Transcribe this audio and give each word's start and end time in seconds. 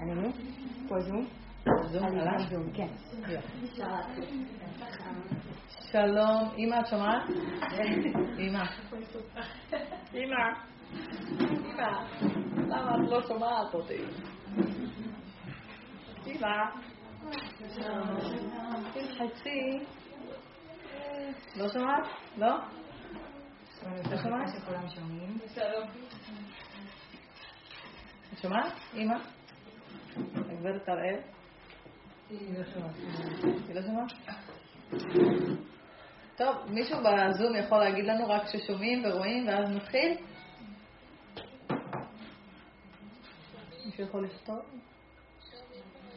אני 0.00 0.14
מי? 0.14 0.28
פה 0.88 1.00
זום? 1.00 1.26
זום, 1.84 2.04
עלה? 2.04 2.38
זום, 2.50 2.72
כן. 2.72 2.88
שלום, 5.92 6.48
אמא, 6.58 6.80
את 6.80 6.86
שומעת? 6.86 7.22
אמא. 8.38 8.64
אמא. 10.14 10.44
אמא. 11.74 12.04
למה 12.68 12.94
את 12.94 13.08
לא 13.10 13.22
שומעת 13.28 13.74
אותי? 13.74 14.02
אמא. 16.26 16.48
תלחצי. 18.92 19.84
לא 21.56 21.68
שומעת? 21.68 22.04
לא? 22.36 22.56
לא 24.10 24.16
שומעת? 24.22 24.48
שכולם 24.48 24.88
שומעים. 24.88 25.38
את 28.32 28.38
שומעת? 28.42 28.72
אמא? 28.94 29.39
הגברת 30.50 30.88
הראל? 30.88 31.16
היא 32.30 32.58
לא 32.58 32.64
שומעת. 32.64 32.94
היא 33.68 33.74
לא 33.74 33.82
שומעת? 33.82 34.12
טוב, 36.36 36.56
מישהו 36.68 36.98
בזום 36.98 37.56
יכול 37.56 37.78
להגיד 37.78 38.04
לנו 38.04 38.28
רק 38.28 38.42
ששומעים 38.46 39.02
ורואים 39.04 39.48
ואז 39.48 39.70
נתחיל? 39.70 40.16
מישהו 43.86 44.04
יכול 44.04 44.24
לכתוב? 44.24 44.58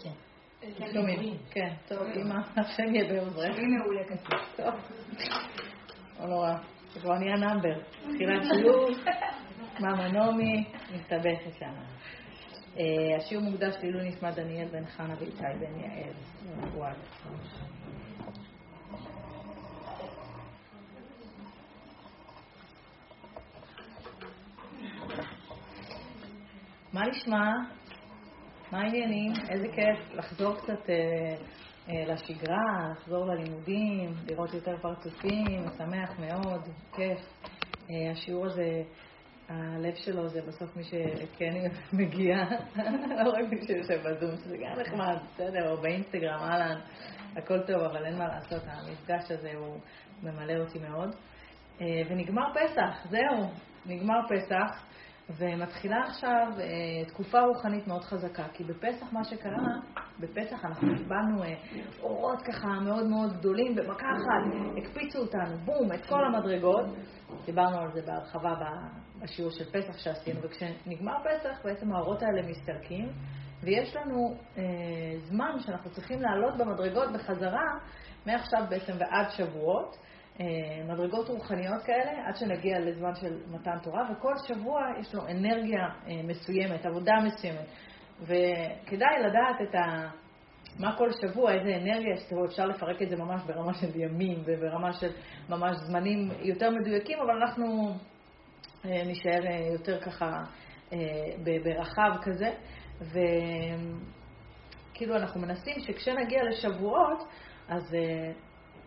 כן. 0.04 0.12
שומעים. 0.94 1.38
כן, 1.52 1.74
טוב, 1.88 2.02
אמא, 2.02 2.36
השם 2.58 2.96
יהיה 2.96 3.14
בעוזרך. 3.14 3.56
שומעים 3.56 3.78
מעולה 3.78 4.04
כתוב. 4.04 4.40
טוב. 4.56 4.74
לא 6.20 6.26
נורא, 6.28 6.54
זה 6.94 7.00
כבר 7.00 7.18
נהיה 7.18 7.36
נאמבר. 7.36 7.80
תחילת 8.02 8.44
שיעור, 8.54 8.90
מאמה 9.82 10.08
נעמי, 10.08 10.64
מסתבכת 10.94 11.60
שם. 11.60 11.93
אה, 12.78 13.18
השיעור 13.18 13.44
מוקדש 13.44 13.76
לעילוי 13.82 14.10
נשמת 14.10 14.36
דניאל 14.36 14.68
בן 14.68 14.86
חנה 14.86 15.16
ואיתי 15.20 15.44
בן 15.60 15.80
יעל. 15.80 16.14
וואי. 16.76 16.94
מה 26.94 27.02
נשמע? 27.08 27.52
מה 28.72 28.80
העניינים? 28.80 29.34
איזה 29.50 29.68
כיף 29.68 30.14
לחזור 30.14 30.56
קצת 30.56 30.90
אה, 30.90 31.36
אה, 31.90 32.14
לשגרה, 32.14 32.92
לחזור 32.92 33.26
ללימודים, 33.26 34.14
לראות 34.28 34.54
יותר 34.54 34.78
פרצופים, 34.82 35.66
משמח 35.66 36.20
מאוד, 36.20 36.62
כיף. 36.96 37.20
אה, 37.90 38.12
השיעור 38.12 38.46
הזה, 38.46 38.84
הלב 39.50 39.96
שלו 39.96 40.30
זה 40.30 40.42
בסוף 40.48 40.76
מי 40.76 40.84
שכן 40.84 41.54
מגיע, 41.94 42.36
לא 43.26 43.30
רק 43.30 43.52
מי 43.52 43.68
שיושב 43.68 44.02
בזום, 44.08 44.38
שזה 44.38 44.58
גם 44.58 44.80
נחמד, 44.80 45.18
בסדר, 45.34 45.72
או 45.72 45.82
באינסטגרם, 45.82 46.40
אהלן, 46.40 46.80
הכל 47.38 47.60
טוב, 47.60 47.82
אבל 47.82 48.06
אין 48.06 48.18
מה 48.18 48.28
לעשות, 48.28 48.62
המפגש 48.66 49.32
הזה 49.32 49.52
הוא 49.56 49.80
ממלא 50.24 50.54
אותי 50.54 50.80
מאוד. 50.80 51.16
אה, 51.82 51.86
ונגמר 52.10 52.54
פסח, 52.54 53.08
זהו, 53.10 53.50
נגמר 53.86 54.20
פסח. 54.30 54.86
ומתחילה 55.30 55.98
עכשיו 56.02 56.48
אה, 56.60 57.06
תקופה 57.08 57.42
רוחנית 57.42 57.88
מאוד 57.88 58.02
חזקה, 58.02 58.44
כי 58.54 58.64
בפסח 58.64 59.14
מה 59.14 59.24
שקרה, 59.24 59.80
בפסח 60.20 60.66
אנחנו 60.66 60.88
קיבלנו 60.98 61.44
אה, 61.44 61.54
אורות 62.02 62.42
ככה 62.42 62.68
מאוד 62.68 63.08
מאוד 63.08 63.34
גדולים, 63.34 63.76
במכה 63.76 64.08
אחת 64.12 64.58
הקפיצו 64.78 65.20
אותנו, 65.20 65.58
בום, 65.66 65.92
את 65.94 66.06
כל 66.06 66.26
המדרגות. 66.26 66.86
דיברנו 67.46 67.78
על 67.78 67.92
זה 67.94 68.02
בהרחבה 68.02 68.54
בשיעור 69.24 69.52
של 69.52 69.66
פסח 69.72 69.98
שעשינו, 69.98 70.40
וכשנגמר 70.42 71.14
פסח 71.24 71.60
בעצם 71.64 71.94
האורות 71.94 72.24
האלה 72.24 72.42
מסתלקים, 72.50 73.10
ויש 73.64 73.96
לנו 73.96 74.36
אה, 74.58 74.64
זמן 75.18 75.60
שאנחנו 75.60 75.92
צריכים 75.92 76.22
לעלות 76.22 76.58
במדרגות 76.58 77.14
בחזרה, 77.14 77.66
מעכשיו 78.26 78.60
בעצם 78.70 78.94
ועד 79.00 79.30
שבועות. 79.30 79.98
אה, 80.40 80.46
מדרגות 80.94 81.30
רוחניות 81.30 81.84
כאלה, 81.84 82.28
עד 82.28 82.36
שנגיע 82.36 82.80
לזמן 82.80 83.16
של 83.16 83.38
מתן 83.48 83.80
תורה, 83.84 84.10
וכל 84.12 84.34
שבוע 84.48 84.82
יש 85.00 85.16
לו 85.16 85.28
אנרגיה 85.28 85.86
אה, 86.08 86.22
מסוימת, 86.24 86.86
עבודה 86.86 87.14
מסוימת. 87.26 87.66
וכדאי 88.22 89.20
לדעת 89.20 89.70
את 89.70 89.76
ה... 89.76 90.10
מה 90.80 90.98
כל 90.98 91.10
שבוע, 91.12 91.54
איזה 91.54 91.76
אנרגיה, 91.76 92.18
שתראו, 92.18 92.46
אפשר 92.46 92.66
לפרק 92.66 93.02
את 93.02 93.10
זה 93.10 93.16
ממש 93.16 93.42
ברמה 93.44 93.74
של 93.74 94.00
ימים 94.00 94.44
וברמה 94.46 94.94
של 94.94 95.10
ממש 95.50 95.78
זמנים 95.78 96.32
יותר 96.42 96.70
מדויקים, 96.70 97.18
אבל 97.20 97.42
אנחנו 97.42 97.94
נשאר 98.86 99.42
יותר 99.74 100.02
ככה 100.02 100.32
ברחב 101.64 102.12
כזה. 102.22 102.52
וכאילו 104.92 105.16
אנחנו 105.16 105.42
מנסים 105.42 105.80
שכשנגיע 105.80 106.44
לשבועות, 106.44 107.28
אז 107.68 107.96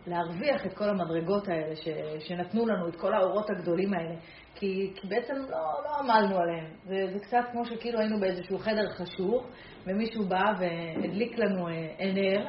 להרוויח 0.07 0.65
את 0.65 0.73
כל 0.73 0.89
המדרגות 0.89 1.47
האלה 1.47 1.75
ש, 1.75 1.87
שנתנו 2.19 2.67
לנו, 2.67 2.87
את 2.87 2.95
כל 2.95 3.13
האורות 3.13 3.49
הגדולים 3.49 3.93
האלה, 3.93 4.15
כי, 4.55 4.93
כי 4.95 5.07
בעצם 5.07 5.33
לא, 5.33 5.83
לא 5.85 5.97
עמלנו 5.99 6.37
עליהם. 6.37 6.71
זה, 6.85 7.13
זה 7.13 7.19
קצת 7.19 7.45
כמו 7.51 7.65
שכאילו 7.65 7.99
היינו 7.99 8.19
באיזשהו 8.19 8.57
חדר 8.57 8.89
חשוך, 8.89 9.47
ומישהו 9.85 10.25
בא 10.25 10.53
והדליק 10.59 11.37
לנו 11.39 11.67
אה, 11.67 12.11
נר, 12.13 12.45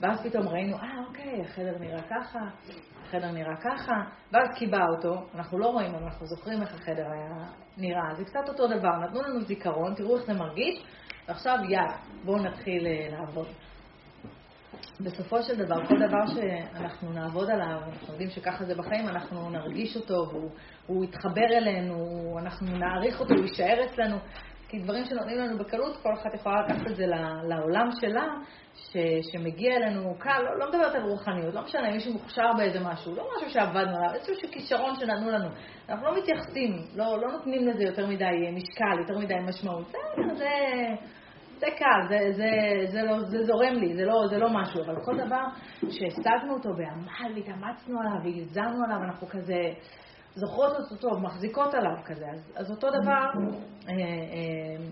ואז 0.00 0.26
פתאום 0.26 0.48
ראינו, 0.48 0.76
אה, 0.76 1.04
אוקיי, 1.08 1.40
החדר 1.40 1.78
נראה 1.78 2.02
ככה, 2.02 2.38
החדר 3.04 3.30
נראה 3.30 3.56
ככה, 3.56 3.92
ואז 4.32 4.48
קיבע 4.58 4.86
אותו, 4.96 5.14
אנחנו 5.34 5.58
לא 5.58 5.66
רואים, 5.66 5.94
אנחנו 5.94 6.26
זוכרים 6.26 6.62
איך 6.62 6.74
החדר 6.74 7.06
היה 7.12 7.46
נראה. 7.76 8.14
זה 8.14 8.24
קצת 8.24 8.48
אותו 8.48 8.66
דבר, 8.66 8.98
נתנו 8.98 9.22
לנו 9.22 9.40
זיכרון, 9.40 9.94
תראו 9.94 10.16
איך 10.16 10.26
זה 10.26 10.34
מרגיש, 10.34 10.84
ועכשיו 11.28 11.58
יאללה, 11.68 11.96
בואו 12.24 12.42
נתחיל 12.42 12.86
אה, 12.86 13.08
לעבוד. 13.10 13.46
בסופו 15.00 15.42
של 15.42 15.56
דבר, 15.56 15.86
כל 15.88 15.94
דבר 16.08 16.26
שאנחנו 16.26 17.12
נעבוד 17.12 17.50
עליו, 17.50 17.80
אנחנו 17.92 18.12
יודעים 18.12 18.30
שככה 18.30 18.64
זה 18.64 18.74
בחיים, 18.74 19.08
אנחנו 19.08 19.50
נרגיש 19.50 19.96
אותו, 19.96 20.30
והוא 20.86 21.04
יתחבר 21.04 21.46
אלינו, 21.52 21.96
אנחנו 22.38 22.66
נעריך 22.66 23.20
אותו, 23.20 23.34
הוא 23.34 23.44
יישאר 23.44 23.84
אצלנו. 23.84 24.16
כי 24.68 24.78
דברים 24.78 25.04
שנותנים 25.04 25.38
לנו 25.38 25.58
בקלות, 25.58 25.96
כל 26.02 26.12
אחת 26.14 26.34
יכולה 26.34 26.62
לקחת 26.62 26.86
את 26.90 26.96
זה 26.96 27.06
לעולם 27.48 27.88
שלה, 28.00 28.26
ש, 28.74 28.96
שמגיע 29.32 29.76
אלינו 29.76 30.14
קל, 30.18 30.42
לא, 30.42 30.58
לא 30.58 30.68
מדברת 30.68 30.94
על 30.94 31.02
רוחניות, 31.02 31.54
לא 31.54 31.62
משנה, 31.62 31.90
מישהו 31.90 32.12
מוכשר 32.12 32.52
באיזה 32.56 32.80
משהו, 32.80 33.14
לא 33.14 33.28
משהו 33.36 33.50
שעבדנו 33.50 33.96
עליו, 33.96 34.14
איזשהו 34.14 34.48
כישרון 34.52 34.94
שנתנו 34.94 35.30
לנו. 35.30 35.48
אנחנו 35.88 36.06
לא 36.06 36.16
מתייחסים, 36.18 36.76
לא, 36.94 37.18
לא 37.20 37.32
נותנים 37.32 37.68
לזה 37.68 37.84
יותר 37.84 38.06
מדי 38.06 38.50
משקל, 38.52 38.98
יותר 39.00 39.18
מדי 39.18 39.34
משמעות. 39.48 39.86
זה, 39.88 39.98
זה, 40.34 40.50
זה 41.58 41.66
קל, 41.78 42.08
זה, 42.08 42.18
זה, 42.32 42.50
זה, 42.92 43.02
לא, 43.02 43.20
זה 43.20 43.44
זורם 43.44 43.74
לי, 43.74 43.96
זה 43.96 44.04
לא, 44.04 44.22
זה 44.30 44.38
לא 44.38 44.48
משהו, 44.50 44.84
אבל 44.84 44.94
כל 45.04 45.16
דבר 45.26 45.42
שהשגנו 45.80 46.54
אותו 46.54 46.68
בעמל 46.76 47.34
והתאמצנו 47.34 48.00
עליו 48.00 48.24
והזמנו 48.24 48.84
עליו, 48.84 48.98
אנחנו 49.04 49.26
כזה 49.28 49.60
זוכרות 50.34 50.72
אותו 50.72 50.96
טוב, 50.96 51.22
מחזיקות 51.22 51.74
עליו 51.74 52.04
כזה. 52.04 52.26
אז, 52.32 52.52
אז 52.56 52.70
אותו 52.70 52.90
דבר, 52.90 53.26
אה, 53.88 53.92
אה, 53.92 54.86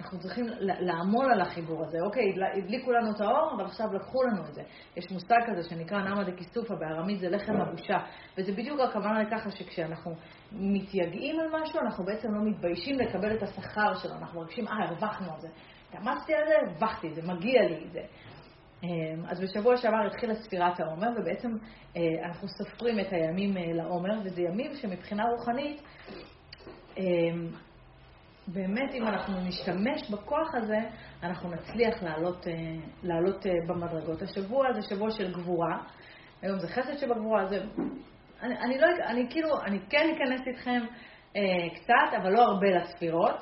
אנחנו 0.00 0.18
צריכים 0.18 0.46
לעמול 0.60 1.32
על 1.32 1.40
החיבור 1.40 1.84
הזה. 1.84 1.98
אוקיי, 2.00 2.34
הדליקו 2.56 2.92
לנו 2.92 3.10
את 3.10 3.20
האור, 3.20 3.52
אבל 3.56 3.64
עכשיו 3.64 3.86
לקחו 3.94 4.22
לנו 4.22 4.42
את 4.48 4.54
זה. 4.54 4.62
יש 4.96 5.10
מושג 5.10 5.36
כזה 5.46 5.68
שנקרא 5.68 5.98
נמא 5.98 6.22
דקיסופה, 6.22 6.74
בארמית 6.74 7.20
זה 7.20 7.28
לחם 7.28 7.60
הבושה. 7.60 7.98
וזה 8.38 8.52
בדיוק 8.52 8.80
הכוונה 8.80 9.22
לככה 9.22 9.50
שכשאנחנו 9.50 10.14
מתייגעים 10.52 11.40
על 11.40 11.62
משהו, 11.62 11.80
אנחנו 11.80 12.04
בעצם 12.04 12.34
לא 12.34 12.40
מתביישים 12.50 12.98
לקבל 12.98 13.36
את 13.36 13.42
השכר 13.42 13.94
שלו. 13.94 14.14
אנחנו 14.14 14.40
מרגישים, 14.40 14.68
אה, 14.68 14.88
הרווחנו 14.88 15.32
על 15.34 15.40
זה. 15.40 15.48
התאמצתי 15.88 16.34
על 16.34 16.44
זה, 16.48 16.54
הרווחתי, 16.66 17.14
זה 17.14 17.22
מגיע 17.22 17.62
לי, 17.62 17.86
זה. 17.92 18.00
אמ, 18.82 19.24
אז 19.28 19.40
בשבוע 19.40 19.76
שעבר 19.76 20.06
התחילה 20.06 20.34
ספירת 20.34 20.80
העומר, 20.80 21.08
ובעצם 21.16 21.48
אה, 21.96 22.02
אנחנו 22.24 22.48
סופרים 22.48 23.00
את 23.00 23.12
הימים 23.12 23.56
אה, 23.56 23.72
לעומר, 23.72 24.20
וזה 24.24 24.42
ימים 24.42 24.76
שמבחינה 24.76 25.24
רוחנית, 25.24 25.82
אמ, 26.96 27.48
באמת 28.48 28.94
אם 28.94 29.06
אנחנו 29.06 29.40
נשתמש 29.40 30.10
בכוח 30.10 30.54
הזה, 30.54 30.78
אנחנו 31.22 31.50
נצליח 31.50 32.02
לעלות, 32.02 32.46
אה, 32.48 32.52
לעלות 33.02 33.46
במדרגות. 33.66 34.22
השבוע 34.22 34.72
זה 34.72 34.82
שבוע 34.82 35.10
של 35.10 35.32
גבורה, 35.32 35.78
היום 36.42 36.58
זה 36.58 36.68
חסד 36.68 36.96
שבגבורה, 36.96 37.46
זה... 37.46 37.64
אני, 38.42 38.58
אני, 38.58 38.78
לא, 38.78 38.86
אני 39.06 39.26
כאילו, 39.30 39.62
אני 39.62 39.78
כן 39.90 40.10
אכנס 40.16 40.46
איתכם 40.46 40.80
אה, 41.36 41.74
קצת, 41.74 42.16
אבל 42.22 42.30
לא 42.30 42.42
הרבה 42.42 42.68
לספירות. 42.68 43.36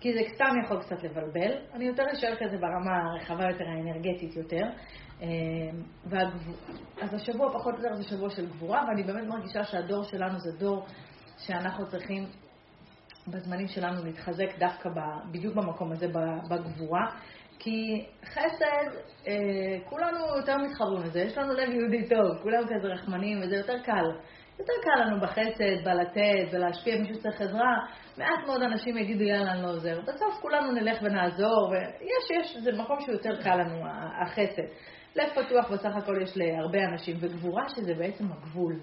כי 0.00 0.12
זה 0.12 0.20
סתם 0.34 0.54
יכול 0.64 0.82
קצת 0.82 1.02
לבלבל. 1.02 1.52
אני 1.74 1.84
יותר 1.84 2.02
אשאר 2.12 2.34
כזה 2.36 2.56
ברמה 2.56 3.02
הרחבה 3.02 3.44
יותר, 3.50 3.64
האנרגטית 3.64 4.36
יותר. 4.36 4.64
אה. 5.22 5.26
אז 7.00 7.14
השבוע 7.14 7.52
פחות 7.52 7.74
או 7.74 7.80
יותר 7.80 7.94
זה 7.94 8.02
שבוע 8.02 8.30
של 8.30 8.46
גבורה, 8.46 8.84
ואני 8.88 9.02
באמת 9.02 9.26
מרגישה 9.26 9.64
שהדור 9.64 10.02
שלנו 10.02 10.38
זה 10.38 10.58
דור 10.58 10.86
שאנחנו 11.38 11.86
צריכים 11.86 12.26
בזמנים 13.28 13.68
שלנו 13.68 14.04
להתחזק 14.04 14.58
דווקא. 14.58 14.90
בדיוק 15.32 15.54
במקום 15.54 15.92
הזה, 15.92 16.06
בגבורה. 16.50 17.06
כי 17.58 18.06
חסד, 18.24 18.96
אה, 19.28 19.34
כולנו 19.84 20.18
יותר 20.36 20.56
מתחברים 20.56 21.02
לזה, 21.02 21.20
יש 21.20 21.38
לנו 21.38 21.52
לב 21.52 21.70
יהודי 21.70 22.08
טוב, 22.08 22.42
כולם 22.42 22.62
כזה 22.64 22.88
רחמנים, 22.88 23.38
וזה 23.42 23.56
יותר 23.56 23.78
קל 23.82 24.04
יותר 24.58 24.72
קל 24.82 25.04
לנו 25.04 25.20
בחסד, 25.20 25.84
בלתת, 25.84 26.52
בלהשפיע, 26.52 26.98
מישהו 26.98 27.18
צריך 27.22 27.40
עזרה, 27.40 27.74
מעט 28.16 28.46
מאוד 28.46 28.62
אנשים 28.62 28.96
יגידו, 28.96 29.24
יאללה, 29.24 29.52
אני 29.52 29.62
לא 29.62 29.68
עוזר. 29.68 30.00
בסוף 30.00 30.34
כולנו 30.40 30.72
נלך 30.72 30.98
ונעזור, 31.02 31.70
ויש, 31.70 32.30
יש, 32.40 32.56
זה 32.56 32.72
מקום 32.72 33.00
שהוא 33.00 33.12
יותר 33.12 33.42
קל 33.42 33.54
לנו, 33.54 33.82
החסד. 34.22 34.62
לב 35.16 35.28
פתוח 35.34 35.70
בסך 35.72 35.96
הכל 35.96 36.18
יש 36.22 36.36
להרבה 36.36 36.84
אנשים, 36.84 37.16
וגבורה 37.20 37.68
שזה 37.68 37.94
בעצם 37.94 38.24
הגבול. 38.32 38.80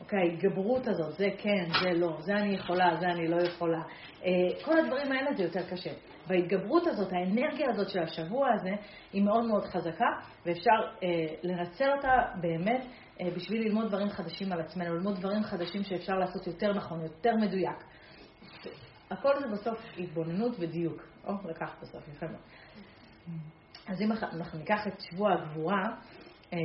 אוקיי, 0.00 0.18
ההתגברות 0.18 0.88
הזאת, 0.88 1.12
זה 1.12 1.28
כן, 1.38 1.64
זה 1.82 1.98
לא, 1.98 2.16
זה 2.20 2.32
אני 2.32 2.54
יכולה, 2.54 2.96
זה 3.00 3.06
אני 3.06 3.28
לא 3.28 3.36
יכולה. 3.36 3.80
אה, 4.24 4.64
כל 4.64 4.78
הדברים 4.78 5.12
האלה 5.12 5.34
זה 5.36 5.42
יותר 5.42 5.62
קשה. 5.70 5.90
וההתגברות 6.26 6.86
הזאת, 6.86 7.12
האנרגיה 7.12 7.70
הזאת 7.70 7.88
של 7.88 8.02
השבוע 8.02 8.48
הזה, 8.52 8.70
היא 9.12 9.22
מאוד 9.22 9.44
מאוד 9.44 9.64
חזקה, 9.64 10.08
ואפשר 10.46 10.70
אה, 11.02 11.08
לנצל 11.42 11.92
אותה 11.96 12.12
באמת 12.40 12.84
בשביל 13.36 13.62
ללמוד 13.62 13.88
דברים 13.88 14.10
חדשים 14.10 14.52
על 14.52 14.60
עצמנו, 14.60 14.94
ללמוד 14.94 15.18
דברים 15.18 15.42
חדשים 15.42 15.84
שאפשר 15.84 16.14
לעשות 16.14 16.46
יותר 16.46 16.72
נכון, 16.72 17.00
יותר 17.00 17.36
מדויק. 17.36 17.84
הכל 19.10 19.40
זה 19.40 19.46
בסוף 19.48 19.78
התבוננות 19.98 20.56
ודיוק. 20.58 21.02
או, 21.26 21.32
לקחת 21.48 21.82
בסוף, 21.82 22.08
יפה 22.08 22.26
מאוד. 22.26 22.40
אז 23.86 24.02
אם 24.02 24.12
אנחנו 24.12 24.58
ניקח 24.58 24.86
את 24.86 25.00
שבוע 25.00 25.32
הגבורה, 25.32 25.84
אה, 26.52 26.58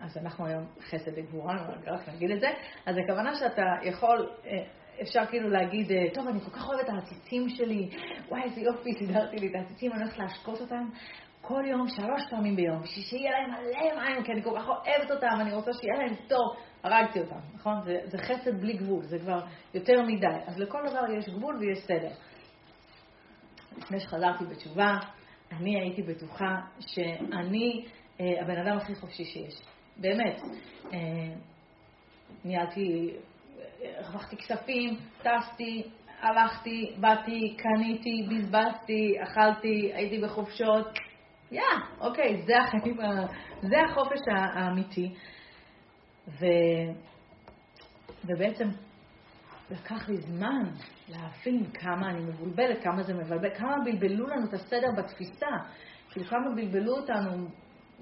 אז 0.00 0.16
אנחנו 0.16 0.46
היום 0.46 0.66
חסד 0.80 1.18
לגבורה, 1.18 1.66
רק 1.86 2.08
נגיד 2.08 2.30
את 2.30 2.40
זה, 2.40 2.48
אז 2.86 2.96
הכוונה 3.04 3.34
שאתה 3.34 3.62
יכול, 3.82 4.30
אה, 4.46 4.64
אפשר 5.02 5.26
כאילו 5.26 5.48
להגיד, 5.48 5.92
אה, 5.92 6.04
טוב, 6.14 6.28
אני 6.28 6.40
כל 6.40 6.50
כך 6.50 6.68
אוהבת 6.68 6.84
את 6.84 6.88
העציצים 6.88 7.48
שלי, 7.48 7.90
וואי, 8.28 8.42
איזה 8.42 8.60
יופי, 8.60 8.92
סידרתי 8.98 9.36
לי 9.36 9.48
את 9.48 9.54
העציצים, 9.54 9.92
אני 9.92 10.02
הולכת 10.02 10.18
להשקות 10.18 10.60
אותם 10.60 10.88
כל 11.48 11.62
יום, 11.66 11.88
שלוש 11.88 12.22
פעמים 12.30 12.56
ביום, 12.56 12.82
בשביל 12.82 13.04
שיהיה 13.04 13.30
להם 13.30 13.50
מלא 13.50 14.02
מים, 14.02 14.24
כי 14.24 14.32
אני 14.32 14.42
כל 14.42 14.58
כך 14.58 14.68
אוהבת 14.68 15.10
אותם, 15.10 15.40
אני 15.40 15.52
רוצה 15.52 15.70
שיהיה 15.72 15.98
להם 15.98 16.14
טוב. 16.28 16.56
הרגתי 16.82 17.20
אותם, 17.20 17.38
נכון? 17.54 17.82
זה, 17.84 18.00
זה 18.04 18.18
חסד 18.18 18.60
בלי 18.60 18.72
גבול, 18.72 19.04
זה 19.04 19.18
כבר 19.18 19.40
יותר 19.74 20.02
מדי. 20.02 20.26
אז 20.46 20.58
לכל 20.58 20.78
דבר 20.90 21.10
יש 21.18 21.28
גבול 21.28 21.56
ויש 21.56 21.78
סדר. 21.78 22.10
לפני 23.76 24.00
שחזרתי 24.00 24.44
בתשובה, 24.44 24.98
אני 25.52 25.80
הייתי 25.80 26.02
בטוחה 26.02 26.60
שאני 26.80 27.86
אה, 28.20 28.42
הבן 28.42 28.56
אדם 28.66 28.76
הכי 28.76 28.94
חופשי 28.94 29.24
שיש. 29.24 29.54
באמת. 29.96 30.40
אה, 30.92 30.98
ניהלתי, 32.44 33.10
הרווחתי 33.98 34.36
כספים, 34.36 34.96
טסתי, 35.22 35.82
הלכתי, 36.20 36.92
באתי, 37.00 37.56
קניתי, 37.56 38.26
בזבזתי, 38.28 39.14
אכלתי, 39.22 39.90
הייתי 39.94 40.18
בחופשות. 40.18 41.07
יא, 41.52 41.62
אוקיי, 42.00 42.42
זה 42.46 42.52
החיים, 42.58 42.96
זה 43.62 43.76
החופש 43.90 44.20
האמיתי. 44.54 45.14
ו... 46.28 46.46
ובעצם 48.24 48.68
לקח 49.70 50.08
לי 50.08 50.16
זמן 50.16 50.62
להבין 51.08 51.70
כמה 51.70 52.10
אני 52.10 52.20
מבולבלת, 52.20 52.82
כמה 52.82 53.02
זה 53.02 53.14
מבלבל, 53.14 53.54
כמה 53.58 53.76
בלבלו 53.84 54.26
לנו 54.26 54.48
את 54.48 54.54
הסדר 54.54 54.88
בתפיסה, 54.96 55.46
כאילו 56.10 56.26
כמה 56.26 56.54
בלבלו 56.56 56.96
אותנו, 56.96 57.48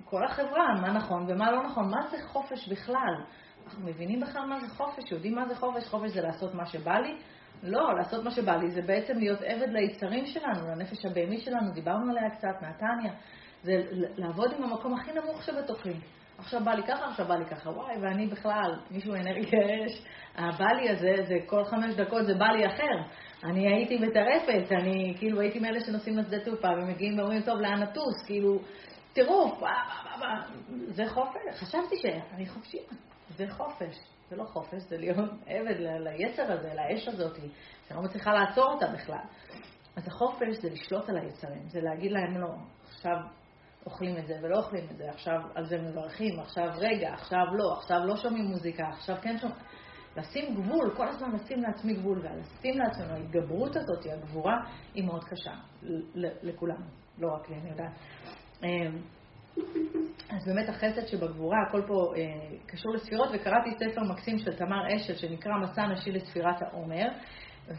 כל 0.05 0.25
החברה, 0.25 0.75
מה 0.81 0.93
נכון 0.93 1.27
ומה 1.29 1.51
לא 1.51 1.63
נכון, 1.63 1.91
מה 1.91 2.07
זה 2.11 2.17
חופש 2.27 2.69
בכלל? 2.69 3.25
אנחנו 3.67 3.87
מבינים 3.87 4.21
בכלל 4.21 4.47
מה 4.47 4.61
זה 4.61 4.69
חופש, 4.69 5.13
יודעים 5.13 5.35
מה 5.35 5.49
זה 5.49 5.55
חופש, 5.55 5.89
חופש 5.89 6.11
זה 6.11 6.21
לעשות 6.21 6.55
מה 6.55 6.67
שבא 6.67 6.99
לי? 6.99 7.19
לא, 7.63 7.95
לעשות 7.99 8.25
מה 8.25 8.31
שבא 8.31 8.57
לי 8.57 8.71
זה 8.71 8.83
בעצם 8.83 9.19
להיות 9.19 9.39
עבד 9.43 9.69
ליצרים 9.69 10.27
שלנו, 10.27 10.69
לנפש 10.69 11.07
הבהמי 11.07 11.39
שלנו, 11.39 11.73
דיברנו 11.75 12.11
עליה 12.11 12.31
קצת, 12.31 12.63
מהטניה, 12.63 13.13
זה 13.63 13.73
לעבוד 14.17 14.53
עם 14.53 14.63
המקום 14.63 14.95
הכי 14.95 15.13
נמוך 15.13 15.43
שבתוכי. 15.43 15.93
עכשיו 16.39 16.65
בא 16.65 16.75
לי 16.75 16.83
ככה, 16.83 17.07
עכשיו 17.07 17.27
בא 17.27 17.35
לי 17.35 17.45
ככה, 17.45 17.71
וואי, 17.71 17.97
ואני 18.03 18.27
בכלל, 18.27 18.75
מישהו 18.91 19.15
אנרגיה 19.15 19.61
אש, 19.87 20.05
הבא 20.37 20.73
לי 20.73 20.91
הזה, 20.91 21.15
זה 21.29 21.35
כל 21.47 21.65
חמש 21.65 21.95
דקות 21.95 22.27
זה 22.27 22.35
בא 22.35 22.47
לי 22.47 22.67
אחר. 22.67 23.03
אני 23.45 23.69
הייתי 23.69 23.99
מטרפת, 23.99 24.73
אני 24.73 25.15
כאילו 25.19 25.41
הייתי 25.41 25.59
מאלה 25.59 25.81
שנוסעים 25.81 26.19
לשדה 26.19 26.41
תעופה 26.41 26.69
ומגיעים 26.69 27.19
ואומרים, 27.19 27.43
טוב, 27.43 27.61
לאן 27.61 27.83
נטוס? 27.83 28.27
כאילו, 28.27 28.59
טירוף, 29.13 29.63
זה 30.89 31.07
חופש. 31.07 31.61
חשבתי 31.61 31.97
שאני 31.97 32.47
חופשי, 32.47 32.79
זה 33.37 33.45
חופש. 33.49 34.16
זה 34.29 34.37
לא 34.37 34.45
חופש, 34.45 34.83
זה 34.83 34.97
להיות 34.99 35.31
עבד 35.47 35.75
ליצר 35.79 36.53
הזה, 36.53 36.75
לאש 36.75 37.09
הזאת, 37.09 37.37
שאני 37.89 37.99
לא 37.99 38.05
מצליחה 38.05 38.33
לעצור 38.33 38.73
אותה 38.73 38.87
בכלל. 38.87 39.25
אז 39.97 40.09
החופש 40.09 40.57
זה 40.63 40.69
לשלוט 40.71 41.09
על 41.09 41.17
היצרים, 41.19 41.69
זה 41.69 41.81
להגיד 41.81 42.13
להם 42.13 42.41
לא, 42.41 42.49
עכשיו 42.89 43.17
אוכלים 43.87 44.19
את 44.19 44.27
זה 44.27 44.35
ולא 44.43 44.59
אוכלים 44.59 44.85
את 44.91 44.97
זה, 44.97 45.11
עכשיו 45.11 45.41
על 45.55 45.65
זה 45.65 45.79
מברכים, 45.83 46.41
עכשיו 46.41 46.69
רגע, 46.79 47.13
עכשיו 47.13 47.45
לא, 47.53 47.73
עכשיו 47.79 47.99
לא 48.05 48.17
שומעים 48.17 48.45
מוזיקה, 48.45 48.89
עכשיו 48.89 49.17
כן 49.23 49.39
שומעים. 49.39 49.61
לשים 50.17 50.55
גבול, 50.55 50.95
כל 50.97 51.09
הזמן 51.09 51.33
לשים 51.33 51.63
לעצמי 51.63 51.95
גבול, 51.95 52.19
ולשים 52.19 52.79
לעצמנו, 52.79 53.13
ההתגברות 53.13 53.77
הזאת, 53.77 54.07
הגבורה, 54.13 54.57
היא 54.95 55.05
מאוד 55.05 55.25
קשה 55.25 55.55
לכולנו, 56.43 56.85
לא 57.19 57.29
רק 57.35 57.51
לי, 57.51 57.57
אני 57.57 57.71
יודעת. 57.71 57.93
אז 60.31 60.47
באמת 60.47 60.69
החסד 60.69 61.07
שבגבורה, 61.07 61.59
הכל 61.69 61.83
פה 61.87 62.13
אה, 62.17 62.23
קשור 62.67 62.95
לספירות, 62.95 63.29
וקראתי 63.33 63.71
ספר 63.71 64.01
מקסים 64.05 64.39
של 64.39 64.57
תמר 64.57 64.97
אשל 64.97 65.15
שנקרא 65.15 65.53
מסע 65.63 65.87
נשי 65.87 66.13
לספירת 66.13 66.63
העומר, 66.63 67.09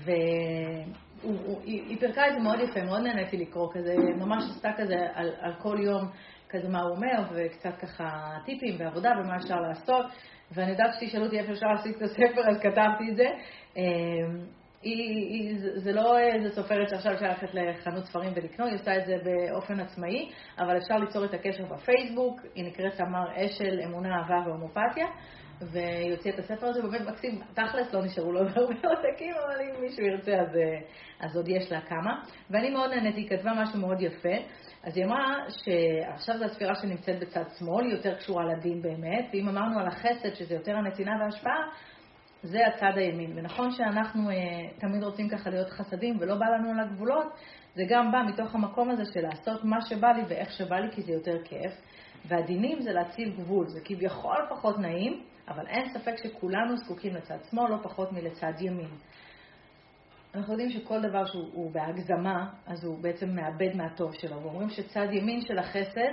והיא 0.03 2.00
פירקה 2.00 2.27
את 2.27 2.33
זה 2.33 2.39
מאוד 2.39 2.59
יפה, 2.59 2.83
מאוד 2.83 3.01
נהניתי 3.01 3.38
לקרוא, 3.38 3.74
כזה, 3.74 3.95
ממש 4.18 4.44
עשתה 4.56 4.69
כזה 4.77 4.95
על, 5.13 5.31
על 5.39 5.53
כל 5.53 5.77
יום, 5.81 6.09
כזה 6.50 6.69
מה 6.69 6.81
הוא 6.81 6.95
אומר, 6.95 7.24
וקצת 7.33 7.77
ככה 7.77 8.38
טיפים 8.45 8.75
ועבודה 8.80 9.09
ומה 9.19 9.35
אפשר 9.35 9.56
לעשות, 9.56 10.06
ואני 10.51 10.71
יודעת 10.71 10.94
שתשאלו 11.00 11.25
אותי 11.25 11.39
איפה 11.39 11.51
אפשר 11.51 11.68
להשיג 11.68 11.95
את 11.95 12.01
הספר, 12.01 12.50
אז 12.50 12.57
כתבתי 12.62 13.12
את 13.12 13.15
זה. 13.15 13.27
אמ, 13.77 14.45
היא, 14.95 15.57
זה 15.75 15.91
לא 15.91 16.19
איזה 16.19 16.55
סופרת 16.55 16.89
שעכשיו 16.89 17.13
אפשר 17.13 17.25
ללכת 17.25 17.49
לחנות 17.53 18.05
ספרים 18.05 18.31
ולקנות, 18.35 18.69
היא 18.69 18.79
עושה 18.79 18.97
את 18.97 19.05
זה 19.05 19.15
באופן 19.23 19.79
עצמאי, 19.79 20.31
אבל 20.59 20.77
אפשר 20.77 20.97
ליצור 20.97 21.25
את 21.25 21.33
הקשר 21.33 21.65
בפייסבוק, 21.65 22.41
היא 22.55 22.65
נקראת 22.65 22.93
תמר 22.93 23.25
אשל, 23.35 23.79
אמונה, 23.85 24.09
אהבה 24.17 24.49
והומופתיה, 24.49 25.05
והיא 25.61 26.11
הוציאה 26.11 26.35
את 26.35 26.39
הספר 26.39 26.67
הזה, 26.67 26.81
באמת 26.81 27.01
מקסים, 27.01 27.41
תכלס 27.53 27.93
לא 27.93 28.05
נשארו 28.05 28.31
לו 28.31 28.39
הרבה 28.39 28.89
עותקים, 28.89 29.33
אבל 29.45 29.61
אם 29.61 29.81
מישהו 29.81 30.05
ירצה 30.05 30.31
אז, 30.31 30.57
אז 31.19 31.35
עוד 31.35 31.47
יש 31.47 31.71
לה 31.71 31.81
כמה. 31.81 32.21
ואני 32.49 32.69
מאוד 32.69 32.89
נהניתי, 32.89 33.21
היא 33.21 33.29
כתבה 33.29 33.51
משהו 33.61 33.79
מאוד 33.79 34.01
יפה, 34.01 34.35
אז 34.83 34.97
היא 34.97 35.05
אמרה 35.05 35.35
שעכשיו 35.49 36.37
זו 36.37 36.45
הספירה 36.45 36.75
שנמצאת 36.75 37.19
בצד 37.19 37.43
שמאל, 37.59 37.85
היא 37.85 37.93
יותר 37.93 38.15
קשורה 38.15 38.45
לדין 38.45 38.81
באמת, 38.81 39.25
ואם 39.33 39.49
אמרנו 39.49 39.79
על 39.79 39.87
החסד, 39.87 40.33
שזה 40.33 40.55
יותר 40.55 40.75
הנתינה 40.75 41.11
וההשפעה, 41.21 41.63
זה 42.43 42.67
הצד 42.67 42.97
הימין. 42.97 43.31
ונכון 43.35 43.71
שאנחנו 43.71 44.29
אה, 44.29 44.35
תמיד 44.77 45.03
רוצים 45.03 45.29
ככה 45.29 45.49
להיות 45.49 45.69
חסדים 45.69 46.17
ולא 46.19 46.35
בא 46.35 46.45
לנו 46.45 46.69
על 46.69 46.79
הגבולות, 46.79 47.27
זה 47.75 47.83
גם 47.89 48.11
בא 48.11 48.23
מתוך 48.27 48.55
המקום 48.55 48.89
הזה 48.89 49.03
של 49.13 49.21
לעשות 49.21 49.63
מה 49.63 49.81
שבא 49.81 50.07
לי 50.07 50.21
ואיך 50.27 50.51
שבא 50.51 50.75
לי, 50.75 50.91
כי 50.91 51.01
זה 51.01 51.11
יותר 51.11 51.44
כיף. 51.44 51.71
והדינים 52.25 52.81
זה 52.81 52.94
להציב 52.94 53.35
גבול, 53.39 53.67
זה 53.67 53.79
כביכול 53.83 54.37
פחות 54.49 54.79
נעים, 54.79 55.23
אבל 55.47 55.67
אין 55.67 55.89
ספק 55.94 56.15
שכולנו 56.23 56.77
זקוקים 56.77 57.15
לצד 57.15 57.37
שמאל 57.49 57.71
לא 57.71 57.77
פחות 57.83 58.11
מלצד 58.11 58.53
ימין. 58.59 58.89
אנחנו 60.35 60.53
יודעים 60.53 60.69
שכל 60.69 61.01
דבר 61.01 61.25
שהוא 61.25 61.71
בהגזמה, 61.71 62.49
אז 62.65 62.83
הוא 62.83 62.99
בעצם 62.99 63.29
מאבד 63.29 63.75
מהטוב 63.75 64.13
שלו. 64.13 64.41
ואומרים 64.41 64.69
שצד 64.69 65.07
ימין 65.11 65.41
של 65.41 65.59
החסד 65.59 66.11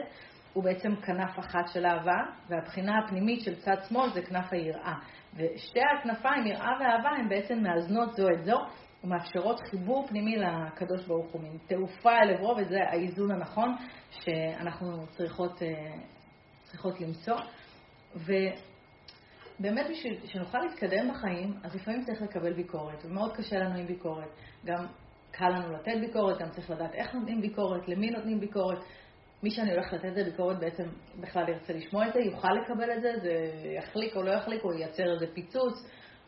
הוא 0.55 0.65
בעצם 0.65 0.97
כנף 0.97 1.39
אחת 1.39 1.69
של 1.73 1.87
אהבה, 1.87 2.19
והבחינה 2.49 2.93
הפנימית 2.99 3.41
של 3.45 3.55
צד 3.55 3.77
שמאל 3.89 4.11
זה 4.15 4.23
כנף 4.23 4.53
היראה. 4.53 4.95
ושתי 5.35 5.81
הכנפיים, 5.99 6.47
יראה 6.47 6.71
ואהבה, 6.81 7.09
הן 7.09 7.29
בעצם 7.29 7.63
מאזנות 7.63 8.15
זו 8.17 8.29
את 8.31 8.45
זו 8.45 8.59
ומאפשרות 9.05 9.61
חיבור 9.71 10.07
פנימי 10.09 10.37
לקדוש 10.37 11.07
ברוך 11.07 11.33
הוא, 11.33 11.43
מין 11.43 11.59
תעופה 11.67 12.13
אל 12.13 12.35
עברו, 12.35 12.57
וזה 12.57 12.77
האיזון 12.91 13.31
הנכון 13.31 13.77
שאנחנו 14.11 15.07
צריכות, 15.07 15.63
אה, 15.63 15.95
צריכות 16.63 17.01
למצוא. 17.01 17.37
ובאמת 18.17 19.87
בשביל 19.91 20.21
שנוכל 20.27 20.59
להתקדם 20.59 21.11
בחיים, 21.11 21.55
אז 21.63 21.75
לפעמים 21.75 22.05
צריך 22.05 22.23
לקבל 22.23 22.53
ביקורת, 22.53 23.05
ומאוד 23.05 23.37
קשה 23.37 23.59
לנו 23.59 23.79
עם 23.79 23.87
ביקורת. 23.87 24.29
גם 24.65 24.87
קל 25.31 25.49
לנו 25.49 25.73
לתת 25.73 25.97
ביקורת, 26.01 26.39
גם 26.39 26.51
צריך 26.51 26.71
לדעת 26.71 26.95
איך 26.95 27.15
נותנים 27.15 27.41
ביקורת, 27.41 27.89
למי 27.89 28.11
נותנים 28.11 28.41
ביקורת. 28.41 28.79
מי 29.45 29.51
שאני 29.51 29.73
הולך 29.73 29.93
לתת 29.93 30.05
את 30.05 30.15
זה 30.15 30.25
ביקורת 30.25 30.59
בעצם 30.59 30.85
בכלל 31.21 31.49
ירצה 31.49 31.73
לשמוע 31.73 32.09
את 32.09 32.13
זה, 32.13 32.21
יוכל 32.21 32.53
לקבל 32.53 32.93
את 32.93 33.03
זה, 33.03 33.13
זה 33.23 33.33
יחליק 33.79 34.17
או 34.17 34.23
לא 34.23 34.31
יחליק, 34.31 34.65
או 34.65 34.73
ייצר 34.73 35.13
איזה 35.13 35.27
פיצוץ. 35.35 35.75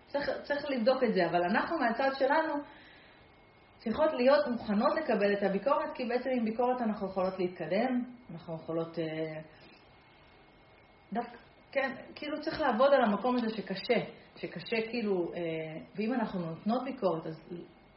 צריך, 0.07 0.31
צריך 0.43 0.71
לבדוק 0.71 1.05
את 1.05 1.15
זה, 1.15 1.27
אבל 1.27 1.43
אנחנו 1.43 1.79
מהצד 1.79 2.11
שלנו 2.19 2.55
צריכות 3.79 4.13
להיות 4.13 4.47
מוכנות 4.47 4.93
לקבל 4.97 5.33
את 5.33 5.43
הביקורת, 5.43 5.93
כי 5.95 6.05
בעצם 6.05 6.31
עם 6.31 6.45
ביקורת 6.45 6.81
אנחנו 6.81 7.07
יכולות 7.07 7.39
להתקדם, 7.39 8.05
אנחנו 8.33 8.55
יכולות... 8.55 8.99
אה, 8.99 9.41
דווקא, 11.13 11.37
כן, 11.73 11.95
כאילו 12.15 12.41
צריך 12.41 12.61
לעבוד 12.61 12.95
על 12.95 13.03
המקום 13.05 13.37
הזה 13.37 13.49
שקשה, 13.51 14.01
שקשה 14.37 14.77
כאילו, 14.91 15.33
אה, 15.35 15.41
ואם 15.97 16.15
אנחנו 16.15 16.41
נותנות 16.41 16.85
ביקורת, 16.85 17.27
אז 17.27 17.41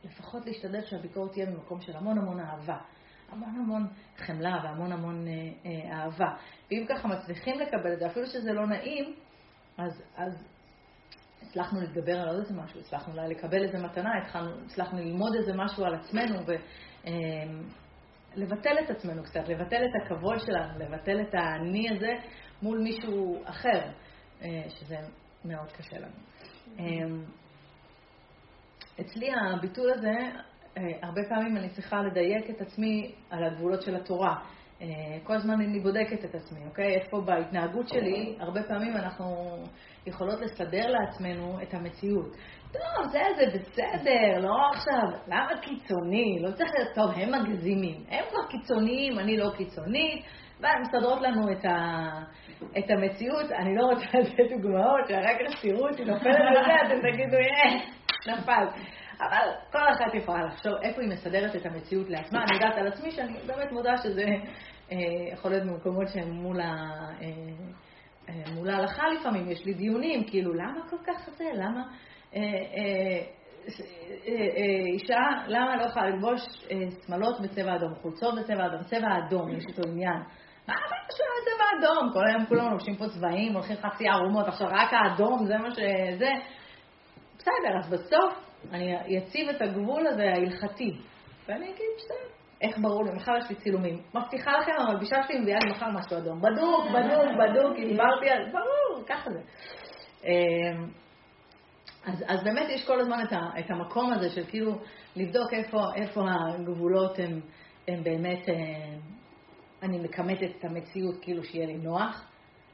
לפחות 0.04 0.46
להשתדל 0.46 0.82
שהביקורת 0.86 1.32
תהיה 1.32 1.46
ממקום 1.46 1.82
של 1.82 1.96
המון 1.96 2.18
המון 2.18 2.40
אהבה. 2.40 2.78
המון 3.32 3.56
המון 3.56 3.88
חמלה 4.18 4.60
והמון 4.64 4.92
המון 4.92 5.28
אה, 5.28 5.34
אה, 5.66 5.98
אהבה. 5.98 6.34
ואם 6.72 6.86
ככה 6.90 7.08
מצליחים 7.08 7.60
לקבל 7.60 7.94
את 7.94 8.00
זה, 8.00 8.08
אפילו 8.08 8.26
שזה 8.26 8.54
לא 8.54 8.68
נעים, 8.68 9.16
אז, 9.78 10.04
אז 10.16 10.48
הצלחנו 11.42 11.82
להתגבר 11.82 12.20
על 12.20 12.28
עוד 12.28 12.38
איזה 12.40 12.54
משהו, 12.54 12.80
הצלחנו 12.80 13.14
אולי 13.14 13.28
לקבל 13.28 13.64
איזה 13.64 13.78
מתנה, 13.78 14.10
התחלנו, 14.22 14.52
הצלחנו 14.66 15.00
ללמוד 15.00 15.36
איזה 15.36 15.54
משהו 15.54 15.86
על 15.86 15.96
עצמנו 15.96 16.40
ולבטל 18.36 18.76
את 18.86 18.90
עצמנו 18.90 19.24
קצת, 19.24 19.50
לבטל 19.50 19.82
את 19.86 20.02
הכבוד 20.06 20.40
שלנו, 20.40 20.80
לבטל 20.80 21.22
את 21.22 21.34
האני 21.34 21.90
הזה 21.90 22.14
מול 22.62 22.80
מישהו 22.80 23.44
אחר, 23.46 23.92
שזה 24.70 24.98
מאוד 25.46 25.72
קשה 25.72 25.98
לנו. 25.98 26.16
אצלי 29.02 29.28
הביטול 29.34 29.92
הזה, 29.94 30.16
הרבה 31.02 31.22
פעמים 31.30 31.58
אני 31.58 31.70
צריכה 31.70 32.02
לדייק 32.02 32.50
את 32.50 32.62
עצמי 32.62 33.12
על 33.30 33.44
הגבולות 33.44 33.82
של 33.82 33.96
התורה. 33.96 34.36
אה, 34.82 34.88
כל 35.24 35.34
הזמן 35.34 35.62
אני 35.62 35.80
בודקת 35.80 36.26
את 36.26 36.36
עצמי, 36.36 36.60
אוקיי? 36.66 36.96
איפה 36.96 37.22
בהתנהגות 37.22 37.90
שלי, 37.90 38.36
הרבה 38.40 38.64
פעמים 38.64 38.96
אנחנו 38.98 39.56
יכולות 40.08 40.42
לסדר 40.42 40.88
לעצמנו 40.88 41.62
את 41.62 41.74
המציאות. 41.74 42.36
טוב, 42.72 43.08
זה 43.12 43.20
זה 43.38 43.60
בסדר, 43.60 44.40
לא 44.40 44.56
עכשיו, 44.74 45.20
למה 45.28 45.62
קיצוני? 45.62 46.40
לא 46.42 46.52
צריך 46.52 46.72
להיות 46.78 46.96
טוב, 46.96 47.12
הם 47.16 47.32
מגזימים. 47.32 48.04
הם 48.10 48.24
כבר 48.30 48.48
קיצוניים, 48.50 49.20
אני 49.20 49.38
לא 49.38 49.50
קיצונית, 49.58 50.26
והם 50.60 50.82
מסדרות 50.82 51.22
לנו 51.22 51.52
את, 51.52 51.66
ה, 51.66 52.10
את 52.78 52.90
המציאות. 52.90 53.52
אני 53.52 53.76
לא 53.76 53.86
רוצה 53.86 54.20
לתת 54.20 54.52
דוגמאות, 54.52 55.08
כך 55.08 55.62
תראו 55.62 55.90
אותי 55.90 56.06
נופלת 56.06 56.38
בזה, 56.52 56.74
אתם 56.86 57.12
תגידו, 57.12 57.38
אה, 57.38 57.80
נפל. 58.28 58.66
אבל 59.22 59.52
כל 59.72 59.90
אחת 59.92 60.14
יכולה 60.14 60.46
לחשוב 60.46 60.74
איפה 60.82 61.02
היא 61.02 61.10
מסדרת 61.10 61.56
את 61.56 61.66
המציאות 61.66 62.10
לעצמה. 62.10 62.40
אני 62.44 62.54
יודעת 62.54 62.78
על 62.78 62.88
עצמי 62.88 63.12
שאני 63.12 63.38
באמת 63.48 63.72
מודה 63.72 63.98
שזה 63.98 64.26
אה, 64.92 64.98
יכול 65.34 65.52
להיות 65.52 65.64
במקומות 65.64 66.08
שהם 66.08 66.32
מול, 66.32 66.62
ה, 66.62 66.66
אה, 67.22 67.28
אה, 68.30 68.54
מול 68.56 68.70
ההלכה 68.70 69.04
לפעמים. 69.20 69.50
יש 69.50 69.66
לי 69.66 69.74
דיונים, 69.74 70.24
כאילו, 70.28 70.54
למה 70.54 70.90
כל 70.90 70.98
כך 71.08 71.30
זה? 71.38 71.46
למה 71.54 71.84
אישה, 74.94 75.20
למה 75.48 75.76
לא 75.76 75.84
יכולה 75.84 76.10
ללבוש 76.10 76.42
שמלות 77.08 77.42
בצבע 77.42 77.76
אדום, 77.76 77.96
חולצות 78.02 78.36
בצבע 78.40 78.66
אדום, 78.66 78.84
צבע 78.84 79.08
אדום, 79.18 79.52
יש 79.52 79.64
איתו 79.68 79.82
עניין. 79.90 80.20
מה 80.68 80.74
הבעיה 80.74 81.10
שלנו 81.12 81.46
צבע 81.46 81.66
אדום? 81.80 82.14
כל 82.14 82.28
היום 82.28 82.46
כולם 82.46 82.72
לובשים 82.72 82.96
פה 82.96 83.06
צבעים, 83.08 83.54
הולכים 83.54 83.76
חצי 83.76 84.08
ערומות, 84.08 84.48
עכשיו 84.48 84.68
רק 84.68 84.94
האדום 84.94 85.46
זה 85.46 85.58
מה 85.58 85.72
שזה. 85.72 86.30
בסדר, 87.38 87.78
אז 87.80 87.90
בסוף 87.90 88.49
אני 88.72 89.18
אציב 89.18 89.50
את 89.50 89.62
הגבול 89.62 90.08
הזה 90.08 90.24
ההלכתי, 90.24 90.92
ואני 91.48 91.66
אגיד, 91.66 91.86
בסדר, 91.98 92.40
איך 92.62 92.78
ברור 92.78 93.06
לי, 93.06 93.12
מחר 93.16 93.38
יש 93.38 93.50
לי 93.50 93.56
צילומים. 93.56 94.02
מבטיחה 94.14 94.52
לכם, 94.58 94.72
אבל 94.86 94.96
הפגישה 94.96 95.16
שלי 95.28 95.40
מביאה 95.40 95.60
לי 95.64 95.72
מחר 95.72 95.90
משהו 95.90 96.18
אדום. 96.18 96.42
בדוק, 96.42 96.86
בדוק, 96.86 97.28
בדוק, 97.40 97.78
דיברתי 97.78 98.30
על... 98.30 98.52
ברור, 98.52 99.04
ככה 99.08 99.30
זה. 99.32 99.40
אמ, 100.24 100.90
אז, 102.06 102.24
אז 102.28 102.44
באמת 102.44 102.70
יש 102.70 102.88
כל 102.88 103.00
הזמן 103.00 103.24
את, 103.24 103.34
ה, 103.34 103.60
את 103.60 103.72
המקום 103.72 104.14
הזה 104.14 104.30
של 104.30 104.46
כאילו 104.48 104.72
לבדוק 105.16 105.54
איפה, 105.54 105.82
איפה 105.96 106.22
הגבולות 106.30 107.20
הם, 107.20 107.42
הם 107.88 108.04
באמת, 108.04 108.50
אה, 108.50 108.56
אני 109.84 110.00
מכמתת 110.00 110.50
את 110.60 110.66
המציאות 110.66 111.16
כאילו 111.22 111.44
שיהיה 111.44 111.66
לי 111.66 111.78
נוח, 111.78 112.29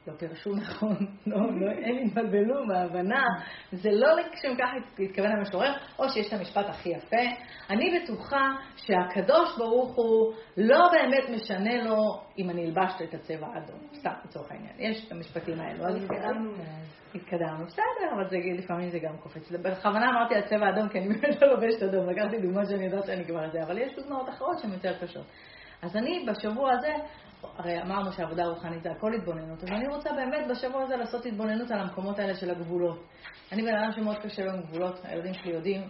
לא 0.06 0.12
פירשו 0.18 0.54
נכון, 0.54 0.96
לא, 1.26 1.36
לא, 1.36 1.70
הם 1.70 1.96
התבלבלו 2.06 2.66
בהבנה, 2.68 3.24
זה 3.72 3.90
לא 3.92 4.08
לשם 4.12 4.56
כך 4.58 4.68
התכוון 4.98 5.32
המשורר, 5.38 5.72
או 5.98 6.08
שיש 6.08 6.28
את 6.28 6.32
המשפט 6.32 6.66
הכי 6.68 6.88
יפה. 6.88 7.22
אני 7.70 7.98
בטוחה 7.98 8.54
שהקדוש 8.76 9.58
ברוך 9.58 9.96
הוא 9.96 10.34
לא 10.56 10.88
באמת 10.92 11.30
משנה 11.30 11.82
לו 11.82 11.96
אם 12.38 12.50
אני 12.50 12.64
אלבשת 12.64 13.02
את 13.02 13.14
הצבע 13.14 13.46
האדום, 13.46 13.80
סתם 13.94 14.10
לצורך 14.24 14.50
העניין. 14.50 14.74
יש 14.78 15.06
את 15.06 15.12
המשפטים 15.12 15.60
האלו. 15.60 15.86
אז 15.86 15.96
התקדמנו. 15.96 16.52
התקדמנו, 17.14 17.66
בסדר, 17.66 18.14
אבל 18.14 18.28
זה, 18.28 18.36
לפעמים 18.58 18.90
זה 18.90 18.98
גם 18.98 19.16
קופץ. 19.16 19.52
בכוונה 19.52 20.10
אמרתי 20.10 20.34
על 20.34 20.42
צבע 20.42 20.68
אדום, 20.70 20.88
כי 20.88 20.98
אני 20.98 21.08
באמת 21.08 21.42
לא 21.42 21.48
לובשת 21.48 21.82
אדום, 21.82 22.10
לקחתי 22.10 22.38
דוגמאות 22.38 22.68
שאני 22.68 22.84
יודעת 22.84 23.06
שאני 23.06 23.24
כבר 23.24 23.46
את 23.46 23.52
זה, 23.52 23.62
אבל 23.62 23.78
יש 23.78 23.96
דוגמאות 23.96 24.28
אחרות 24.28 24.58
שהן 24.58 24.72
יותר 24.72 24.98
קשות. 24.98 25.26
אז 25.82 25.96
אני 25.96 26.26
בשבוע 26.28 26.72
הזה 26.72 26.92
הרי 27.42 27.82
אמרנו 27.82 28.12
שעבודה 28.12 28.46
רוחנית 28.46 28.82
זה 28.82 28.90
הכל 28.90 29.14
התבוננות, 29.14 29.64
אבל 29.64 29.74
אני 29.74 29.88
רוצה 29.88 30.10
באמת 30.12 30.46
בשבוע 30.50 30.82
הזה 30.82 30.96
לעשות 30.96 31.26
התבוננות 31.26 31.70
על 31.70 31.78
המקומות 31.80 32.18
האלה 32.18 32.34
של 32.34 32.50
הגבולות. 32.50 33.06
אני 33.52 33.62
בן 33.62 33.74
אדם 33.74 33.92
שמאוד 33.92 34.16
קשה 34.16 34.44
לו 34.44 34.52
עם 34.52 34.62
גבולות, 34.62 35.00
הילדים 35.04 35.34
שלי 35.34 35.52
יודעים, 35.52 35.88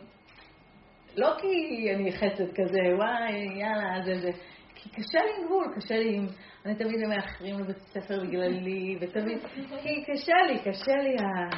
לא 1.17 1.35
כי 1.38 1.95
אני 1.95 2.12
חסד 2.12 2.53
כזה, 2.55 2.79
וואי, 2.97 3.61
יאללה, 3.61 4.03
זה 4.05 4.21
זה, 4.21 4.31
כי 4.75 4.88
קשה 4.88 5.19
לי 5.19 5.31
עם 5.38 5.47
גבול, 5.47 5.75
קשה 5.76 5.97
לי 5.97 6.17
עם... 6.17 6.26
אני 6.67 6.75
תמיד 6.75 7.07
מאחרים 7.09 7.59
לבית 7.59 7.79
ספר 7.79 8.21
בגללי, 8.21 8.99
ותמיד... 9.00 9.38
כי 9.83 10.05
קשה 10.05 10.35
לי, 10.49 10.59
קשה 10.59 10.97
לי 10.97 11.17
ה... 11.17 11.57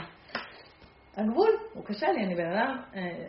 הגבול, 1.17 1.51
הוא 1.75 1.85
קשה 1.85 2.13
לי, 2.13 2.25
אני 2.25 2.35
בן 2.35 2.51
אדם 2.51 2.83
אה, 2.95 3.27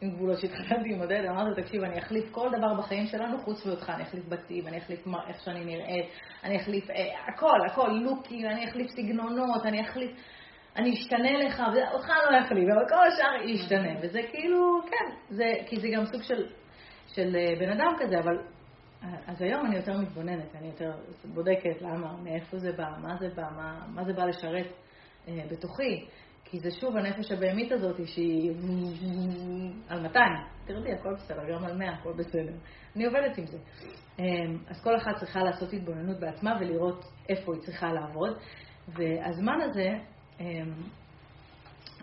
עם 0.00 0.10
גבולות 0.10 0.38
שהתחתנתי 0.38 0.94
עם 0.94 1.00
עודד, 1.00 1.24
אמרתי 1.24 1.50
לו, 1.50 1.66
תקשיב, 1.66 1.82
אני 1.82 1.98
אחליף 1.98 2.32
כל 2.32 2.48
דבר 2.58 2.74
בחיים 2.78 3.06
שלנו 3.06 3.38
חוץ 3.38 3.66
מאותך, 3.66 3.90
אני 3.90 4.02
אחליף 4.02 4.24
בתים, 4.28 4.66
אני 4.66 4.78
אחליף 4.78 5.06
מה, 5.06 5.18
איך 5.28 5.40
שאני 5.40 5.64
נראית, 5.64 6.06
אני 6.44 6.60
אחליף 6.60 6.90
אה, 6.90 7.06
הכל, 7.28 7.58
הכל, 7.70 7.88
לוקים, 7.88 8.46
אני 8.46 8.68
אחליף 8.68 8.90
סגנונות, 8.90 9.66
אני 9.66 9.82
אחליף, 9.82 10.10
אני 10.76 10.94
אשתנה 10.94 11.32
לך, 11.32 11.62
ואותך 11.74 12.08
לא 12.08 12.38
אחליף, 12.46 12.68
אבל 12.74 12.88
כל 12.88 13.06
השאר 13.06 13.48
ישתנה, 13.48 13.92
וזה 14.02 14.20
כאילו, 14.30 14.80
כן, 14.90 15.14
זה, 15.28 15.52
כי 15.66 15.80
זה 15.80 15.88
גם 15.88 16.06
סוג 16.06 16.22
של, 16.22 16.46
של 17.06 17.36
אה, 17.36 17.54
בן 17.58 17.70
אדם 17.70 17.92
כזה, 17.98 18.18
אבל 18.18 18.38
אז 19.26 19.42
היום 19.42 19.66
אני 19.66 19.76
יותר 19.76 19.98
מתבוננת, 19.98 20.54
אני 20.54 20.66
יותר 20.66 20.92
בודקת 21.24 21.82
למה, 21.82 22.16
מאיפה 22.22 22.58
זה 22.58 22.72
בא, 22.72 22.88
מה 23.02 23.16
זה 23.16 23.28
בא, 23.34 23.48
מה, 23.56 23.86
מה 23.94 24.04
זה 24.04 24.12
בא 24.12 24.24
לשרת 24.24 24.66
אה, 25.28 25.42
בתוכי. 25.50 26.06
כי 26.50 26.60
זה 26.60 26.70
שוב 26.70 26.96
הנפש 26.96 27.32
הבהמית 27.32 27.72
הזאת 27.72 28.06
שהיא 28.06 28.52
על 29.88 30.00
200, 30.00 30.32
תרדי, 30.66 30.92
הכל 30.92 31.14
בסדר, 31.14 31.52
גם 31.52 31.64
על 31.64 31.76
100, 31.76 31.92
הכל 31.92 32.12
בסדר. 32.12 32.52
אני 32.96 33.04
עובדת 33.04 33.38
עם 33.38 33.46
זה. 33.46 33.58
אמ, 34.18 34.58
אז 34.68 34.82
כל 34.82 34.96
אחת 34.96 35.16
צריכה 35.18 35.42
לעשות 35.42 35.72
התבוננות 35.72 36.20
בעצמה 36.20 36.56
ולראות 36.60 37.04
איפה 37.28 37.54
היא 37.54 37.62
צריכה 37.62 37.92
לעבוד. 37.92 38.38
והזמן 38.88 39.60
הזה, 39.60 39.88
אמ, 40.40 40.72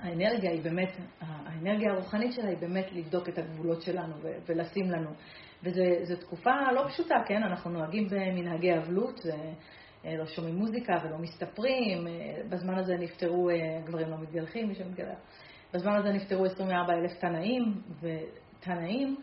האנרגיה 0.01 0.51
היא 0.51 0.63
באמת, 0.63 0.97
האנרגיה 1.21 1.91
הרוחנית 1.91 2.33
שלה 2.33 2.49
היא 2.49 2.57
באמת 2.57 2.91
לבדוק 2.91 3.29
את 3.29 3.37
הגבולות 3.37 3.81
שלנו 3.81 4.15
ולשים 4.47 4.91
לנו. 4.91 5.09
וזו 5.63 6.15
תקופה 6.19 6.71
לא 6.75 6.87
פשוטה, 6.87 7.15
כן? 7.27 7.43
אנחנו 7.43 7.71
נוהגים 7.71 8.07
במנהגי 8.09 8.77
אבלות. 8.77 9.19
אה, 10.07 10.17
לא 10.17 10.25
שומעים 10.25 10.55
מוזיקה 10.55 10.93
ולא 11.03 11.17
מסתפרים. 11.17 12.07
אה, 12.07 12.13
בזמן 12.49 12.77
הזה 12.77 12.95
נפטרו, 12.97 13.49
אה, 13.49 13.81
גברים 13.85 14.09
לא 14.09 14.17
מתגלחים, 14.17 14.67
מי 14.67 14.75
שמתגלח. 14.75 15.17
בזמן 15.73 15.95
הזה 15.95 16.09
נפטרו 16.09 16.45
24 16.45 16.93
אלף 16.93 17.19
תנאים, 17.19 17.81
ותנאים, 17.99 19.17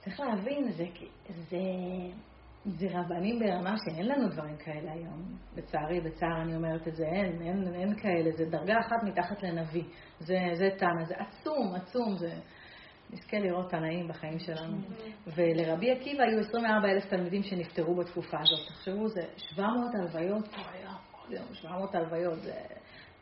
צריך 0.00 0.20
להבין, 0.20 0.70
זה, 0.72 0.84
זה, 1.28 1.58
זה 2.64 2.86
רבנים 2.92 3.38
ברמה 3.38 3.74
שאין 3.84 4.06
לנו 4.06 4.28
דברים 4.28 4.56
כאלה 4.56 4.92
היום. 4.92 5.36
לצערי, 5.56 6.00
בצער 6.00 6.42
אני 6.42 6.56
אומרת 6.56 6.88
את 6.88 6.96
זה, 6.96 7.04
אין, 7.04 7.42
אין, 7.42 7.74
אין 7.74 7.94
כאלה, 7.98 8.30
זה 8.36 8.44
דרגה 8.44 8.80
אחת 8.80 9.02
מתחת 9.02 9.42
לנביא. 9.42 9.84
זה, 10.20 10.38
זה 10.54 10.68
תנא, 10.78 11.04
זה 11.04 11.14
עצום, 11.14 11.74
עצום, 11.74 12.16
זה... 12.16 12.32
נזכה 13.10 13.38
לראות 13.38 13.70
תנאים 13.70 14.08
בחיים 14.08 14.38
שלנו. 14.38 14.76
ולרבי 15.26 15.90
עקיבא 15.90 16.22
היו 16.22 16.40
24 16.40 16.88
אלף 16.88 17.06
תלמידים 17.06 17.42
שנפטרו 17.42 17.94
בתקופה 17.94 18.36
הזאת. 18.40 18.68
תחשבו, 18.68 19.08
זה 19.08 19.22
700 19.36 19.94
הלוויות 19.94 20.48
כל 20.48 20.60
היום, 20.72 20.94
כל 21.12 21.34
יום 21.34 21.54
700 21.54 21.94
הלוויות. 21.94 22.42
זה 22.42 22.54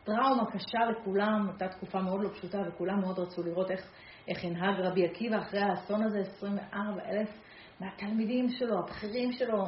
טראומה 0.03 0.45
קשה 0.51 0.79
לכולם, 0.91 1.47
הייתה 1.49 1.67
תקופה 1.67 2.01
מאוד 2.01 2.23
לא 2.23 2.29
פשוטה, 2.29 2.57
וכולם 2.67 2.99
מאוד 3.01 3.19
רצו 3.19 3.43
לראות 3.43 3.71
איך, 3.71 3.91
איך 4.27 4.43
ינהג 4.43 4.79
רבי 4.79 5.05
עקיבא 5.05 5.37
אחרי 5.37 5.61
האסון 5.61 6.03
הזה, 6.03 6.19
24 6.19 7.01
אלף 7.09 7.29
מהתלמידים 7.79 8.49
שלו, 8.49 8.79
הבכירים 8.79 9.31
שלו, 9.31 9.65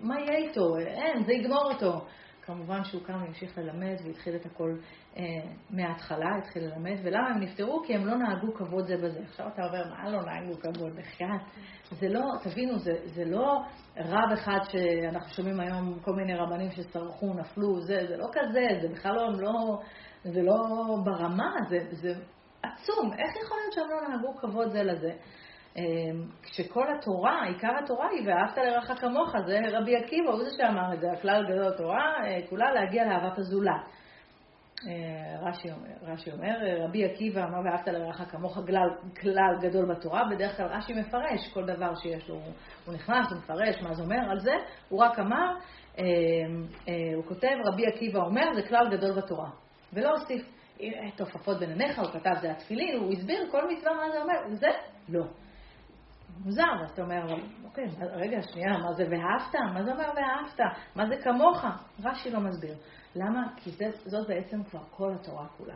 מה 0.00 0.20
יהיה 0.20 0.36
איתו? 0.36 0.76
אין, 0.76 1.24
זה 1.24 1.32
יגמור 1.32 1.72
אותו. 1.72 2.06
כמובן 2.46 2.84
שהוא 2.84 3.02
קם 3.02 3.22
והמשיך 3.22 3.58
ללמד 3.58 3.96
והתחיל 4.04 4.36
את 4.36 4.46
הכל 4.46 4.76
אה, 5.16 5.22
מההתחלה, 5.70 6.26
התחיל 6.38 6.64
ללמד. 6.64 6.96
ולמה 7.02 7.28
הם 7.28 7.40
נפטרו? 7.40 7.82
כי 7.86 7.94
הם 7.94 8.06
לא 8.06 8.16
נהגו 8.16 8.54
כבוד 8.54 8.86
זה 8.86 8.96
בזה. 8.96 9.20
עכשיו 9.20 9.48
אתה 9.48 9.62
אומר, 9.66 9.84
מה 9.90 10.10
לא 10.10 10.22
נהגו 10.22 10.60
כבוד? 10.60 10.92
בחייאת. 10.96 11.40
זה 11.90 12.08
לא, 12.08 12.20
תבינו, 12.42 12.78
זה, 12.78 12.92
זה 13.04 13.24
לא 13.24 13.60
רב 13.96 14.32
אחד 14.34 14.58
שאנחנו 14.62 15.28
שומעים 15.28 15.60
היום 15.60 15.98
כל 16.02 16.12
מיני 16.12 16.34
רבנים 16.34 16.70
שסרחו, 16.70 17.34
נפלו, 17.34 17.80
זה, 17.80 18.06
זה 18.08 18.16
לא 18.16 18.26
כזה, 18.32 18.66
זה 18.82 18.88
בכלל 18.88 19.14
לא, 19.14 19.32
לא, 19.38 19.78
זה 20.24 20.42
לא 20.42 20.96
ברמה, 21.04 21.54
זה, 21.68 21.78
זה 21.90 22.14
עצום. 22.62 23.12
איך 23.12 23.36
יכול 23.44 23.58
להיות 23.60 23.72
שהם 23.72 23.90
לא 23.90 24.08
נהגו 24.08 24.36
כבוד 24.36 24.70
זה 24.70 24.82
לזה? 24.82 25.12
אמ, 25.76 26.24
כשכל 26.42 26.84
התורה, 26.98 27.44
עיקר 27.44 27.72
התורה 27.84 28.08
היא 28.08 28.28
ואהבת 28.28 28.58
לרעך 28.58 29.00
כמוך, 29.00 29.34
זה 29.46 29.58
רבי 29.72 29.96
עקיבא, 29.96 30.30
הוא 30.30 30.44
זה 30.44 30.50
שאמר 30.56 30.94
את 30.94 31.00
זה, 31.00 31.12
הכלל 31.12 31.44
גדול 31.46 31.68
התורה, 31.68 32.12
אה, 32.24 32.38
כולה 32.50 32.72
להגיע 32.72 33.04
לאהבת 33.04 33.38
הזולת. 33.38 33.80
אה, 34.86 35.48
רש"י 35.48 35.70
אומר, 35.72 36.12
רש"י 36.12 36.32
אומר, 36.32 36.84
רבי 36.84 37.04
עקיבא 37.04 37.44
אמר 37.44 37.58
ואהבת 37.64 37.88
לרעך 37.88 38.22
כמוך 38.30 38.58
כלל, 38.66 38.88
כלל 39.20 39.58
גדול 39.60 39.94
בתורה, 39.94 40.22
בדרך 40.30 40.56
כלל 40.56 40.66
רש"י 40.66 40.92
מפרש 40.92 41.52
כל 41.54 41.66
דבר 41.66 41.94
שיש 41.94 42.28
לו, 42.28 42.40
הוא 42.86 42.94
נכנס, 42.94 43.30
הוא 43.30 43.38
מפרש 43.38 43.82
מה 43.82 43.94
זה 43.94 44.02
אומר 44.02 44.30
על 44.30 44.40
זה, 44.40 44.54
הוא 44.88 45.00
רק 45.00 45.18
אמר, 45.18 45.54
אה, 45.98 46.04
הוא 47.14 47.24
כותב, 47.24 47.56
רבי 47.72 47.86
עקיבא 47.86 48.20
אומר, 48.20 48.54
זה 48.54 48.68
כלל 48.68 48.96
גדול 48.96 49.12
בתורה, 49.12 49.50
ולא 49.92 50.10
הוסיף. 50.10 50.54
תופפות 51.16 51.58
בין 51.58 51.70
עיניך, 51.70 51.98
הוא 51.98 52.08
כתב 52.08 52.34
זה 52.40 52.50
התפילין, 52.50 52.98
הוא 52.98 53.12
הסביר 53.12 53.50
כל 53.50 53.68
מצווה 53.70 53.94
מה 53.94 54.12
זה 54.12 54.22
אומר, 54.22 54.56
זה 54.56 54.68
לא. 55.08 55.24
מוזר, 56.44 56.82
אז 56.82 56.90
אתה 56.90 57.02
אומר, 57.02 57.34
אוקיי, 57.64 57.84
רגע, 58.00 58.42
שנייה, 58.42 58.78
מה 58.78 58.92
זה 58.92 59.04
ואהבת? 59.10 59.54
מה 59.74 59.82
זה 59.82 59.92
אומר 59.92 60.10
ואהבת? 60.16 60.60
מה 60.94 61.06
זה 61.06 61.16
כמוך? 61.16 61.64
רש"י 62.04 62.30
לא 62.30 62.40
מסביר. 62.40 62.74
למה? 63.14 63.42
כי 63.56 63.70
זה, 63.70 63.84
זאת 64.04 64.28
בעצם 64.28 64.64
כבר 64.64 64.82
כל 64.90 65.12
התורה 65.14 65.46
כולה. 65.56 65.74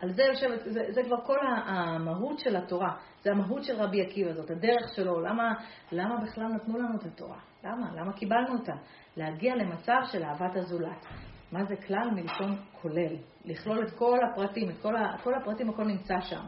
על 0.00 0.12
זה 0.12 0.22
יושבת, 0.22 0.60
זה, 0.64 0.80
זה 0.88 1.02
כבר 1.02 1.20
כל 1.26 1.38
המהות 1.66 2.38
של 2.38 2.56
התורה, 2.56 2.96
זה 3.22 3.30
המהות 3.30 3.64
של 3.64 3.76
רבי 3.76 4.02
עקיבא, 4.02 4.32
זאת 4.32 4.50
הדרך 4.50 4.94
שלו. 4.96 5.20
למה, 5.20 5.52
למה 5.92 6.16
בכלל 6.16 6.46
נתנו 6.46 6.78
לנו 6.78 6.96
את 6.96 7.04
התורה? 7.06 7.38
למה? 7.64 7.94
למה 7.94 8.12
קיבלנו 8.12 8.54
אותה? 8.58 8.74
להגיע 9.16 9.56
למצב 9.56 10.00
של 10.12 10.22
אהבת 10.24 10.56
הזולת. 10.56 11.06
מה 11.52 11.64
זה 11.64 11.76
כלל 11.76 12.10
מלשון 12.10 12.58
כולל? 12.82 13.16
לכלול 13.44 13.86
את 13.86 13.90
כל 13.90 14.18
הפרטים, 14.32 14.70
את 14.70 14.82
כל, 14.82 14.94
כל 15.22 15.34
הפרטים, 15.34 15.70
הכל 15.70 15.84
נמצא 15.84 16.20
שם. 16.20 16.44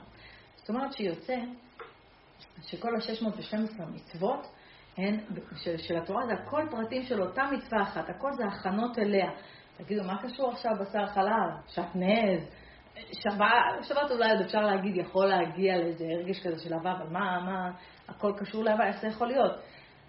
זאת 0.56 0.68
אומרת 0.68 0.92
שיוצא 0.92 1.36
שכל 2.62 2.96
ה-612 2.96 3.82
מצוות 3.94 4.46
הן, 4.96 5.20
של, 5.56 5.76
של 5.76 5.96
התורה 5.96 6.26
זה 6.26 6.32
הכל 6.32 6.62
פרטים 6.70 7.02
של 7.02 7.22
אותה 7.22 7.42
מצווה 7.52 7.82
אחת, 7.82 8.10
הכל 8.10 8.32
זה 8.32 8.44
הכנות 8.44 8.98
אליה. 8.98 9.30
תגידו, 9.76 10.04
מה 10.04 10.22
קשור 10.22 10.50
עכשיו 10.50 10.72
בשר 10.80 11.06
חלב, 11.06 11.50
שעטנז, 11.66 12.48
שבת, 12.94 13.82
שבת 13.82 14.10
אולי 14.10 14.30
עוד 14.30 14.40
אפשר 14.40 14.60
להגיד, 14.60 14.96
יכול 14.96 15.26
להגיע 15.26 15.76
לאיזה 15.76 16.04
הרגש 16.04 16.46
כזה 16.46 16.58
של 16.58 16.74
אהבה, 16.74 16.92
אבל 16.92 17.06
מה, 17.10 17.40
מה, 17.40 17.70
הכל 18.08 18.32
קשור 18.38 18.64
לאהבה, 18.64 18.86
איך 18.86 19.00
זה 19.00 19.08
יכול 19.08 19.26
להיות? 19.26 19.52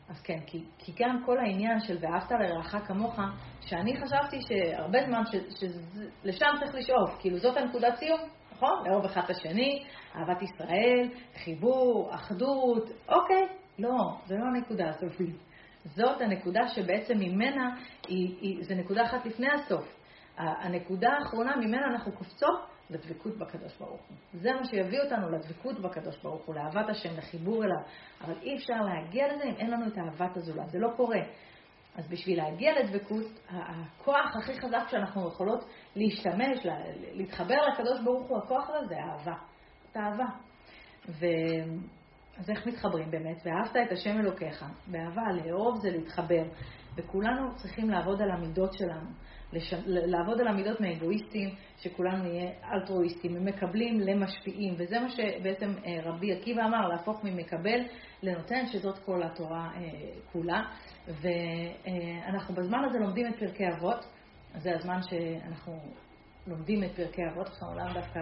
אז 0.10 0.22
כן, 0.22 0.40
כי, 0.48 0.64
כי 0.78 0.92
גם 1.00 1.24
כל 1.26 1.38
העניין 1.40 1.80
של 1.80 1.98
ואהבת 2.02 2.32
לרעך 2.32 2.76
כמוך, 2.88 3.20
שאני 3.62 4.02
חשבתי 4.02 4.42
שהרבה 4.42 5.00
זמן 5.06 5.24
שלשם 5.26 6.48
צריך 6.60 6.76
לשאוף, 6.76 7.20
כאילו 7.20 7.38
זאת 7.38 7.58
הנקודת 7.58 7.96
סיום, 7.96 8.20
נכון? 8.62 8.88
לאהוב 8.88 9.06
אחד 9.06 9.22
את 9.25 9.30
השני, 9.30 9.84
אהבת 10.15 10.41
ישראל, 10.41 11.10
חיבור, 11.44 12.15
אחדות, 12.15 12.89
אוקיי, 13.10 13.48
לא, 13.80 13.98
זה 14.25 14.36
לא 14.36 14.46
הנקודה 14.46 14.89
הסופית. 14.89 15.36
זאת 15.86 16.22
הנקודה 16.22 16.68
שבעצם 16.68 17.13
ממנה, 17.18 17.75
היא, 18.08 18.36
היא, 18.41 18.63
זה 18.63 18.75
נקודה 18.75 19.06
אחת 19.06 19.25
לפני 19.25 19.48
הסוף. 19.51 19.96
הנקודה 20.38 21.10
האחרונה 21.10 21.56
ממנה 21.56 21.88
אנחנו 21.94 22.12
קופצות 22.12 22.60
לדבקות 22.89 23.38
בקדוש 23.38 23.77
ברוך 23.77 24.01
הוא. 24.10 24.18
זה 24.34 24.51
מה 24.51 24.65
שיביא 24.65 25.00
אותנו 25.01 25.30
לדבקות 25.30 25.80
בקדוש 25.80 26.18
ברוך 26.24 26.46
הוא, 26.46 26.56
לאהבת 26.56 26.89
השם, 26.89 27.18
לחיבור 27.18 27.63
אליו. 27.63 27.82
אבל 28.22 28.34
אי 28.41 28.56
אפשר 28.56 28.82
להגיע 28.82 29.34
לזה 29.34 29.44
אם 29.44 29.56
אין 29.58 29.72
לנו 29.72 29.88
את 29.88 29.98
אהבת 29.98 30.38
הזולת. 30.38 30.70
זה 30.70 30.80
לא 30.80 30.89
קורה. 30.96 31.20
אז 31.96 32.08
בשביל 32.08 32.38
להגיע 32.38 32.72
לדבקות, 32.80 33.26
הכוח 33.50 34.36
הכי 34.36 34.60
חזק 34.62 34.88
שאנחנו 34.90 35.28
יכולות 35.28 35.66
להשתמש, 35.96 36.60
להתחבר 37.14 37.56
לקדוש 37.74 38.02
ברוך 38.04 38.28
הוא, 38.28 38.38
הכוח 38.38 38.70
הזה 38.70 38.88
זה 38.88 38.96
אהבה. 38.96 39.36
את 39.92 39.98
האהבה. 39.98 40.26
ו... 41.10 41.26
אז 42.38 42.50
איך 42.50 42.68
מתחברים 42.68 43.12
באמת? 43.12 43.38
ואהבת 43.46 43.76
את 43.88 43.92
השם 43.92 44.20
אלוקיך. 44.20 44.66
באהבה, 44.88 45.22
לאהוב 45.32 45.80
זה 45.82 45.90
להתחבר. 45.90 46.44
וכולנו 46.96 47.56
צריכים 47.56 47.90
לעבוד 47.90 48.22
על 48.22 48.32
המידות 48.32 48.74
שלנו. 48.74 49.10
לש... 49.53 49.74
לעבוד 49.86 50.41
על 50.41 50.48
המידות 50.48 50.81
מאגואיסטים, 50.81 51.50
שכולנו 51.77 52.24
נהיה 52.24 52.51
אלטרואיסטים, 52.74 53.34
ממקבלים 53.34 54.00
למשפיעים, 54.00 54.74
וזה 54.77 55.00
מה 55.00 55.10
שבעצם 55.10 55.74
אה, 55.86 56.00
רבי 56.03 56.34
עקיבא 56.34 56.65
אמר, 56.65 56.88
להפוך 56.88 57.24
ממקבל 57.24 57.79
לנותן, 58.24 58.65
שזאת 58.67 58.98
כל 58.98 59.24
התורה 59.24 59.70
אה, 59.75 59.81
כולה. 60.31 60.62
ואנחנו 61.08 62.55
בזמן 62.55 62.84
הזה 62.86 63.00
לומדים 63.00 63.27
את 63.27 63.39
פרקי 63.39 63.63
אבות, 63.77 64.05
זה 64.58 64.75
הזמן 64.75 65.00
שאנחנו 65.01 65.79
לומדים 66.48 66.84
את 66.84 66.91
פרקי 66.96 67.22
אבות, 67.31 67.48
עכשיו 67.48 67.67
עולם 67.67 67.93
דווקא 67.93 68.20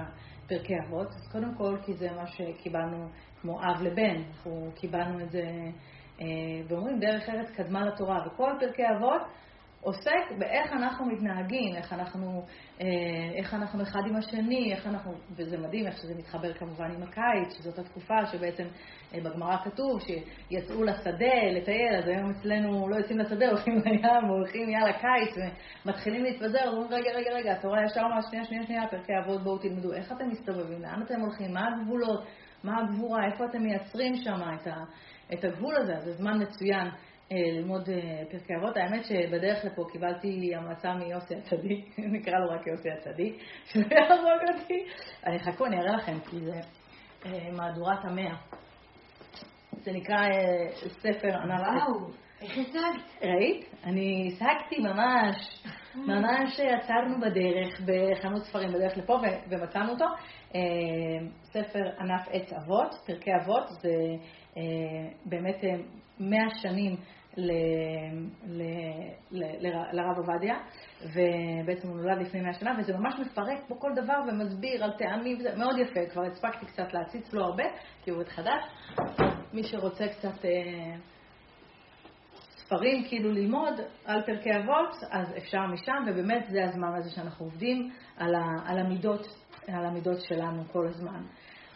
פרקי 0.48 0.74
אבות, 0.88 1.08
אז 1.08 1.32
קודם 1.32 1.56
כל 1.56 1.78
כי 1.86 1.94
זה 1.94 2.12
מה 2.12 2.28
שקיבלנו 2.28 3.08
כמו 3.42 3.62
אב 3.64 3.82
לבן, 3.82 4.22
אנחנו 4.30 4.72
קיבלנו 4.76 5.20
את 5.20 5.32
זה, 5.32 5.44
אה, 6.22 6.26
ואומרים 6.68 7.00
דרך 7.00 7.30
ארץ 7.30 7.50
קדמה 7.50 7.86
לתורה, 7.86 8.28
וכל 8.28 8.52
פרקי 8.60 8.84
אבות 8.98 9.22
עוסק 9.82 10.32
באיך 10.38 10.74
אנחנו 10.74 11.06
מתנהגים, 11.06 11.76
איך 11.76 11.94
אנחנו, 11.94 12.46
אה, 12.82 12.86
איך 13.36 13.54
אנחנו 13.54 13.84
אחד 13.84 14.00
עם 14.10 14.16
השני, 14.16 14.74
איך 14.74 14.88
אנחנו, 14.88 15.14
וזה 15.36 15.58
מדהים 15.58 15.88
איך 15.88 15.98
שזה 15.98 16.16
מתחבר 16.16 16.54
כמובן 16.54 16.92
עם 16.92 17.04
הקיץ, 17.04 17.58
שזאת 17.58 17.80
התקופה 17.80 18.26
שבעצם 18.26 18.64
אה, 19.14 19.20
בגמרא 19.24 19.58
כתוב 19.64 20.00
שיצאו 20.02 20.84
לשדה 20.84 21.52
לטייל, 21.52 21.96
אז 21.98 22.08
היום 22.08 22.30
אצלנו 22.30 22.90
לא 22.90 22.96
יוצאים 22.96 23.20
לשדה, 23.20 23.50
הולכים 23.50 23.74
לים, 23.86 24.26
הולכים 24.30 24.70
יאללה 24.70 24.94
קיץ, 24.94 25.36
ומתחילים 25.86 26.24
להתפזר, 26.24 26.68
אומרים 26.68 26.92
רגע, 26.92 27.12
רגע, 27.16 27.32
רגע, 27.34 27.52
התורה 27.52 27.84
ישר 27.86 28.02
אומרת 28.02 28.24
שנייה, 28.30 28.46
שנייה, 28.46 28.64
שנייה, 28.64 28.88
פרקי 28.88 29.14
אבות 29.26 29.44
בואו 29.44 29.58
תלמדו, 29.58 29.94
איך 29.94 30.12
אתם 30.12 30.30
מסתובבים, 30.30 30.82
לאן 30.82 31.02
אתם 31.02 31.22
הולכים, 31.22 31.54
מה 31.54 31.68
הגבולות, 31.68 32.26
מה 32.64 32.82
הגבורה, 32.82 33.26
איפה 33.26 33.46
אתם 33.46 33.62
מייצרים 33.62 34.16
שם 34.16 34.42
את, 34.54 34.68
את 35.34 35.44
הגבול 35.44 35.76
הזה, 35.76 36.00
זה 36.00 36.14
זמן 36.14 36.42
מצוין. 36.42 36.88
אה, 37.32 37.52
ללמוד 37.52 37.90
אה, 37.90 38.24
פרקי 38.32 38.56
אבות. 38.56 38.78
האמת 38.78 39.06
שבדרך 39.06 39.66
לפה 39.66 39.86
קיבלתי 39.92 40.56
המלצה 40.56 40.94
מיוסי 40.94 41.36
הצדיק, 41.36 42.00
נקרא 42.14 42.40
לו 42.40 42.50
רק 42.50 42.68
יוסי 42.68 42.90
הצדיק, 42.90 43.36
שלא 43.70 43.86
יהרוג 43.92 44.60
אותי. 44.62 44.86
אני 45.26 45.40
חכו, 45.40 45.66
אני 45.66 45.80
אראה 45.80 45.96
לכם, 45.96 46.20
כי 46.20 46.40
זה 46.40 46.60
אה, 47.26 47.52
מהדורת 47.52 48.06
המאה. 48.06 48.36
זה 49.72 49.92
נקרא 49.92 50.28
ספר 50.88 51.38
ענק. 51.38 51.60
וואו, 51.60 52.10
איך 52.42 52.58
השגת? 52.58 53.24
ראית? 53.24 53.66
אני 53.84 54.28
השגתי 54.28 54.82
ממש. 54.82 55.64
ממש 55.96 56.60
עצרנו 56.60 57.20
בדרך, 57.22 57.82
בחנות 57.82 58.44
ספרים 58.44 58.74
בדרך 58.74 58.98
לפה, 58.98 59.18
ומצאנו 59.50 59.92
אותו. 59.92 60.06
ספר 61.44 61.90
ענף 62.00 62.28
עץ 62.32 62.54
אבות, 62.54 62.96
פרקי 63.06 63.32
אבות, 63.44 63.70
זה 63.70 63.96
באמת 65.26 65.64
מאה 66.20 66.50
שנים 66.62 66.96
לרב 69.92 70.18
עובדיה, 70.18 70.56
ובעצם 71.02 71.88
הוא 71.88 71.98
נולד 71.98 72.22
לפני 72.22 72.42
מאה 72.42 72.54
שנה, 72.54 72.76
וזה 72.80 72.98
ממש 72.98 73.16
מפרק 73.20 73.60
פה 73.68 73.76
כל 73.76 73.92
דבר 73.96 74.22
ומסביר 74.28 74.84
על 74.84 74.92
טעמים, 74.98 75.38
וזה 75.40 75.56
מאוד 75.56 75.78
יפה, 75.78 76.00
כבר 76.12 76.24
הספקתי 76.24 76.66
קצת 76.66 76.94
להציץ 76.94 77.34
לו 77.34 77.44
הרבה, 77.46 77.64
כי 78.04 78.12
הוא 78.12 78.20
עוד 78.20 78.30
חדש. 78.30 78.64
מי 79.54 79.64
שרוצה 79.64 80.08
קצת 80.08 80.46
אה, 80.46 80.96
ספרים 82.70 83.04
כאילו 83.08 83.32
ללמוד 83.32 83.74
על 84.06 84.22
פרקי 84.22 84.50
אבות, 84.58 84.96
אז 85.12 85.38
אפשר 85.38 85.62
משם, 85.68 86.04
ובאמת 86.08 86.46
זה 86.50 86.66
הזמן 86.66 86.94
הזה 86.96 87.10
שאנחנו 87.10 87.46
עובדים 87.46 87.92
על, 88.18 88.36
ה, 88.36 88.46
על, 88.66 88.80
המידות, 88.80 89.28
על 89.68 89.86
המידות 89.86 90.22
שלנו 90.22 90.64
כל 90.72 90.88
הזמן. 90.88 91.24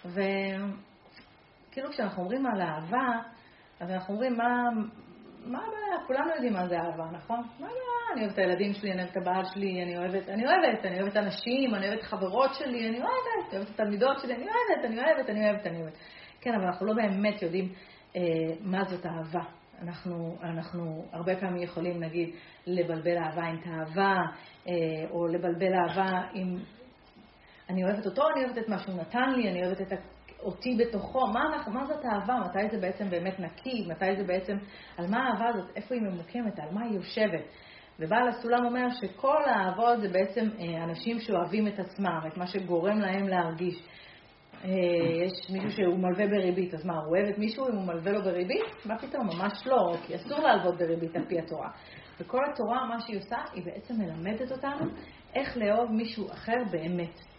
וכאילו 0.06 1.90
כשאנחנו 1.90 2.24
אומרים 2.24 2.46
על 2.46 2.62
אהבה, 2.62 3.20
אז 3.80 3.92
אנחנו 3.92 4.14
אומרים, 4.14 4.38
מה, 4.38 4.70
מה 5.46 5.60
הבעיה? 5.60 6.08
כולנו 6.08 6.30
יודעים 6.36 6.54
מה 6.54 6.68
זה 6.68 6.76
אהבה, 6.80 7.04
נכון? 7.12 7.38
מה 7.38 7.66
הבעיה? 7.66 8.14
אני 8.14 8.22
אוהבת 8.22 8.34
את 8.34 8.40
הילדים 8.40 8.74
שלי, 8.74 8.92
אני 8.92 9.02
אוהבת 9.02 9.12
את 9.12 9.18
הבעל 9.18 9.46
שלי, 9.46 9.84
אני 9.84 9.98
אוהבת, 9.98 10.30
אני 10.30 10.46
אוהבת, 10.46 10.86
אני 10.86 11.02
אוהבת 11.02 11.18
אנשים, 11.18 11.76
אני 11.76 11.88
אוהבת 11.88 12.04
חברות 12.04 12.54
שלי, 12.54 12.90
אני 12.90 12.98
אוהבת, 12.98 13.50
אני 13.50 13.58
אוהבת 13.58 13.70
את 13.70 13.80
התלמידות 13.80 14.20
שלי, 14.20 14.34
אני 14.36 14.44
אוהבת, 14.44 14.86
אני 14.86 14.98
אוהבת, 14.98 15.30
אני 15.30 15.50
אוהבת, 15.50 15.68
אני 15.68 15.82
אוהבת. 15.82 15.98
כן, 16.42 16.54
אבל 16.54 16.64
אנחנו 16.64 16.86
לא 16.86 16.94
באמת 16.94 17.42
יודעים 17.42 17.74
אה, 18.16 18.22
מה 18.62 18.84
זאת 18.84 19.06
אהבה. 19.06 19.44
אנחנו, 19.82 20.38
אנחנו 20.44 21.06
הרבה 21.12 21.36
פעמים 21.36 21.64
יכולים, 21.64 22.04
נגיד, 22.04 22.36
לבלבל 22.68 23.18
אהבה 23.18 23.44
עם 23.44 23.58
תאווה, 23.58 24.18
אה, 24.68 24.74
או 25.12 25.28
לבלבל 25.28 25.74
אהבה 25.74 26.22
עם... 26.34 26.58
אני 27.70 27.84
אוהבת 27.84 28.06
אותו, 28.06 28.22
אני 28.36 28.44
אוהבת 28.46 28.58
את 28.58 28.70
מה 28.70 28.78
שהוא 28.78 28.96
נתן 28.96 29.30
לי, 29.36 29.50
אני 29.50 29.66
אוהבת 29.66 29.82
את 29.82 29.94
אותי 30.44 30.78
בתוכו, 30.78 31.28
מה, 31.28 31.44
מה 31.68 31.86
זאת 31.86 32.06
אהבה, 32.06 32.36
מתי 32.46 32.70
זה 32.72 32.78
בעצם 32.82 33.10
באמת 33.10 33.40
נקי, 33.40 33.86
מתי 33.88 34.16
זה 34.18 34.24
בעצם, 34.24 34.58
על 34.98 35.08
מה 35.08 35.18
האהבה 35.18 35.50
הזאת, 35.50 35.72
איפה 35.76 35.96
היא 35.96 36.04
ממוקמת, 36.04 36.60
על 36.60 36.72
מה 36.72 36.86
היא 36.86 36.96
יושבת. 36.96 37.44
ובעל 38.00 38.28
הסולם 38.28 38.66
אומר 38.66 38.88
שכל 38.90 39.44
האהבות 39.46 40.02
זה 40.02 40.10
בעצם 40.10 40.50
אה, 40.60 40.84
אנשים 40.84 41.20
שאוהבים 41.20 41.68
את 41.68 41.80
עצמם, 41.80 42.20
את 42.28 42.38
מה 42.38 42.48
שגורם 42.48 43.00
להם 43.00 43.28
להרגיש. 43.28 43.84
אה, 44.64 44.70
יש 45.26 45.50
מישהו 45.50 45.72
שהוא 45.72 46.00
מלווה 46.00 46.28
בריבית, 46.28 46.74
אז 46.74 46.86
מה, 46.86 46.94
הוא 46.94 47.18
אוהב 47.18 47.28
את 47.34 47.38
מישהו 47.38 47.70
אם 47.70 47.76
הוא 47.76 47.88
מלווה 47.88 48.12
לו 48.12 48.24
בריבית? 48.24 48.86
מה 48.86 48.98
פתאום, 48.98 49.28
ממש 49.28 49.68
לא, 49.68 49.96
כי 50.08 50.16
אסור 50.16 50.40
להלוות 50.40 50.78
בריבית 50.78 51.16
על 51.16 51.26
פי 51.26 51.40
התורה. 51.40 51.70
וכל 52.20 52.42
התורה, 52.54 52.88
מה 52.88 53.02
שהיא 53.02 53.18
עושה, 53.18 53.38
היא 53.54 53.64
בעצם 53.66 53.94
מלמדת 53.98 54.52
אותנו 54.52 54.92
איך 55.36 55.58
לאהוב 55.58 55.92
מישהו 55.92 56.32
אחר 56.32 56.58
באמת. 56.72 57.33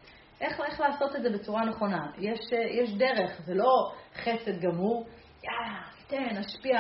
איך, 0.45 0.61
איך 0.61 0.81
לעשות 0.81 1.17
את 1.17 1.23
זה 1.23 1.31
בצורה 1.31 1.65
נכונה. 1.65 2.07
יש, 2.19 2.41
יש 2.71 2.95
דרך, 2.95 3.41
זה 3.45 3.55
לא 3.55 3.93
חסד 4.15 4.61
גמור, 4.61 5.07
יאללה, 5.45 5.81
תן, 6.07 6.39
נשפיע. 6.39 6.79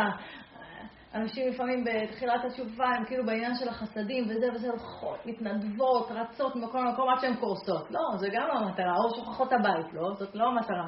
אנשים 1.15 1.49
לפעמים 1.49 1.85
בתחילת 1.85 2.45
התשובה 2.45 2.87
הם 2.87 3.05
כאילו 3.05 3.27
בעניין 3.27 3.55
של 3.55 3.69
החסדים 3.69 4.25
וזה 4.29 4.47
וזה 4.55 4.71
הולכות, 4.71 5.27
מתנדבות, 5.27 6.11
רצות 6.11 6.57
ממקום 6.57 6.85
למקום 6.85 7.09
עד 7.09 7.21
שהן 7.21 7.37
קורסות. 7.37 7.91
לא, 7.91 8.01
זה 8.17 8.29
גם 8.33 8.49
לא 8.49 8.53
המטרה, 8.53 8.93
או 8.97 9.17
שוכחות 9.17 9.53
הבית, 9.53 9.87
לא, 9.93 10.15
זאת 10.19 10.35
לא 10.35 10.49
המטרה. 10.49 10.87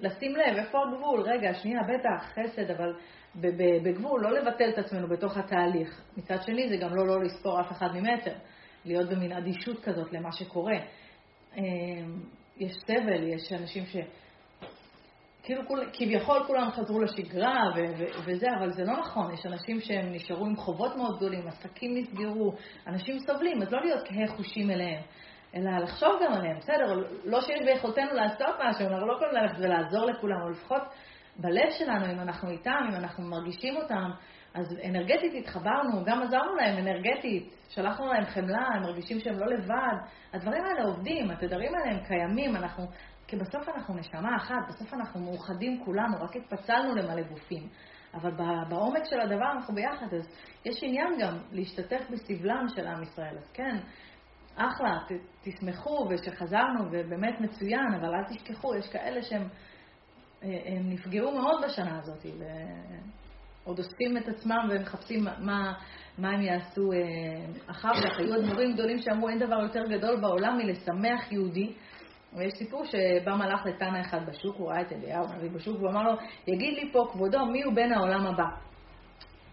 לשים 0.00 0.36
לב, 0.36 0.56
איפה 0.56 0.78
הגבול? 0.88 1.20
רגע, 1.20 1.54
שנייה, 1.54 1.80
בטח, 1.82 2.26
חסד, 2.34 2.70
אבל 2.70 2.94
בגבול, 3.84 4.22
לא 4.22 4.30
לבטל 4.30 4.68
את 4.68 4.78
עצמנו 4.78 5.08
בתוך 5.08 5.36
התהליך. 5.36 6.02
מצד 6.16 6.42
שני, 6.42 6.68
זה 6.68 6.76
גם 6.76 6.94
לא 6.94 7.06
לא 7.06 7.22
לספור 7.22 7.60
אף 7.60 7.72
אחד 7.72 7.88
ממטר, 7.94 8.34
להיות 8.84 9.08
במין 9.08 9.32
אדישות 9.32 9.84
כזאת 9.84 10.12
למה 10.12 10.32
שקורה. 10.32 10.76
אה, 11.56 11.62
יש 12.56 12.72
סבל, 12.86 13.22
יש 13.22 13.52
אנשים 13.52 13.84
ש... 13.86 13.96
כאילו 15.42 15.68
כול, 15.68 15.90
כביכול 15.92 16.44
כולם 16.46 16.70
חזרו 16.70 17.00
לשגרה 17.00 17.70
ו- 17.76 17.98
ו- 17.98 18.20
וזה, 18.24 18.46
אבל 18.58 18.72
זה 18.72 18.84
לא 18.84 18.92
נכון. 18.92 19.34
יש 19.34 19.46
אנשים 19.46 19.80
שהם 19.80 20.12
נשארו 20.12 20.46
עם 20.46 20.56
חובות 20.56 20.96
מאוד 20.96 21.16
גדולים, 21.16 21.48
עסקים 21.48 21.96
נסגרו, 21.96 22.52
אנשים 22.86 23.18
סובלים, 23.18 23.62
אז 23.62 23.72
לא 23.72 23.80
להיות 23.80 24.08
כהה 24.08 24.36
חושים 24.36 24.70
אליהם, 24.70 25.02
אלא 25.54 25.70
לחשוב 25.78 26.10
גם 26.24 26.32
עליהם. 26.32 26.58
בסדר, 26.58 27.04
לא 27.24 27.40
שיש 27.40 27.60
ביכולתנו 27.66 28.14
לעשות 28.14 28.56
משהו, 28.68 28.86
אנחנו 28.86 29.06
לא 29.06 29.12
יכולים 29.12 29.34
ללכת 29.34 29.58
ולעזור 29.58 30.06
לכולם, 30.06 30.40
אבל 30.42 30.50
לפחות 30.50 30.82
בלב 31.36 31.70
שלנו, 31.78 32.06
אם 32.12 32.20
אנחנו 32.20 32.50
איתם, 32.50 32.88
אם 32.88 32.94
אנחנו 32.94 33.24
מרגישים 33.24 33.76
אותם, 33.76 34.10
אז 34.54 34.76
אנרגטית 34.84 35.32
התחברנו, 35.34 36.04
גם 36.04 36.22
עזרנו 36.22 36.54
להם 36.54 36.78
אנרגטית, 36.78 37.54
שלחנו 37.68 38.06
להם 38.06 38.24
חמלה, 38.24 38.66
הם 38.74 38.82
מרגישים 38.82 39.20
שהם 39.20 39.38
לא 39.38 39.46
לבד. 39.46 39.94
הדברים 40.32 40.64
האלה 40.64 40.84
עובדים, 40.84 41.30
התדרים 41.30 41.72
האלה 41.74 41.96
הם 41.96 42.04
קיימים, 42.04 42.56
אנחנו, 42.56 42.84
כי 43.26 43.36
בסוף 43.36 43.68
אנחנו 43.68 43.94
נשמה 43.94 44.36
אחת, 44.36 44.68
בסוף 44.68 44.94
אנחנו 44.94 45.20
מאוחדים 45.20 45.84
כולנו, 45.84 46.16
רק 46.20 46.36
התפצלנו 46.36 46.94
למלא 46.94 47.22
גופים. 47.22 47.68
אבל 48.14 48.30
בעומק 48.68 49.04
של 49.04 49.20
הדבר 49.20 49.52
אנחנו 49.52 49.74
ביחד, 49.74 50.14
אז 50.14 50.28
יש 50.64 50.82
עניין 50.82 51.18
גם 51.20 51.38
להשתתף 51.52 52.10
בסבלם 52.10 52.66
של 52.68 52.86
עם 52.86 53.02
ישראל. 53.02 53.38
אז 53.38 53.50
כן, 53.52 53.76
אחלה, 54.56 54.98
ת, 55.08 55.12
תשמחו 55.42 56.08
ושחזרנו, 56.10 56.84
ובאמת 56.92 57.40
מצוין, 57.40 57.94
אבל 58.00 58.14
אל 58.14 58.24
תשכחו, 58.24 58.74
יש 58.74 58.88
כאלה 58.88 59.22
שהם 59.22 59.48
הם 60.42 60.90
נפגעו 60.90 61.32
מאוד 61.32 61.64
בשנה 61.64 61.98
הזאת, 61.98 62.26
ועוד 63.70 63.78
אוספים 63.78 64.16
את 64.16 64.28
עצמם 64.28 64.68
ומחפשים 64.70 65.24
מה, 65.38 65.72
מה 66.18 66.30
הם 66.30 66.42
יעשו 66.42 66.92
אה, 66.92 66.98
אחר 67.66 67.92
כך. 67.94 68.18
היו 68.18 68.34
אדמו"רים 68.34 68.72
גדולים 68.72 68.98
שאמרו, 68.98 69.28
אין 69.28 69.38
דבר 69.38 69.60
יותר 69.62 69.82
גדול 69.88 70.20
בעולם 70.20 70.58
מלשמח 70.58 71.32
יהודי. 71.32 71.72
ויש 72.36 72.52
סיפור 72.58 72.84
שבא 72.84 73.34
מלאך 73.34 73.66
לתנא 73.66 74.00
אחד 74.00 74.26
בשוק, 74.26 74.56
הוא 74.56 74.70
ראה 74.70 74.80
את 74.80 74.92
אליהו 74.92 75.24
הנביא 75.28 75.50
בשוק, 75.50 75.76
והוא 75.76 75.90
אמר 75.90 76.02
לו, 76.02 76.12
יגיד 76.46 76.74
לי 76.74 76.92
פה 76.92 77.08
כבודו, 77.12 77.46
מי 77.46 77.62
הוא 77.62 77.74
בן 77.74 77.92
העולם 77.92 78.26
הבא? 78.26 78.44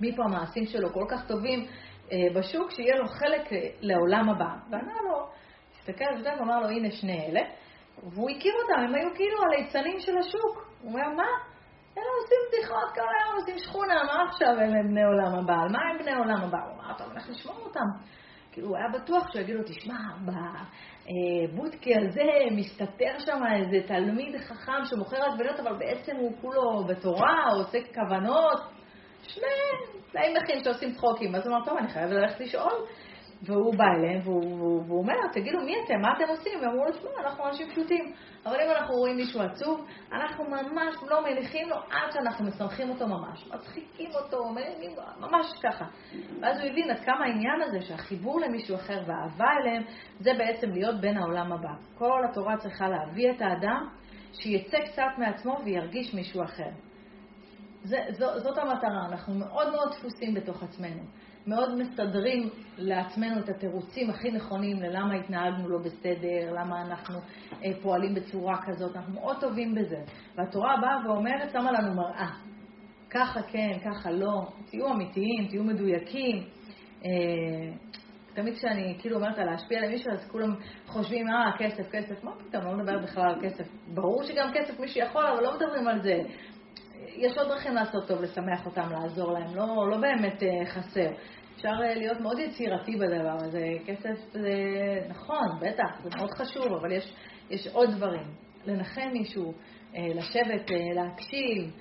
מי 0.01 0.15
פה 0.15 0.23
המעשים 0.23 0.65
שלו 0.65 0.93
כל 0.93 1.06
כך 1.10 1.27
טובים 1.27 1.65
אה, 2.12 2.17
בשוק, 2.36 2.71
שיהיה 2.71 2.95
לו 2.95 3.08
חלק 3.08 3.53
אה, 3.53 3.69
לעולם 3.82 4.30
הבא. 4.30 4.49
וענה 4.71 4.93
לו, 5.10 5.27
הסתכל 5.80 6.06
על 6.06 6.23
זה 6.23 6.30
ואמר 6.39 6.60
לו, 6.60 6.67
הנה 6.67 6.91
שני 6.91 7.25
אלה. 7.25 7.41
והוא 8.03 8.30
הכיר 8.30 8.53
אותם, 8.63 8.82
הם 8.82 8.95
היו 8.95 9.10
כאילו 9.15 9.38
הליצנים 9.43 9.99
של 9.99 10.17
השוק. 10.17 10.71
הוא 10.82 10.91
אומר, 10.91 11.10
מה? 11.10 11.57
הם 11.97 12.13
עושים 12.23 12.38
בדיחות 12.47 12.89
כל 12.95 13.01
היום, 13.01 13.36
עושים 13.36 13.57
שכונה, 13.57 14.03
מה 14.03 14.23
עכשיו 14.29 14.49
הם 14.60 14.88
בני 14.89 15.03
עולם 15.03 15.36
הבא? 15.36 15.53
על 15.53 15.69
מה 15.71 15.79
הם 15.91 15.97
בני 15.97 16.15
עולם 16.15 16.43
הבא? 16.43 16.57
הוא 16.57 16.73
אמר, 16.73 16.97
טוב, 16.97 17.07
אנחנו 17.12 17.33
נשמור 17.33 17.57
אותם. 17.65 17.88
כאילו, 18.51 18.67
הוא 18.67 18.77
היה 18.77 18.88
בטוח 18.93 19.31
שהוא 19.31 19.41
יגיד 19.41 19.55
לו, 19.55 19.63
תשמע, 19.63 19.97
בבודקי 21.53 21.93
הזה 21.95 22.23
מסתתר 22.51 23.19
שם 23.19 23.41
איזה 23.55 23.88
תלמיד 23.88 24.38
חכם 24.41 24.86
שמוכר 24.86 25.17
עגבניות, 25.23 25.60
אבל 25.60 25.77
בעצם 25.77 26.15
הוא 26.15 26.31
כולו 26.41 26.83
בתורה, 26.88 27.43
הוא 27.53 27.62
עושה 27.62 27.77
כוונות. 27.93 28.60
שני 29.23 29.45
תנאים 30.12 30.38
נכים 30.38 30.63
שעושים 30.63 30.93
צחוקים. 30.93 31.36
אז 31.36 31.47
הוא 31.47 31.55
אמר, 31.55 31.65
טוב, 31.65 31.77
אני 31.77 31.88
חייב 31.88 32.12
ללכת 32.12 32.39
לשאול. 32.39 32.73
והוא 33.41 33.76
בא 33.76 33.86
אליהם, 33.97 34.21
והוא, 34.23 34.58
והוא, 34.58 34.84
והוא 34.88 35.00
אומר, 35.00 35.13
תגידו, 35.34 35.60
מי 35.60 35.76
אתם? 35.86 36.02
מה 36.02 36.13
אתם 36.17 36.30
עושים? 36.30 36.60
והם 36.62 36.69
אמרו 36.69 36.86
לו, 36.86 36.91
תשמעו, 36.91 37.17
אנחנו 37.19 37.47
אנשים 37.47 37.69
פשוטים. 37.69 38.13
אבל 38.45 38.56
אם 38.56 38.71
אנחנו 38.71 38.95
רואים 38.95 39.15
מישהו 39.15 39.41
עצוב, 39.41 39.86
אנחנו 40.12 40.43
ממש 40.43 40.95
לא 41.10 41.23
מניחים 41.23 41.69
לו 41.69 41.76
עד 41.76 42.12
שאנחנו 42.12 42.45
משמחים 42.45 42.89
אותו 42.89 43.08
ממש. 43.08 43.47
מצחיקים 43.47 44.10
אותו, 44.15 44.50
מניחים, 44.50 44.91
ממש 45.19 45.45
ככה. 45.63 45.86
ואז 46.41 46.60
הוא 46.60 46.69
הבין 46.69 46.91
עד 46.91 47.00
כמה 47.00 47.26
העניין 47.26 47.62
הזה 47.62 47.82
שהחיבור 47.82 48.41
למישהו 48.41 48.76
אחר 48.76 49.02
והאהבה 49.08 49.52
אליהם, 49.62 49.84
זה 50.19 50.32
בעצם 50.38 50.71
להיות 50.71 51.02
בן 51.02 51.17
העולם 51.17 51.54
הבא. 51.54 51.73
כל 51.97 52.21
התורה 52.30 52.58
צריכה 52.58 52.88
להביא 52.88 53.32
את 53.32 53.41
האדם 53.41 53.89
שיצא 54.34 54.78
קצת 54.86 55.17
מעצמו 55.17 55.58
וירגיש 55.65 56.13
מישהו 56.13 56.43
אחר. 56.43 56.69
זה, 57.84 57.97
זו, 58.10 58.39
זאת 58.39 58.58
המטרה, 58.58 59.06
אנחנו 59.10 59.34
מאוד 59.34 59.71
מאוד 59.71 59.91
דפוסים 59.91 60.34
בתוך 60.34 60.63
עצמנו. 60.63 61.04
מאוד 61.47 61.77
מסדרים 61.77 62.49
לעצמנו 62.77 63.39
את 63.39 63.49
התירוצים 63.49 64.10
הכי 64.10 64.31
נכונים 64.31 64.81
ללמה 64.81 65.15
התנהגנו 65.15 65.69
לא 65.69 65.77
בסדר, 65.77 66.53
למה 66.53 66.81
אנחנו 66.81 67.19
אה, 67.63 67.69
פועלים 67.81 68.13
בצורה 68.13 68.57
כזאת, 68.65 68.95
אנחנו 68.95 69.13
מאוד 69.13 69.38
טובים 69.39 69.75
בזה. 69.75 69.97
והתורה 70.36 70.75
באה 70.81 70.97
ואומרת, 71.05 71.51
שמה 71.51 71.71
לנו 71.71 71.95
מראה. 71.95 72.29
ככה 73.10 73.41
כן, 73.41 73.71
ככה 73.86 74.12
לא, 74.12 74.47
תהיו 74.69 74.93
אמיתיים, 74.93 75.47
תהיו 75.49 75.63
מדויקים. 75.63 76.43
אה, 77.05 77.73
תמיד 78.33 78.53
כשאני 78.53 78.97
כאילו 78.99 79.15
אומרת 79.15 79.38
להשפיע 79.38 79.79
על 79.79 79.89
מישהו, 79.89 80.12
אז 80.12 80.29
כולם 80.31 80.55
חושבים, 80.88 81.27
אה, 81.27 81.51
כסף, 81.57 81.91
כסף, 81.91 82.23
מה 82.23 82.31
פתאום, 82.36 82.63
לא 82.63 82.73
מדבר 82.77 82.97
בכלל 83.03 83.29
על 83.29 83.41
כסף. 83.41 83.67
ברור 83.93 84.23
שגם 84.23 84.51
כסף 84.53 84.79
מי 84.79 84.88
שיכול, 84.88 85.25
אבל 85.25 85.43
לא 85.43 85.55
מדברים 85.55 85.88
על 85.88 86.01
זה. 86.01 86.21
יש 87.17 87.38
עוד 87.38 87.47
דרכים 87.47 87.73
לעשות 87.73 88.07
טוב, 88.07 88.21
לשמח 88.21 88.65
אותם, 88.65 88.89
לעזור 88.91 89.31
להם, 89.31 89.55
לא, 89.55 89.89
לא 89.89 89.97
באמת 89.97 90.43
אה, 90.43 90.65
חסר. 90.65 91.10
אפשר 91.58 91.74
אה, 91.84 91.96
להיות 91.96 92.20
מאוד 92.20 92.39
יצירתי 92.39 92.96
בדבר 92.96 93.36
הזה. 93.46 93.65
כסף 93.86 94.32
זה 94.32 94.50
נכון, 95.10 95.48
בטח, 95.62 96.02
זה 96.04 96.10
מאוד 96.17 96.32
חשוב, 96.32 96.65
אבל 96.82 96.91
יש, 96.91 97.13
יש 97.50 97.67
עוד 97.67 97.89
דברים. 97.96 98.28
לנחם 98.65 99.10
מישהו, 99.13 99.54
אה, 99.96 100.08
לשבת, 100.15 100.72
אה, 100.72 100.93
להקשיב 100.93 101.72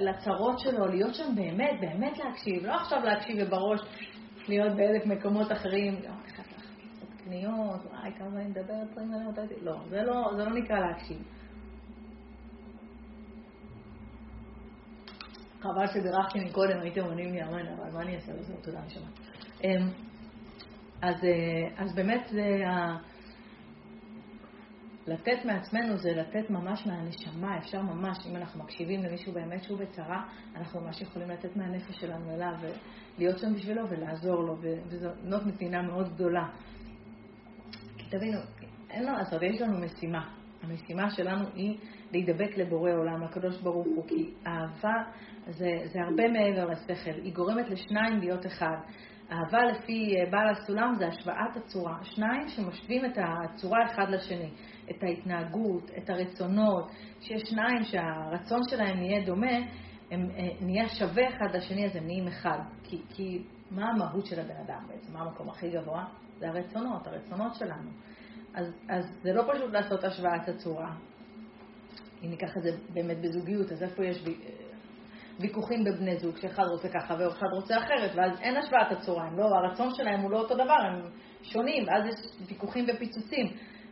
לצרות 0.00 0.58
שלו, 0.58 0.86
להיות 0.86 1.14
שם 1.14 1.34
באמת, 1.34 1.80
באמת 1.80 2.18
להקשיב, 2.18 2.66
לא 2.66 2.74
עכשיו 2.74 2.98
להקשיב 3.04 3.36
ובראש 3.40 3.80
להיות 4.48 4.72
באלף 4.76 5.06
מקומות 5.06 5.52
אחרים, 5.52 5.94
לא, 5.94 6.08
אני 6.08 6.32
חייבת 6.32 6.52
לעשות 6.52 7.08
קניות, 7.24 7.86
וואי, 7.90 8.10
כמה 8.18 8.40
אני 8.40 8.48
מדברת, 8.48 8.96
לא, 9.62 9.74
זה 9.88 10.02
לא, 10.02 10.30
זה 10.36 10.44
לא 10.44 10.54
נקרא 10.54 10.78
להקשיב. 10.78 11.18
חבל 15.72 15.86
שבירכתי 15.86 16.40
מקודם, 16.44 16.80
הייתם 16.80 17.04
עונים 17.04 17.32
לי 17.32 17.42
אמן, 17.42 17.66
אבל 17.66 17.90
מה 17.92 18.02
אני 18.02 18.16
אעשה 18.16 18.32
לזה? 18.32 18.54
תודה, 18.62 18.80
נשמה. 18.86 19.06
אמ, 19.64 19.90
אז, 21.02 21.24
אה, 21.24 21.84
אז 21.84 21.94
באמת 21.94 22.26
זה 22.30 22.68
ה... 22.68 22.96
לתת 25.06 25.44
מעצמנו 25.44 25.96
זה 25.96 26.12
לתת 26.12 26.50
ממש 26.50 26.86
מהנשמה, 26.86 27.58
אפשר 27.58 27.82
ממש, 27.82 28.18
אם 28.30 28.36
אנחנו 28.36 28.64
מקשיבים 28.64 29.02
למישהו 29.02 29.32
באמת 29.32 29.64
שהוא 29.64 29.78
בצרה, 29.78 30.22
אנחנו 30.56 30.80
ממש 30.80 31.00
יכולים 31.00 31.30
לתת 31.30 31.56
מהנפש 31.56 32.00
שלנו 32.00 32.34
אליו 32.34 32.52
ולהיות 33.18 33.38
שם 33.38 33.54
בשבילו 33.54 33.90
ולעזור 33.90 34.42
לו, 34.42 34.56
וזאת 34.88 35.46
נתינה 35.46 35.82
מאוד 35.82 36.14
גדולה. 36.14 36.48
כי 37.96 38.10
תבינו, 38.10 38.38
אין 38.90 39.06
מה 39.06 39.12
לעשות, 39.12 39.42
יש 39.42 39.60
לנו 39.60 39.78
משימה. 39.78 40.28
המשימה 40.62 41.10
שלנו 41.10 41.44
היא 41.54 41.78
להידבק 42.12 42.56
לבורא 42.56 42.90
עולם, 42.92 43.22
לקדוש 43.22 43.60
ברוך 43.60 43.86
הוא, 43.86 44.06
כי 44.08 44.30
אהבה 44.46 44.94
זה, 45.46 45.70
זה 45.92 46.00
הרבה 46.02 46.28
מעבר 46.28 46.66
לשכל, 46.66 47.10
היא 47.22 47.34
גורמת 47.34 47.68
לשניים 47.68 48.18
להיות 48.18 48.46
אחד. 48.46 48.76
אהבה 49.32 49.64
לפי 49.64 50.14
אה, 50.16 50.30
בעל 50.30 50.48
הסולם 50.48 50.94
זה 50.98 51.06
השוואת 51.06 51.56
הצורה, 51.56 51.98
שניים 52.02 52.48
שמשווים 52.48 53.04
את 53.04 53.18
הצורה 53.18 53.84
אחד 53.84 54.10
לשני, 54.10 54.50
את 54.90 55.02
ההתנהגות, 55.02 55.90
את 55.98 56.10
הרצונות, 56.10 56.90
שיש 57.20 57.42
שניים 57.50 57.82
שהרצון 57.82 58.60
שלהם 58.70 58.98
נהיה 58.98 59.26
דומה, 59.26 59.56
הם 60.10 60.30
אה, 60.30 60.48
נהיה 60.60 60.88
שווה 60.88 61.28
אחד 61.28 61.56
לשני, 61.56 61.86
אז 61.86 61.96
הם 61.96 62.06
נהיים 62.06 62.28
אחד. 62.28 62.58
כי, 62.82 63.02
כי 63.08 63.42
מה 63.70 63.90
המהות 63.90 64.26
של 64.26 64.40
הבן 64.40 64.56
אדם 64.66 64.82
בעצם? 64.88 65.12
מה 65.12 65.20
המקום 65.20 65.48
הכי 65.48 65.70
גבוה? 65.70 66.04
זה 66.38 66.48
הרצונות, 66.48 67.06
הרצונות 67.06 67.54
שלנו. 67.54 67.90
אז, 68.54 68.66
אז 68.88 69.04
זה 69.22 69.32
לא 69.32 69.42
פשוט 69.54 69.72
לעשות 69.72 70.04
השוואת 70.04 70.48
הצורה. 70.48 70.94
אם 72.22 72.30
ניקח 72.30 72.56
את 72.56 72.62
זה 72.62 72.70
באמת 72.94 73.20
בזוגיות, 73.20 73.72
אז 73.72 73.82
איפה 73.82 74.04
יש 74.04 74.24
ויכוחים 75.40 75.84
בבני 75.84 76.18
זוג, 76.18 76.36
שאחד 76.36 76.62
רוצה 76.70 76.88
ככה 76.88 77.14
ואחד 77.18 77.46
רוצה 77.52 77.78
אחרת, 77.78 78.10
ואז 78.14 78.40
אין 78.40 78.56
השוואת 78.56 78.92
הצורה, 78.92 79.30
לא, 79.36 79.44
הרצון 79.44 79.94
שלהם 79.94 80.20
הוא 80.20 80.30
לא 80.30 80.38
אותו 80.38 80.54
דבר, 80.54 80.78
הם 80.80 81.02
שונים, 81.42 81.84
ואז 81.86 82.06
יש 82.06 82.14
ויכוחים 82.48 82.84
ופיצוצים. 82.88 83.46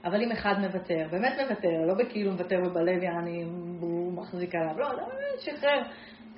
אבל 0.04 0.22
אם 0.22 0.32
אחד 0.32 0.54
מוותר, 0.60 1.08
באמת 1.10 1.32
מוותר, 1.40 1.86
לא 1.86 1.94
בכאילו 1.94 2.32
מוותר 2.32 2.56
ובלב 2.66 3.02
יעני, 3.02 3.42
הוא 3.80 4.12
מחזיק 4.12 4.54
עליו, 4.54 4.78
לא, 4.78 4.88
לא, 4.88 5.06
באמת 5.06 5.40
שחרר. 5.40 5.82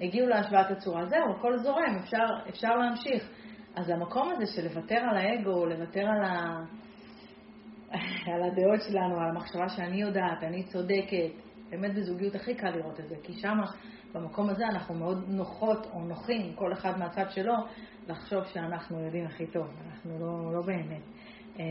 הגיעו 0.00 0.26
להשוואת 0.28 0.70
הצורה, 0.70 1.06
זהו, 1.06 1.32
הכל 1.38 1.58
זורם, 1.58 1.96
אפשר, 2.04 2.48
אפשר 2.48 2.76
להמשיך. 2.76 3.30
אז 3.76 3.88
המקום 3.88 4.30
הזה 4.30 4.46
של 4.46 4.64
לוותר 4.64 4.98
על 5.10 5.16
האגו, 5.16 5.66
לוותר 5.66 6.00
על, 6.00 6.24
ה... 6.24 6.64
על 8.34 8.42
הדעות 8.42 8.80
שלנו, 8.88 9.20
על 9.20 9.28
המחשבה 9.28 9.68
שאני 9.68 10.00
יודעת, 10.00 10.42
אני 10.42 10.62
צודקת, 10.62 11.45
באמת 11.70 11.94
בזוגיות 11.94 12.34
הכי 12.34 12.54
קל 12.54 12.70
לראות 12.70 13.00
את 13.00 13.08
זה, 13.08 13.14
כי 13.22 13.32
שם, 13.32 13.58
במקום 14.14 14.48
הזה, 14.48 14.64
אנחנו 14.66 14.94
מאוד 14.94 15.24
נוחות 15.28 15.86
או 15.92 16.00
נוחים, 16.00 16.54
כל 16.54 16.72
אחד 16.72 16.98
מהצד 16.98 17.30
שלו, 17.30 17.54
לחשוב 18.08 18.44
שאנחנו 18.44 19.00
יודעים 19.00 19.26
הכי 19.26 19.46
טוב, 19.46 19.66
אנחנו 19.86 20.18
לא, 20.20 20.54
לא 20.54 20.62
באמת. 20.62 21.02
אה, 21.58 21.64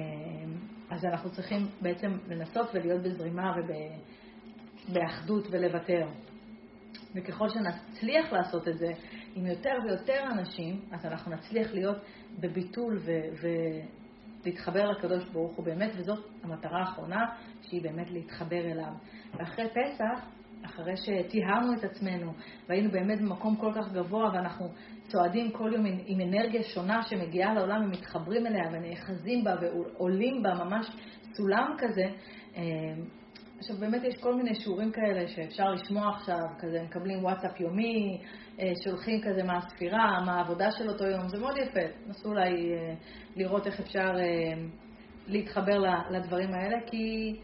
אז 0.89 1.05
אנחנו 1.05 1.31
צריכים 1.31 1.67
בעצם 1.81 2.17
לנסות 2.27 2.69
ולהיות 2.73 3.01
בזרימה 3.01 3.55
ובאחדות 4.89 5.47
ולוותר. 5.51 6.08
וככל 7.15 7.49
שנצליח 7.49 8.34
לעשות 8.34 8.67
את 8.67 8.77
זה 8.77 8.91
עם 9.36 9.45
יותר 9.45 9.73
ויותר 9.84 10.23
אנשים, 10.31 10.81
אז 10.91 11.05
אנחנו 11.05 11.31
נצליח 11.31 11.73
להיות 11.73 11.97
בביטול 12.39 12.97
ו- 12.97 13.41
ו- 13.41 14.05
להתחבר 14.45 14.91
לקדוש 14.91 15.23
ברוך 15.23 15.55
הוא 15.55 15.65
באמת, 15.65 15.91
וזאת 15.97 16.25
המטרה 16.43 16.79
האחרונה, 16.79 17.25
שהיא 17.62 17.81
באמת 17.81 18.12
להתחבר 18.12 18.71
אליו. 18.71 18.91
ואחרי 19.34 19.65
פסח, 19.69 20.25
אחרי 20.65 20.97
שטיהרנו 20.97 21.73
את 21.73 21.84
עצמנו, 21.84 22.34
והיינו 22.69 22.91
באמת 22.91 23.21
במקום 23.21 23.55
כל 23.55 23.71
כך 23.75 23.91
גבוה, 23.91 24.29
ואנחנו 24.34 24.69
צועדים 25.08 25.51
כל 25.51 25.71
יום 25.73 25.86
עם, 25.86 25.97
עם 26.05 26.21
אנרגיה 26.21 26.63
שונה 26.63 27.03
שמגיעה 27.03 27.53
לעולם, 27.53 27.84
ומתחברים 27.86 28.47
אליה, 28.47 28.63
ונאחזים 28.71 29.43
בה, 29.43 29.55
ועולים 29.62 30.43
בה 30.43 30.53
ממש 30.53 30.88
סולם 31.34 31.75
כזה, 31.77 32.05
אה, 32.58 32.63
עכשיו 33.58 33.78
באמת 33.78 34.04
יש 34.04 34.18
כל 34.18 34.36
מיני 34.36 34.56
שיעורים 34.56 34.91
כאלה 34.91 35.28
שאפשר 35.28 35.72
לשמוע 35.72 36.10
עכשיו, 36.10 36.39
כזה 36.60 36.84
מקבלים 36.84 37.24
וואטסאפ 37.24 37.60
יומי, 37.60 38.22
אה, 38.60 38.74
שולחים 38.84 39.22
כזה 39.22 39.44
מה 39.44 39.58
הספירה, 39.58 40.22
מה 40.26 40.36
העבודה 40.36 40.72
של 40.72 40.89
אותו 40.89 41.04
יום, 41.06 41.30
זה 41.30 41.38
מאוד 41.39 41.58
יפה. 41.58 41.80
נסו 42.08 42.30
אולי 42.30 42.74
אה, 42.74 42.94
לראות 43.36 43.68
איך 43.68 43.80
אפשר 43.80 44.12
להתחבר 45.28 45.84
לדברים 46.12 46.54
האלה, 46.54 46.78
כי 46.86 47.36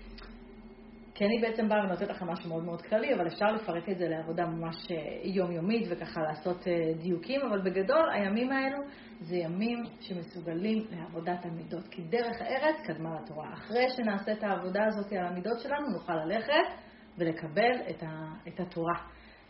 כי 1.16 1.26
אני 1.26 1.42
בעצם 1.42 1.70
באה 1.70 1.84
ונותנת 1.84 2.10
לכם 2.10 2.28
משהו 2.28 2.50
מאוד 2.50 2.64
מאוד 2.64 2.82
כללי, 2.82 3.16
אבל 3.16 3.28
אפשר 3.28 3.46
לפרק 3.46 3.90
את 3.90 3.98
זה 3.98 4.08
לעבודה 4.08 4.46
ממש 4.46 4.76
אה, 4.92 4.98
יומיומית 5.24 5.88
וככה 5.90 6.22
לעשות 6.22 6.68
אה, 6.68 6.74
דיוקים, 7.02 7.42
אבל 7.42 7.62
בגדול 7.62 8.10
הימים 8.14 8.52
האלו 8.52 8.78
זה 9.20 9.36
ימים 9.36 9.84
שמסוגלים 10.00 10.86
לעבודת 10.92 11.46
המידות, 11.46 11.88
כי 11.88 12.02
דרך 12.02 12.42
הארץ 12.42 12.76
קדמה 12.84 13.10
לתורה. 13.22 13.54
אחרי 13.54 13.86
שנעשה 13.90 14.32
את 14.32 14.44
העבודה 14.44 14.86
הזאת 14.88 15.12
על 15.14 15.26
המידות 15.26 15.60
שלנו, 15.60 15.88
נוכל 15.90 16.16
ללכת 16.16 16.76
ולקבל 17.18 17.90
את, 17.90 18.04
ה, 18.04 18.34
את 18.48 18.60
התורה. 18.60 18.96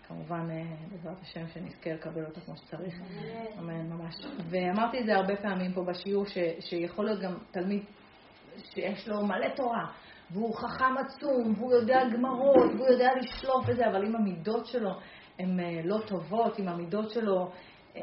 כמובן, 0.07 0.47
אה, 0.51 0.75
בעזרת 0.91 1.21
השם, 1.21 1.47
שנזכה 1.47 1.93
לקבל 1.93 2.25
אותה 2.25 2.41
כמו 2.41 2.55
שצריך. 2.57 2.95
אמן, 3.59 3.89
ממש. 3.89 4.15
ואמרתי 4.49 4.99
את 4.99 5.05
זה 5.05 5.15
הרבה 5.15 5.35
פעמים 5.35 5.73
פה 5.73 5.83
בשיעור, 5.83 6.25
ש, 6.25 6.37
שיכול 6.59 7.05
להיות 7.05 7.21
גם 7.21 7.37
תלמיד 7.51 7.83
שיש 8.63 9.07
לו 9.07 9.25
מלא 9.25 9.47
תורה. 9.55 9.91
והוא 10.33 10.55
חכם 10.55 10.97
עצום, 10.97 11.53
והוא 11.57 11.73
יודע 11.73 11.99
גמרות, 12.13 12.71
והוא 12.75 12.87
יודע 12.87 13.09
לשלוף 13.15 13.65
וזה, 13.67 13.87
אבל 13.87 14.05
אם 14.05 14.15
המידות 14.15 14.65
שלו 14.65 14.91
הן 15.39 15.59
אה, 15.59 15.81
לא 15.83 15.97
טובות, 16.07 16.59
אם 16.59 16.67
המידות 16.67 17.09
שלו... 17.09 17.51
אה, 17.95 18.01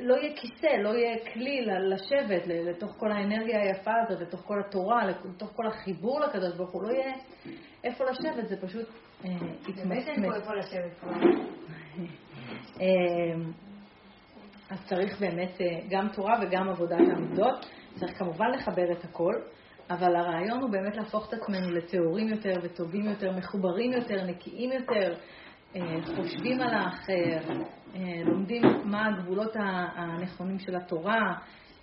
לא 0.00 0.14
יהיה 0.14 0.36
כיסא, 0.36 0.66
לא 0.66 0.88
יהיה 0.88 1.16
כלי 1.32 1.66
לשבת 1.66 2.46
לתוך 2.46 2.94
כל 2.98 3.12
האנרגיה 3.12 3.62
היפה 3.62 3.90
הזאת, 4.06 4.20
לתוך 4.20 4.40
כל 4.40 4.60
התורה, 4.60 5.06
לתוך 5.06 5.52
כל 5.56 5.66
החיבור 5.66 6.20
לקדוש 6.20 6.56
ברוך 6.56 6.70
הוא, 6.70 6.82
לא 6.82 6.92
יהיה 6.92 7.14
איפה 7.84 8.04
לשבת, 8.04 8.48
זה 8.48 8.56
פשוט 8.66 8.88
לשבת 10.54 10.98
כבר. 11.00 11.12
אז 14.70 14.78
צריך 14.88 15.20
באמת 15.20 15.60
גם 15.90 16.08
תורה 16.08 16.34
וגם 16.42 16.68
עבודת 16.68 17.00
המידות. 17.16 17.66
צריך 17.94 18.18
כמובן 18.18 18.50
לחבר 18.50 18.92
את 18.92 19.04
הכל. 19.04 19.34
אבל 19.90 20.16
הרעיון 20.16 20.60
הוא 20.62 20.70
באמת 20.70 20.96
להפוך 20.96 21.28
את 21.28 21.32
עצמנו 21.32 21.70
לטהורים 21.70 22.28
יותר 22.28 22.52
וטובים 22.62 23.04
יותר, 23.04 23.32
מחוברים 23.32 23.92
יותר, 23.92 24.24
נקיים 24.24 24.72
יותר, 24.72 25.14
אה, 25.76 25.80
חושבים 26.16 26.60
על 26.60 26.74
האחר, 26.74 27.52
אה, 27.94 28.22
לומדים 28.24 28.62
מה 28.84 29.06
הגבולות 29.06 29.56
הנכונים 29.96 30.58
של 30.58 30.76
התורה, 30.76 31.34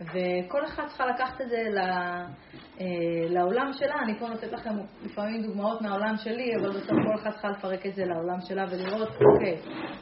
וכל 0.02 0.66
אחד 0.66 0.88
צריכה 0.88 1.06
לקחת 1.06 1.42
את 1.42 1.50
זה 1.50 1.62
אה, 1.80 2.86
לעולם 3.30 3.74
שלה. 3.74 3.96
אני 4.04 4.20
פה 4.20 4.28
נותנת 4.28 4.52
לכם 4.52 4.70
לפעמים 5.04 5.42
דוגמאות 5.42 5.82
מהעולם 5.82 6.16
שלי, 6.18 6.56
אבל 6.56 6.70
בסוף 6.70 6.90
כל 6.90 7.16
אחד 7.16 7.32
צריכה 7.32 7.50
לפרק 7.50 7.86
את 7.86 7.96
זה 7.96 8.06
לעולם 8.06 8.42
שלה 8.42 8.64
ולראות, 8.72 9.10
אוקיי, 9.10 9.58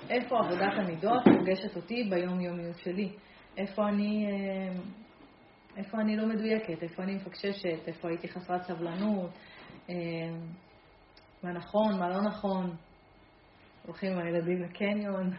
איפה 0.09 0.39
עבודת 0.39 0.73
המידות 0.77 1.23
פוגשת 1.23 1.75
אותי 1.75 2.03
ביום-יומיות 2.09 2.77
שלי? 2.77 3.11
איפה 3.57 3.87
אני 3.87 4.27
איפה 5.77 5.97
אני 6.01 6.17
לא 6.17 6.27
מדויקת, 6.27 6.83
איפה 6.83 7.03
אני 7.03 7.15
מפקששת, 7.15 7.87
איפה 7.87 8.09
הייתי 8.09 8.27
חסרת 8.27 8.63
סבלנות, 8.63 9.29
אה, 9.89 9.95
מה 11.43 11.51
נכון, 11.51 11.99
מה 11.99 12.09
לא 12.09 12.21
נכון. 12.21 12.75
הולכים 13.85 14.11
עם 14.11 14.19
הילדים 14.19 14.61
לקניון, 14.61 15.31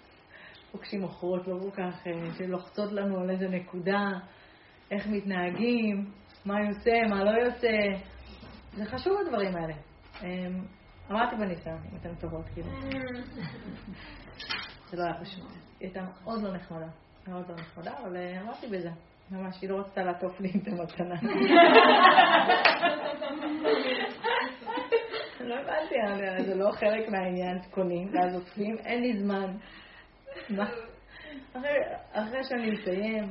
פוגשים 0.72 1.00
מוכרות 1.00 1.46
לא 1.48 1.58
כל 1.62 1.70
כך, 1.70 2.06
אה, 2.06 2.34
שלוחצות 2.38 2.92
לנו 2.92 3.20
על 3.20 3.30
איזה 3.30 3.48
נקודה, 3.48 4.10
איך 4.90 5.06
מתנהגים, 5.06 6.10
מה 6.44 6.54
יוצא, 6.68 7.08
מה 7.10 7.24
לא 7.24 7.30
יוצא. 7.30 7.76
זה 8.76 8.84
חשוב 8.84 9.12
הדברים 9.26 9.56
האלה. 9.56 9.74
אה, 10.22 10.48
אמרתי 11.10 11.36
בניסיון, 11.36 11.78
אם 11.92 11.96
אתן 11.96 12.14
טובות, 12.14 12.46
כאילו. 12.54 12.68
זה 14.90 14.96
לא 14.96 15.02
היה 15.04 15.24
פשוט. 15.24 15.50
היא 15.50 15.88
הייתה 15.88 16.00
מאוד 16.02 16.42
לא 16.42 16.56
נחמדה, 16.56 16.88
מאוד 17.28 17.48
לא 17.48 17.54
נחמדה, 17.54 17.92
אבל 17.98 18.16
אמרתי 18.42 18.66
בזה. 18.66 18.90
ממש, 19.30 19.60
היא 19.62 19.70
לא 19.70 19.80
רצתה 19.80 20.02
לעטוף 20.02 20.40
לי 20.40 20.48
את 20.48 20.68
המתנה. 20.68 21.14
לא 25.40 25.54
הבנתי, 25.54 25.94
זה 26.46 26.54
לא 26.54 26.70
חלק 26.70 27.08
מהעניין, 27.08 27.58
קונים, 27.70 28.08
ואז 28.14 28.34
עוטפים, 28.34 28.76
אין 28.78 29.02
לי 29.02 29.18
זמן. 29.18 29.56
אחרי 32.12 32.44
שאני 32.44 32.74
אסיים 32.74 33.24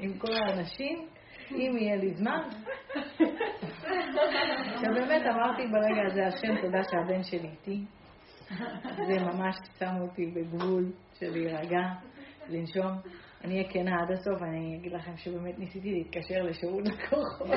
עם 0.00 0.18
כל 0.18 0.32
האנשים, 0.32 1.06
אם 1.50 1.76
יהיה 1.78 1.96
לי 1.96 2.14
זמן. 2.14 2.48
עכשיו 4.74 4.94
באמת 4.94 5.22
אמרתי 5.26 5.62
ברגע 5.66 6.02
הזה, 6.06 6.26
השם 6.26 6.60
תודה 6.62 6.78
שהבן 6.90 7.22
שלי 7.22 7.48
איתי. 7.48 7.84
זה 9.06 9.18
ממש 9.24 9.56
שם 9.78 9.94
אותי 10.00 10.26
בגבול 10.26 10.92
של 11.14 11.30
להירגע, 11.30 11.82
לנשום. 12.48 12.98
אני 13.44 13.54
אהיה 13.54 13.72
כנה 13.72 14.02
עד 14.02 14.10
הסוף, 14.10 14.42
ואני 14.42 14.76
אגיד 14.76 14.92
לכם 14.92 15.16
שבאמת 15.16 15.58
ניסיתי 15.58 15.90
להתקשר 15.90 16.42
לשירות 16.42 16.84
לקוחות. 16.88 17.50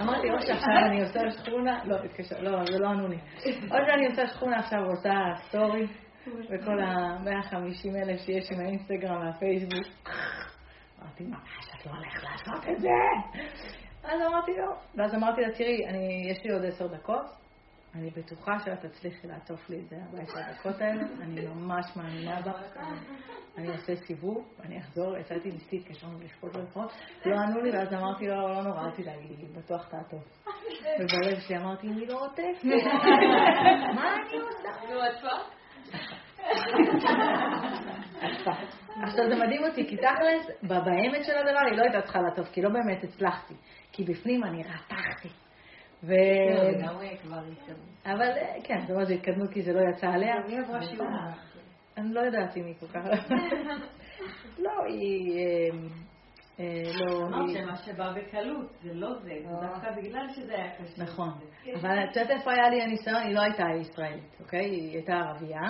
אמרתי, 0.00 0.30
או 0.30 0.42
שעכשיו 0.42 0.76
אני 0.86 1.02
עושה 1.02 1.20
שכונה, 1.30 1.84
לא, 1.84 1.96
תתקשר, 1.96 2.40
לא, 2.40 2.64
זה 2.72 2.78
לא 2.78 2.88
ענו 2.88 3.08
לי. 3.08 3.16
או 3.46 3.76
שאני 3.86 4.06
עושה 4.06 4.26
שכונה 4.26 4.58
עכשיו 4.58 4.78
ועושה 4.86 5.14
סטורי, 5.48 5.86
וכל 6.26 6.80
ה-150 6.80 7.96
אלף 7.96 8.20
שיש 8.20 8.50
עם 8.52 8.60
האינסטגרם 8.60 9.26
והפייסבוק. 9.26 10.08
אמרתי, 11.02 11.24
ממש, 11.24 11.70
את 11.80 11.86
לא 11.86 11.92
הולכת 11.92 12.22
לעשות 12.22 12.64
את 12.70 12.80
זה. 12.80 12.88
אז 14.04 14.20
אמרתי, 14.30 14.52
לא. 14.58 14.74
ואז 14.96 15.14
אמרתי 15.14 15.40
לה, 15.40 15.52
תראי, 15.52 15.78
יש 16.30 16.44
לי 16.44 16.52
עוד 16.52 16.64
עשר 16.64 16.86
דקות, 16.86 17.26
אני 17.94 18.10
בטוחה 18.10 18.58
שאת 18.58 18.86
תצליחי 18.86 19.26
לעטוף 19.26 19.70
לי 19.70 19.80
את 19.80 19.88
זה 19.88 19.96
הביתה 20.08 20.46
הדקות 20.46 20.80
האלה, 20.80 21.02
אני 21.22 21.46
ממש 21.46 21.96
מאמינה 21.96 22.40
בך. 22.40 22.76
אני 23.58 23.72
אעשה 23.72 23.96
סיבוב, 23.96 24.54
ואני 24.58 24.78
אחזור, 24.78 25.16
יצאתי 25.16 25.50
ניסי 25.50 25.76
להתקשר 25.76 26.06
ולשפוט 26.18 26.56
ולפחות, 26.56 26.92
לא 27.26 27.36
ענו 27.36 27.60
לי, 27.60 27.70
ואז 27.70 27.92
אמרתי 27.92 28.26
לו, 28.26 28.48
לא 28.48 28.62
נורא, 28.62 28.84
אל 28.84 28.90
תדאגי, 28.90 29.46
בטוח 29.56 29.88
תעטוף. 29.88 30.24
ובלב 31.00 31.40
שלי 31.40 31.56
אמרתי, 31.56 31.88
אני 31.88 32.06
לא 32.06 32.24
עוטפת, 32.24 32.64
מה 33.96 34.14
אני 34.14 34.38
עושה? 34.38 34.70
נו, 34.94 35.00
עטפה? 35.00 35.36
עכשיו 39.02 39.28
זה 39.28 39.36
מדהים 39.44 39.64
אותי, 39.64 39.88
כי 39.88 39.96
תכלס, 39.96 40.50
באמת 40.62 41.24
של 41.24 41.38
הדבר 41.38 41.60
היא 41.70 41.78
לא 41.78 41.82
הייתה 41.82 42.02
צריכה 42.02 42.20
לעטוף, 42.20 42.48
כי 42.52 42.62
לא 42.62 42.68
באמת 42.68 43.04
הצלחתי. 43.04 43.54
כי 43.92 44.04
בפנים 44.04 44.44
אני 44.44 44.62
רתחתי. 44.62 45.11
ו... 46.02 46.12
לא, 46.82 47.00
אבל 48.06 48.28
כן, 48.64 48.80
זה 48.86 48.94
ממש 48.94 49.10
התקדמות 49.10 49.50
כי 49.50 49.62
זה 49.62 49.72
לא 49.72 49.80
יצא 49.90 50.06
עליה. 50.06 50.34
מי 50.48 50.58
עברה 50.58 50.82
שיעור? 50.82 51.08
אני 51.96 52.14
לא 52.14 52.20
יודעת 52.20 52.56
אם 52.56 52.64
היא 52.64 52.74
כל 52.80 52.86
כך... 52.86 53.04
לא, 54.64 54.70
היא... 54.88 55.46
אמ, 55.72 55.88
אה, 56.60 56.82
לא... 56.94 57.26
אמרת 57.26 57.50
שמה 57.52 57.76
שבא 57.76 58.12
בקלות, 58.12 58.72
זה 58.82 58.94
לא 58.94 59.14
זה, 59.14 59.30
זה 59.44 59.48
אה. 59.48 59.60
דווקא 59.60 59.90
בגלל 59.96 60.28
שזה 60.28 60.54
היה 60.54 60.70
קשה. 60.70 61.02
נכון. 61.02 61.30
אבל 61.80 62.04
את 62.04 62.16
יודעת 62.16 62.30
איפה 62.30 62.52
היה 62.52 62.68
לי 62.70 62.82
הניסיון? 62.82 63.22
היא 63.22 63.34
לא 63.34 63.40
הייתה 63.40 63.64
ישראלית, 63.80 64.40
אוקיי? 64.40 64.64
היא 64.64 64.92
הייתה 64.92 65.12
ערבייה. 65.12 65.68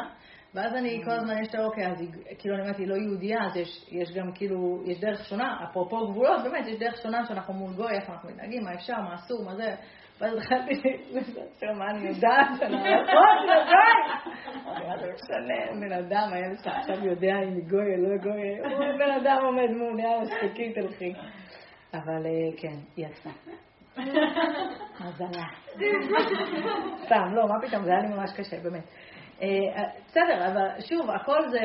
ואז 0.54 0.74
אני 0.74 1.02
כל 1.04 1.10
הזמן, 1.10 1.42
יש 1.42 1.54
לה, 1.54 1.64
אוקיי, 1.64 1.86
אז 1.86 2.00
היא, 2.00 2.08
כאילו, 2.38 2.54
אני 2.54 2.62
אומרת, 2.62 2.78
היא 2.78 2.88
לא 2.88 2.94
יהודייה, 2.94 3.38
אז 3.46 3.56
יש 3.88 4.12
גם 4.14 4.32
כאילו, 4.34 4.82
יש 4.86 5.00
דרך 5.00 5.24
שונה, 5.24 5.64
אפרופו 5.70 6.08
גבולות, 6.08 6.42
באמת, 6.42 6.66
יש 6.66 6.78
דרך 6.78 6.96
שונה 7.02 7.26
שאנחנו 7.26 7.54
מול 7.54 7.72
גוי, 7.74 7.92
איך 7.92 8.10
אנחנו 8.10 8.28
מתנהגים, 8.28 8.64
מה 8.64 8.74
אפשר, 8.74 9.00
מה 9.00 9.14
אסור, 9.14 9.44
מה 9.44 9.56
זה, 9.56 9.74
ואז 10.22 10.38
התחלתי 10.38 10.72
לשאול 11.10 11.72
מה 11.78 11.90
אני 11.90 12.08
יודעת, 12.08 12.62
אני 12.62 12.74
אומרת, 12.74 13.08
אוי, 13.08 13.46
זה 13.46 13.54
גוי! 13.64 14.32
אמרתי, 14.64 14.86
מה 14.86 14.96
זה 14.96 15.12
משנה, 15.12 15.80
בן 15.80 15.92
אדם, 15.92 16.32
הילד 16.32 16.58
שלך 16.64 16.72
עכשיו 16.76 17.06
יודע 17.06 17.34
אם 17.42 17.54
היא 17.54 17.64
גוי 17.70 17.94
או 17.96 18.02
לא 18.02 18.16
גוי, 18.22 18.58
הוא 18.58 18.98
בן 18.98 19.10
אדם 19.10 19.44
עומד 19.44 19.70
מול, 19.70 20.00
יאללה, 20.00 20.24
שתקי, 20.26 20.72
תלכי. 20.72 21.12
אבל 21.94 22.26
אה, 22.26 22.56
כן, 22.56 22.76
היא 22.96 23.06
יצאה. 23.06 23.32
מזלה. 25.00 25.44
סתם, 27.04 27.34
לא, 27.34 27.48
מה 27.48 27.68
פתאום, 27.68 27.84
זה 27.84 27.90
היה 27.90 28.00
לי 28.00 28.08
ממש 28.08 28.30
קשה, 28.36 28.56
באמת. 28.62 28.84
אה, 29.42 29.84
בסדר, 30.06 30.46
אבל 30.46 30.80
שוב, 30.88 31.10
הכל 31.10 31.48
זה, 31.48 31.60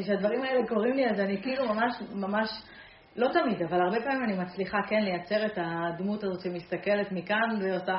כשהדברים 0.00 0.42
האלה 0.42 0.66
קורים 0.66 0.94
לי, 0.94 1.10
אז 1.10 1.20
אני 1.20 1.42
כאילו 1.42 1.64
ממש, 1.74 1.92
ממש, 2.14 2.48
לא 3.16 3.28
תמיד, 3.32 3.62
אבל 3.62 3.80
הרבה 3.80 4.00
פעמים 4.04 4.24
אני 4.24 4.38
מצליחה 4.38 4.78
כן 4.88 5.02
לייצר 5.02 5.46
את 5.46 5.52
הדמות 5.56 6.24
הזאת 6.24 6.40
שמסתכלת 6.40 7.12
מכאן 7.12 7.58
ועושה, 7.62 7.98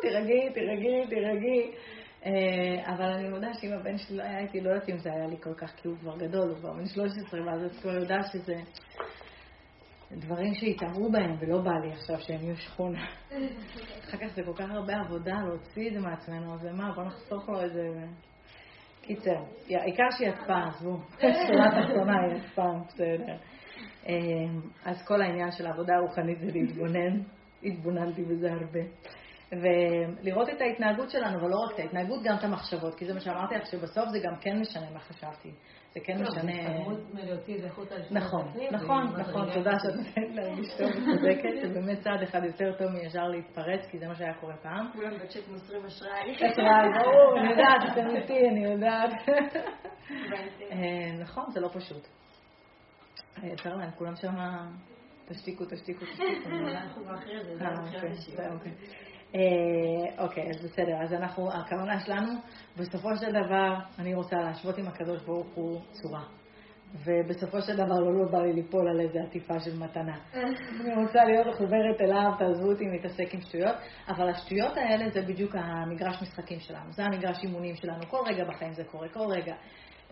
תירגעי, 0.00 0.52
תירגעי, 0.54 1.06
תירגעי. 1.08 1.72
אה, 2.26 2.94
אבל 2.94 3.04
אני 3.04 3.28
מודה 3.28 3.54
שאם 3.54 3.72
הבן 3.72 3.98
שלי 3.98 4.16
לא 4.16 4.22
היה 4.22 4.38
איתי, 4.38 4.60
לא 4.60 4.70
יודעת 4.70 4.88
אם 4.88 4.98
זה 4.98 5.12
היה 5.12 5.26
לי 5.26 5.36
כל 5.42 5.54
כך, 5.54 5.70
כי 5.76 5.88
הוא 5.88 5.96
כבר 6.00 6.16
גדול, 6.16 6.48
הוא 6.48 6.58
כבר 6.58 6.72
בן 6.72 6.86
13, 6.86 7.40
ואז 7.46 7.64
את 7.64 7.80
כבר 7.80 7.94
יודעת 7.94 8.24
שזה... 8.32 8.54
דברים 10.12 10.54
שהתעמרו 10.54 11.12
בהם, 11.12 11.36
ולא 11.40 11.58
בא 11.58 11.70
לי 11.70 11.92
עכשיו 11.92 12.20
שהם 12.20 12.42
יהיו 12.42 12.56
שכונה. 12.56 13.04
אחר 14.08 14.16
כך 14.18 14.26
זה 14.34 14.42
כל 14.42 14.52
כך 14.56 14.70
הרבה 14.70 14.96
עבודה 14.96 15.34
להוציא 15.44 15.88
את 15.88 15.92
זה 15.92 16.00
מעצמנו, 16.00 16.54
אז 16.54 16.64
מה, 16.64 16.92
בוא 16.92 17.04
נחסוך 17.04 17.48
לו 17.48 17.60
איזה... 17.60 17.88
קיצר, 19.06 19.36
העיקר 19.70 20.10
שהיא 20.10 20.28
אצפה, 20.28 20.64
עזבו. 20.68 20.98
שורה 21.20 21.82
תחתונה 21.82 22.20
היא 22.20 22.36
אצפה, 22.36 22.72
בסדר. 22.86 23.36
אמ, 24.06 24.60
אז 24.84 25.06
כל 25.06 25.22
העניין 25.22 25.50
של 25.50 25.66
העבודה 25.66 25.96
הרוחנית 25.96 26.38
זה 26.40 26.46
להתבונן, 26.52 27.20
התבוננתי 27.64 28.24
בזה 28.24 28.52
הרבה. 28.52 28.80
ולראות 29.52 30.48
את 30.48 30.60
ההתנהגות 30.60 31.10
שלנו, 31.10 31.38
אבל 31.38 31.48
לא 31.48 31.56
רק 31.56 31.74
את 31.74 31.78
ההתנהגות, 31.78 32.22
גם 32.22 32.36
את 32.38 32.44
המחשבות, 32.44 32.94
כי 32.94 33.06
זה 33.06 33.14
מה 33.14 33.20
שאמרתי 33.20 33.54
לך, 33.54 33.66
שבסוף 33.66 34.08
זה 34.08 34.18
גם 34.18 34.36
כן 34.40 34.60
משנה 34.60 34.90
מה 34.90 35.00
חשבתי. 35.00 35.50
זה 35.96 36.00
כן 36.04 36.22
משנה... 36.22 36.52
נכון, 38.10 38.52
נכון, 38.70 39.20
נכון, 39.20 39.52
תודה 39.52 39.70
שאת 39.82 39.94
נותנת 39.94 40.34
להרגיש 40.34 40.68
טוב 40.78 40.90
וצודקת, 40.90 41.62
זה 41.62 41.68
באמת 41.74 41.98
צעד 42.00 42.22
אחד 42.22 42.44
יותר 42.44 42.72
טוב 42.78 42.86
מישר 42.90 43.28
להתפרץ, 43.28 43.86
כי 43.90 43.98
זה 43.98 44.08
מה 44.08 44.14
שהיה 44.14 44.34
קורה 44.34 44.56
פעם. 44.56 44.86
כולם 44.92 45.14
בצ'ק 45.14 45.48
מוסרים 45.48 45.84
אשראי. 45.84 46.36
אשראי, 46.36 46.88
ברור, 46.98 47.40
אני 47.40 47.50
יודעת, 47.50 47.92
אתם 47.92 48.16
איתי, 48.16 48.48
אני 48.48 48.64
יודעת. 48.64 49.12
אה, 50.72 51.12
נכון, 51.20 51.44
זה 51.50 51.60
לא 51.60 51.68
פשוט. 51.68 52.08
יותר 53.42 53.74
להם, 53.74 53.90
כולם 53.90 54.16
שם, 54.16 54.34
תשתיקו, 55.28 55.64
תשתיקו, 55.64 56.04
תשתיקו. 56.04 56.48
אנחנו 56.48 57.14
אחרי 57.14 57.42
זה, 57.44 57.56
זה 57.56 58.42
אה, 58.42 58.52
אוקיי. 58.52 58.72
אה, 59.36 60.24
אוקיי, 60.24 60.50
אז 60.50 60.64
בסדר. 60.64 61.02
אז 61.02 61.12
אנחנו, 61.12 61.52
הכוונה 61.52 62.00
שלנו, 62.00 62.32
בסופו 62.76 63.16
של 63.16 63.30
דבר, 63.30 63.74
אני 63.98 64.14
רוצה 64.14 64.36
להשוות 64.36 64.78
עם 64.78 64.88
הקדוש 64.88 65.22
ברוך 65.22 65.54
הוא 65.54 65.80
צורה. 65.90 66.22
ובסופו 67.04 67.60
של 67.60 67.76
דבר 67.76 67.94
לא, 67.94 68.14
לא 68.14 68.30
בא 68.30 68.38
לי 68.38 68.52
ליפול 68.52 68.88
על 68.88 69.00
איזה 69.00 69.18
עטיפה 69.28 69.60
של 69.60 69.78
מתנה. 69.78 70.16
אני 70.80 71.04
רוצה 71.04 71.24
להיות 71.24 71.46
מחוברת 71.46 72.00
אליו, 72.00 72.32
תעזבו 72.38 72.68
אותי 72.68 72.84
להתעסק 72.84 73.34
עם 73.34 73.40
שטויות, 73.40 73.76
אבל 74.08 74.28
השטויות 74.28 74.76
האלה 74.76 75.10
זה 75.10 75.22
בדיוק 75.22 75.54
המגרש 75.54 76.22
משחקים 76.22 76.60
שלנו, 76.60 76.92
זה 76.92 77.04
המגרש 77.04 77.36
אימונים 77.42 77.76
שלנו, 77.76 78.06
כל 78.10 78.18
רגע 78.26 78.44
בחיים 78.44 78.72
זה 78.72 78.84
קורה, 78.84 79.08
כל 79.08 79.26
רגע. 79.30 79.54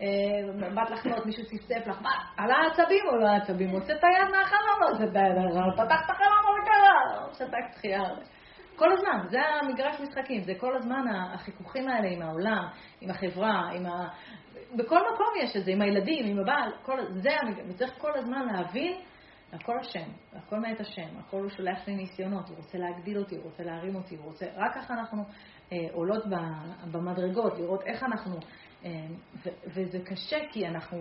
אה, 0.02 0.70
באת 0.74 0.90
לחנות, 0.90 1.26
מישהו 1.26 1.44
צפצף 1.44 1.86
לך, 1.86 2.02
מה, 2.02 2.10
על 2.36 2.50
העצבים 2.50 3.04
או 3.12 3.16
לא 3.16 3.28
העצבים? 3.28 3.70
הוצאת 3.70 4.04
היד 4.04 4.30
מהחלום, 4.30 4.78
הוצאת 4.92 5.16
היד 5.16 5.34
מהחלום, 5.38 5.72
פתחת 5.72 6.16
חלום, 6.16 6.58
מה 6.58 6.64
קרה? 6.66 7.34
שתקת 7.34 7.76
תחייה. 7.76 8.02
כל 8.76 8.92
הזמן, 8.92 9.26
זה 9.30 9.38
המגרש 9.62 10.00
משחקים, 10.00 10.42
זה 10.42 10.52
כל 10.58 10.76
הזמן 10.76 11.04
החיכוכים 11.08 11.88
האלה 11.88 12.08
עם 12.08 12.22
העולם, 12.22 12.68
עם 13.00 13.10
החברה, 13.10 13.70
עם 13.74 13.86
ה... 13.86 14.08
בכל 14.76 15.00
מקום 15.14 15.26
יש 15.42 15.56
את 15.56 15.64
זה, 15.64 15.70
עם 15.70 15.80
הילדים, 15.80 16.26
עם 16.26 16.38
הבעל, 16.38 16.70
כל... 16.82 16.98
זה 17.08 17.30
המגרש, 17.42 17.66
וצריך 17.68 17.94
כל 17.98 18.18
הזמן 18.18 18.46
להבין, 18.46 18.96
הכל 19.52 19.78
השם, 19.78 20.10
הכל 20.32 20.60
מאת 20.60 20.80
השם, 20.80 21.18
הכל 21.18 21.36
הוא 21.36 21.48
שולח 21.48 21.88
לי 21.88 21.94
ניסיונות, 21.94 22.48
הוא 22.48 22.56
רוצה 22.56 22.78
להגדיל 22.78 23.18
אותי, 23.18 23.36
הוא 23.36 23.44
רוצה 23.44 23.62
להרים 23.62 23.94
אותי, 23.94 24.16
הוא 24.16 24.24
רוצה, 24.24 24.46
רק 24.56 24.74
ככה 24.74 24.94
אנחנו 24.94 25.22
אה, 25.72 25.78
עולות 25.92 26.24
במדרגות, 26.92 27.58
לראות 27.58 27.82
איך 27.86 28.02
אנחנו, 28.02 28.36
אה, 28.84 28.90
ו, 29.44 29.48
וזה 29.66 29.98
קשה 30.04 30.38
כי 30.52 30.66
אנחנו 30.66 30.98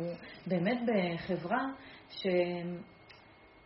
באמת 0.48 0.78
בחברה 0.86 1.66
ש... 2.10 2.28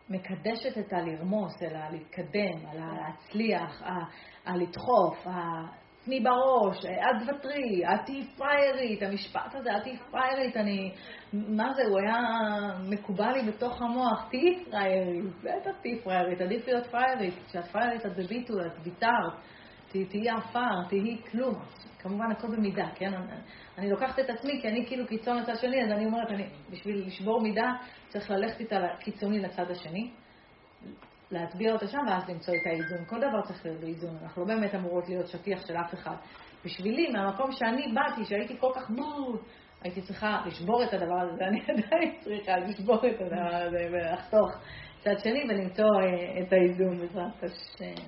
מקדשת 0.09 0.77
את 0.77 0.93
הלרמוס, 0.93 1.63
אלא 1.63 1.79
להתקדם, 1.91 2.69
על 2.71 2.77
הלהצליח, 2.77 3.83
הלדחוף, 4.45 5.27
תני 6.05 6.19
בראש, 6.19 6.85
אל 6.85 7.25
תוותרי, 7.25 7.85
אל 7.85 7.97
תהיי 7.97 8.27
פריירית, 8.37 9.01
המשפט 9.03 9.55
הזה, 9.55 9.71
אל 9.71 9.79
תהיי 9.79 9.97
פריירית, 10.11 10.57
אני, 10.57 10.91
מה 11.33 11.73
זה, 11.73 11.81
הוא 11.89 11.99
היה 11.99 12.19
מקובל 12.89 13.31
לי 13.31 13.51
בתוך 13.51 13.81
המוח, 13.81 14.27
תהיי 14.29 14.63
פריירית, 14.65 15.25
בטח 15.43 15.71
תהיי 15.81 16.01
פריירית, 16.03 16.41
עדיף 16.41 16.67
להיות 16.67 16.87
פריירית, 16.87 17.33
כשאת 17.47 17.65
פריירית 17.65 18.05
את 18.05 18.11
בביטול, 18.17 18.67
את 18.67 18.79
ויתרת, 18.83 19.33
תהיי 19.91 20.29
עפר, 20.29 20.83
תהיי 20.89 21.17
כלום, 21.31 21.55
כמובן 22.07 22.31
הכל 22.31 22.47
במידה, 22.47 22.87
כן? 22.95 23.11
אני 23.77 23.89
לוקחת 23.89 24.19
את 24.19 24.29
עצמי 24.29 24.59
כי 24.61 24.67
אני 24.67 24.85
כאילו 24.87 25.07
קיצון 25.07 25.37
לצד 25.37 25.55
שני, 25.55 25.83
אז 25.83 25.91
אני 25.91 26.05
אומרת, 26.05 26.31
אני, 26.31 26.47
בשביל 26.69 27.07
לשבור 27.07 27.41
מידה 27.41 27.73
צריך 28.07 28.31
ללכת 28.31 28.59
איתה 28.59 28.75
קיצוני 28.99 29.39
לצד 29.39 29.71
השני, 29.71 30.11
להטביע 31.31 31.73
אותה 31.73 31.87
שם 31.87 31.97
ואז 32.07 32.29
למצוא 32.29 32.53
את 32.53 32.67
האיזון. 32.67 33.05
כל 33.05 33.17
דבר 33.17 33.41
צריך 33.41 33.65
להיות 33.65 33.81
באיזון, 33.81 34.17
אנחנו 34.23 34.41
לא 34.41 34.47
באמת 34.47 34.75
אמורות 34.75 35.09
להיות 35.09 35.27
שטיח 35.27 35.67
של 35.67 35.75
אף 35.77 35.93
אחד. 35.93 36.15
בשבילי, 36.65 37.07
מהמקום 37.07 37.51
שאני 37.51 37.93
באתי, 37.93 38.25
שהייתי 38.25 38.57
כל 38.59 38.71
כך 38.75 38.89
בול, 38.89 39.37
הייתי 39.81 40.01
צריכה 40.01 40.41
לשבור 40.45 40.83
את 40.83 40.93
הדבר 40.93 41.19
הזה, 41.19 41.31
ואני 41.39 41.61
עדיין 41.71 42.15
צריכה 42.19 42.57
לשבור 42.57 43.07
את 43.07 43.21
הדבר 43.21 43.55
הזה 43.55 43.87
ולחתוך 43.91 44.51
צד 44.99 45.19
שני 45.19 45.43
ולמצוא 45.49 46.01
אה, 46.01 46.41
את 46.41 46.53
האיזון 46.53 46.97
בעזרת 46.97 47.43
השם. 47.43 48.03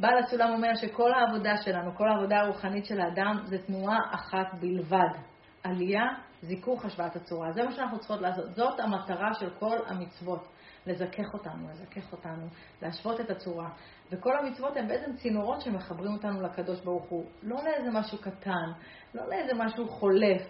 בעל 0.00 0.18
הסולם 0.18 0.52
אומר 0.52 0.74
שכל 0.74 1.12
העבודה 1.12 1.56
שלנו, 1.56 1.94
כל 1.96 2.08
העבודה 2.08 2.40
הרוחנית 2.40 2.84
של 2.84 3.00
האדם, 3.00 3.42
זה 3.44 3.58
תנועה 3.58 3.98
אחת 4.14 4.54
בלבד. 4.60 5.18
עלייה, 5.64 6.04
זיכוך, 6.42 6.84
השוואת 6.84 7.16
הצורה. 7.16 7.52
זה 7.52 7.62
מה 7.62 7.72
שאנחנו 7.72 7.98
צריכות 7.98 8.20
לעשות. 8.20 8.54
זאת 8.54 8.80
המטרה 8.80 9.34
של 9.34 9.50
כל 9.58 9.76
המצוות. 9.86 10.48
לזכך 10.86 11.34
אותנו, 11.34 11.68
לזכך 11.70 12.12
אותנו, 12.12 12.46
להשוות 12.82 13.20
את 13.20 13.30
הצורה. 13.30 13.68
וכל 14.12 14.38
המצוות 14.38 14.76
הן 14.76 14.88
בעצם 14.88 15.16
צינורות 15.16 15.60
שמחברים 15.60 16.12
אותנו 16.12 16.42
לקדוש 16.42 16.80
ברוך 16.80 17.04
הוא. 17.08 17.26
לא 17.42 17.56
לאיזה 17.64 17.90
משהו 17.90 18.18
קטן, 18.18 18.66
לא 19.14 19.28
לאיזה 19.28 19.54
משהו 19.54 19.88
חולף. 19.88 20.42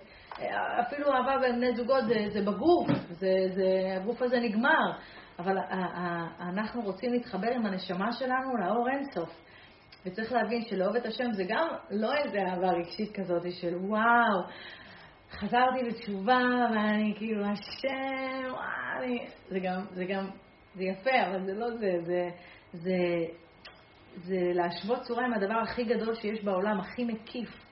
אפילו 0.81 1.13
אהבה 1.13 1.39
בין 1.41 1.57
בני 1.57 1.77
זוגות 1.77 2.05
זה, 2.07 2.15
זה 2.33 2.41
בגוף, 2.43 2.89
זה, 3.11 3.33
זה, 3.55 3.97
הגוף 3.97 4.23
הזה 4.23 4.41
נגמר. 4.41 4.93
אבל 5.39 5.59
אנחנו 6.41 6.83
רוצים 6.83 7.13
להתחבר 7.13 7.49
עם 7.55 7.67
הנשמה 7.67 8.13
שלנו 8.13 8.57
לאור 8.57 8.89
אינסוף. 8.89 9.47
וצריך 10.07 10.33
להבין 10.33 10.63
שלאהוב 10.63 10.97
את 10.97 11.07
השם 11.07 11.33
זה 11.33 11.45
גם 11.49 11.69
לא 11.91 12.15
איזה 12.15 12.39
אהבה 12.39 12.71
רגשית 12.71 13.17
כזאת 13.17 13.43
של 13.61 13.77
וואו, 13.77 14.43
חזרתי 15.31 15.85
בתשובה 15.89 16.43
ואני 16.71 17.15
כאילו 17.17 17.45
השם, 17.45 18.51
וואו, 18.51 19.17
זה 19.49 19.59
גם, 19.59 19.81
זה 19.95 20.05
גם, 20.05 20.27
זה 20.75 20.85
יפה, 20.85 21.27
אבל 21.27 21.45
זה 21.45 21.55
לא 21.55 21.71
זה, 21.71 21.91
זה, 22.03 22.29
זה, 22.73 22.97
זה 24.17 24.37
להשוות 24.55 25.03
צורה 25.03 25.25
עם 25.27 25.35
הדבר 25.35 25.59
הכי 25.63 25.85
גדול 25.85 26.15
שיש 26.15 26.45
בעולם, 26.45 26.81
הכי 26.81 27.05
מקיף. 27.05 27.66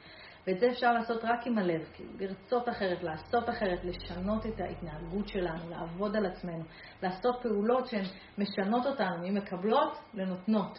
ואת 0.47 0.61
זה 0.61 0.71
אפשר 0.71 0.93
לעשות 0.93 1.25
רק 1.25 1.47
עם 1.47 1.59
הלב, 1.59 1.89
כאילו, 1.95 2.11
לרצות 2.21 2.69
אחרת, 2.69 3.03
לעשות 3.03 3.49
אחרת, 3.49 3.85
לשנות 3.85 4.47
את 4.47 4.61
ההתנהגות 4.61 5.29
שלנו, 5.29 5.71
לעבוד 5.71 6.17
על 6.17 6.27
עצמנו, 6.27 6.65
לעשות 7.03 7.43
פעולות 7.43 7.87
שהן 7.87 8.05
משנות 8.39 8.87
אותנו, 8.87 9.17
ממקבלות 9.23 9.99
לנותנות. 10.15 10.79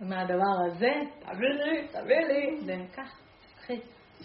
ומהדבר 0.00 0.66
הזה, 0.66 0.92
תביא 1.20 1.48
לי, 1.48 1.88
תביא 1.88 2.26
לי, 2.26 2.60
וקח, 2.66 3.18
קחי, 3.56 3.80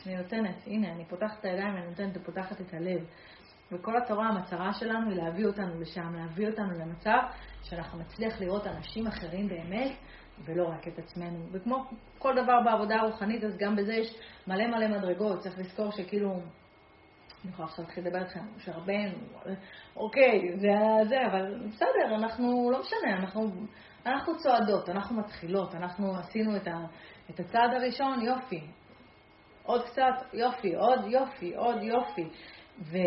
אני 0.05 0.17
נותנת, 0.17 0.55
הנה, 0.67 0.91
אני 0.91 1.05
פותחת 1.05 1.39
את 1.39 1.45
הידיים, 1.45 1.77
אני 1.77 1.87
נותנת 1.87 2.17
ופותחת 2.17 2.61
את 2.61 2.73
הלב. 2.73 3.05
וכל 3.71 3.97
התורה, 3.97 4.27
המטרה 4.27 4.73
שלנו 4.73 5.09
היא 5.09 5.17
להביא 5.17 5.45
אותנו 5.45 5.81
לשם, 5.81 6.15
להביא 6.15 6.47
אותנו 6.47 6.71
למצב 6.79 7.19
שאנחנו 7.63 7.99
נצליח 7.99 8.41
לראות 8.41 8.67
אנשים 8.67 9.07
אחרים 9.07 9.47
באמת, 9.47 9.91
ולא 10.45 10.67
רק 10.67 10.87
את 10.87 10.99
עצמנו. 10.99 11.45
וכמו 11.51 11.85
כל 12.19 12.35
דבר 12.43 12.61
בעבודה 12.65 12.95
הרוחנית, 12.95 13.43
אז 13.43 13.57
גם 13.57 13.75
בזה 13.75 13.93
יש 13.93 14.15
מלא 14.47 14.67
מלא 14.67 14.87
מדרגות. 14.87 15.39
צריך 15.39 15.59
לזכור 15.59 15.91
שכאילו, 15.91 16.31
אני 16.33 17.51
יכולה 17.51 17.67
עכשיו 17.67 17.85
להתחיל 17.85 18.07
לדבר 18.07 18.21
איתכם, 18.21 18.39
משה 18.57 18.71
רבנו, 18.71 19.17
אוקיי, 19.95 20.57
זה 20.59 21.07
זה, 21.09 21.25
אבל 21.25 21.67
בסדר, 21.67 22.15
אנחנו, 22.15 22.71
לא 22.71 22.79
משנה, 22.79 23.17
אנחנו, 23.17 23.51
אנחנו 24.05 24.37
צועדות, 24.37 24.89
אנחנו 24.89 25.19
מתחילות, 25.19 25.75
אנחנו 25.75 26.17
עשינו 26.17 26.55
את, 26.55 26.67
ה, 26.67 26.77
את 27.29 27.39
הצעד 27.39 27.73
הראשון, 27.73 28.21
יופי. 28.21 28.61
עוד 29.63 29.85
קצת, 29.85 30.33
יופי, 30.33 30.75
עוד 30.75 30.99
יופי, 31.07 31.55
עוד 31.55 31.83
יופי. 31.83 32.29
ו... 32.81 32.97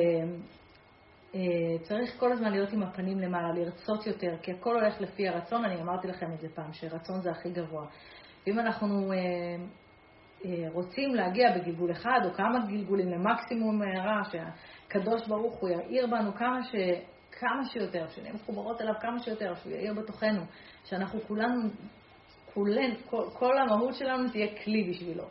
אה, 1.34 1.78
צריך 1.82 2.20
כל 2.20 2.32
הזמן 2.32 2.50
להיות 2.50 2.72
עם 2.72 2.82
הפנים 2.82 3.18
למעלה, 3.18 3.52
לרצות 3.52 4.06
יותר, 4.06 4.36
כי 4.42 4.52
הכל 4.52 4.74
הולך 4.80 5.00
לפי 5.00 5.28
הרצון, 5.28 5.64
אני 5.64 5.82
אמרתי 5.82 6.08
לכם 6.08 6.32
את 6.32 6.40
זה 6.40 6.48
פעם, 6.54 6.72
שרצון 6.72 7.20
זה 7.20 7.30
הכי 7.30 7.50
גבוה. 7.50 7.86
ואם 8.46 8.58
אנחנו 8.58 9.12
אה, 9.12 9.18
אה, 10.44 10.68
רוצים 10.72 11.14
להגיע 11.14 11.58
בגלגול 11.58 11.90
אחד 11.92 12.20
או 12.24 12.34
כמה 12.34 12.66
גלגולים 12.66 13.08
למקסימום 13.08 13.78
מהרה, 13.78 14.22
שהקדוש 14.24 15.28
ברוך 15.28 15.60
הוא 15.60 15.70
יאיר 15.70 16.06
בנו 16.06 16.34
כמה, 16.34 16.62
ש... 16.62 16.74
כמה 17.40 17.64
שיותר, 17.64 18.08
שנהיה 18.08 18.32
מחוברות 18.32 18.80
אליו 18.80 18.94
כמה 19.00 19.18
שיותר, 19.18 19.54
שהוא 19.54 19.72
יאיר 19.72 19.94
בתוכנו, 19.94 20.42
שאנחנו 20.84 21.20
כולנו, 21.20 21.70
כולן, 22.54 22.94
כל, 23.06 23.24
כל 23.32 23.58
המהות 23.58 23.94
שלנו 23.94 24.30
תהיה 24.30 24.46
כלי 24.64 24.90
בשבילו. 24.90 25.24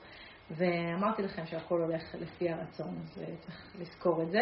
ואמרתי 0.52 1.22
לכם 1.22 1.46
שהכל 1.46 1.82
הולך 1.82 2.16
לפי 2.20 2.50
הרצון, 2.50 2.98
אז 2.98 3.22
צריך 3.42 3.76
לזכור 3.80 4.24
את 4.24 4.32
זה. 4.32 4.40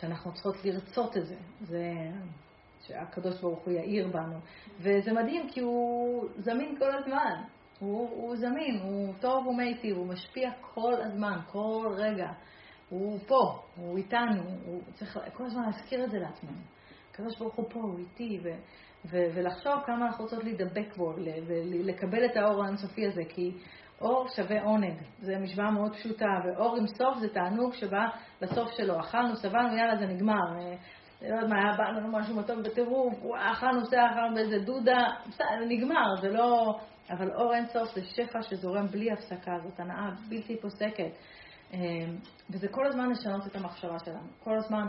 שאנחנו 0.00 0.32
צריכות 0.32 0.64
לרצות 0.64 1.16
את 1.16 1.26
זה. 1.26 1.36
זה 1.60 1.82
שהקדוש 2.82 3.40
ברוך 3.40 3.58
הוא 3.58 3.74
יאיר 3.74 4.08
בנו. 4.08 4.38
וזה 4.80 5.12
מדהים 5.12 5.48
כי 5.48 5.60
הוא 5.60 6.28
זמין 6.38 6.76
כל 6.78 6.98
הזמן. 6.98 7.42
הוא, 7.78 8.10
הוא 8.10 8.36
זמין, 8.36 8.80
הוא 8.82 9.14
טוב 9.20 9.46
ומיטיב, 9.46 9.96
הוא 9.96 10.06
משפיע 10.06 10.50
כל 10.74 10.94
הזמן, 11.02 11.38
כל 11.52 11.94
רגע. 11.96 12.32
הוא 12.88 13.18
פה, 13.26 13.62
הוא 13.76 13.96
איתנו, 13.96 14.42
הוא 14.64 14.80
צריך 14.94 15.18
כל 15.32 15.44
הזמן 15.44 15.62
להזכיר 15.62 16.04
את 16.04 16.10
זה 16.10 16.18
לעצמנו. 16.18 16.58
הקדוש 17.10 17.38
ברוך 17.38 17.54
הוא 17.54 17.70
פה, 17.70 17.80
הוא 17.80 17.98
איתי, 17.98 18.40
ו, 18.42 18.48
ו, 19.04 19.16
ולחשוב 19.34 19.72
כמה 19.86 20.06
אנחנו 20.06 20.24
רוצות 20.24 20.44
להידבק 20.44 20.96
בו, 20.96 21.14
ולקבל 21.46 22.24
את 22.24 22.36
האור 22.36 22.64
האינסופי 22.64 23.06
הזה, 23.06 23.22
כי 23.28 23.52
אור 24.00 24.28
שווה 24.28 24.62
עונג. 24.62 24.94
זו 25.20 25.32
משוואה 25.40 25.70
מאוד 25.70 25.92
פשוטה, 25.96 26.26
ואור 26.44 26.76
עם 26.76 26.86
סוף 26.86 27.18
זה 27.18 27.28
תענוג 27.28 27.74
שבא 27.74 28.06
לסוף 28.42 28.70
שלו. 28.76 29.00
אכלנו, 29.00 29.36
סבלנו, 29.36 29.76
יאללה, 29.76 29.96
זה 29.96 30.06
נגמר. 30.06 30.58
אה, 30.58 30.74
לא 31.22 31.34
יודעת 31.34 31.50
מה, 31.50 31.56
היה 31.58 31.76
בא 31.76 31.84
לנו 31.84 32.18
משהו 32.18 32.36
מתוק 32.36 32.58
בטירוף, 32.64 33.14
אכלנו, 33.36 33.84
זה 33.84 33.96
אכלנו 34.06 34.34
באיזה 34.34 34.58
דודה, 34.58 35.06
נגמר, 35.68 36.16
זה 36.20 36.28
לא... 36.28 36.78
אבל 37.10 37.30
אור 37.34 37.54
אין 37.54 37.66
סוף 37.66 37.94
זה 37.94 38.04
שפע 38.04 38.42
שזורם 38.42 38.86
בלי 38.86 39.12
הפסקה, 39.12 39.52
זאת 39.62 39.80
הנאה 39.80 40.10
בלתי 40.28 40.60
פוסקת. 40.60 41.10
אה, 41.74 41.78
וזה 42.50 42.68
כל 42.68 42.86
הזמן 42.86 43.10
לשנות 43.10 43.46
את 43.46 43.56
המחשבה 43.56 43.98
שלנו. 44.04 44.28
כל 44.44 44.56
הזמן 44.56 44.86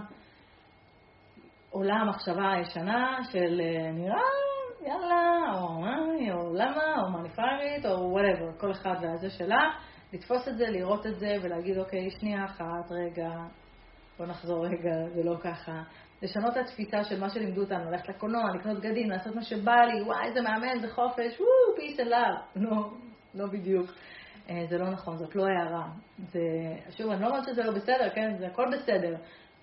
עולה 1.70 1.96
המחשבה 1.96 2.52
הישנה 2.52 3.20
של 3.32 3.62
אה, 3.62 3.92
נראה 3.92 4.47
יאללה, 4.88 5.54
או 5.54 5.82
מה, 5.82 5.98
או 6.34 6.54
למה, 6.54 7.02
או 7.04 7.10
מה 7.12 7.22
נפרדת, 7.24 7.86
או 7.86 8.12
וואטאבר, 8.12 8.58
כל 8.60 8.72
אחד 8.72 8.96
והזה 9.02 9.30
שלה, 9.30 9.70
לתפוס 10.14 10.48
את 10.48 10.58
זה, 10.58 10.66
לראות 10.70 11.08
את 11.08 11.20
זה, 11.20 11.36
ולהגיד, 11.42 11.78
אוקיי, 11.78 12.10
שנייה 12.10 12.46
אחת, 12.46 12.92
רגע, 12.92 13.30
בוא 14.18 14.26
נחזור 14.26 14.66
רגע, 14.66 15.08
זה 15.16 15.24
לא 15.24 15.36
ככה. 15.42 15.82
לשנות 16.22 16.58
את 16.58 16.58
התפיסה 16.58 17.04
של 17.04 17.20
מה 17.20 17.30
שלימדו 17.30 17.62
אותנו, 17.62 17.92
ללכת 17.92 18.10
לקולנוע, 18.10 18.44
לקנות 18.56 18.78
בגדים, 18.78 19.10
לעשות 19.10 19.36
מה 19.36 19.42
שבא 19.42 19.76
לי, 19.76 20.02
וואי, 20.02 20.28
איזה 20.28 20.42
מאמן, 20.42 20.80
זה 20.82 20.88
חופש, 20.88 21.40
וואו, 21.40 21.98
and 21.98 22.12
love. 22.12 22.42
לא, 22.56 22.90
לא 23.36 23.48
בדיוק. 23.48 23.92
אה, 24.50 24.66
זה 24.70 24.78
לא 24.78 24.90
נכון, 24.90 25.18
זאת 25.18 25.36
לא 25.36 25.46
הערה. 25.46 25.88
זה, 26.18 26.40
שוב, 26.90 27.12
אני 27.12 27.22
לא 27.22 27.28
אומרת 27.28 27.44
שזה 27.44 27.64
לא 27.64 27.72
בסדר, 27.72 28.10
כן? 28.10 28.38
זה 28.40 28.48
הכל 28.48 28.66
בסדר. 28.74 29.16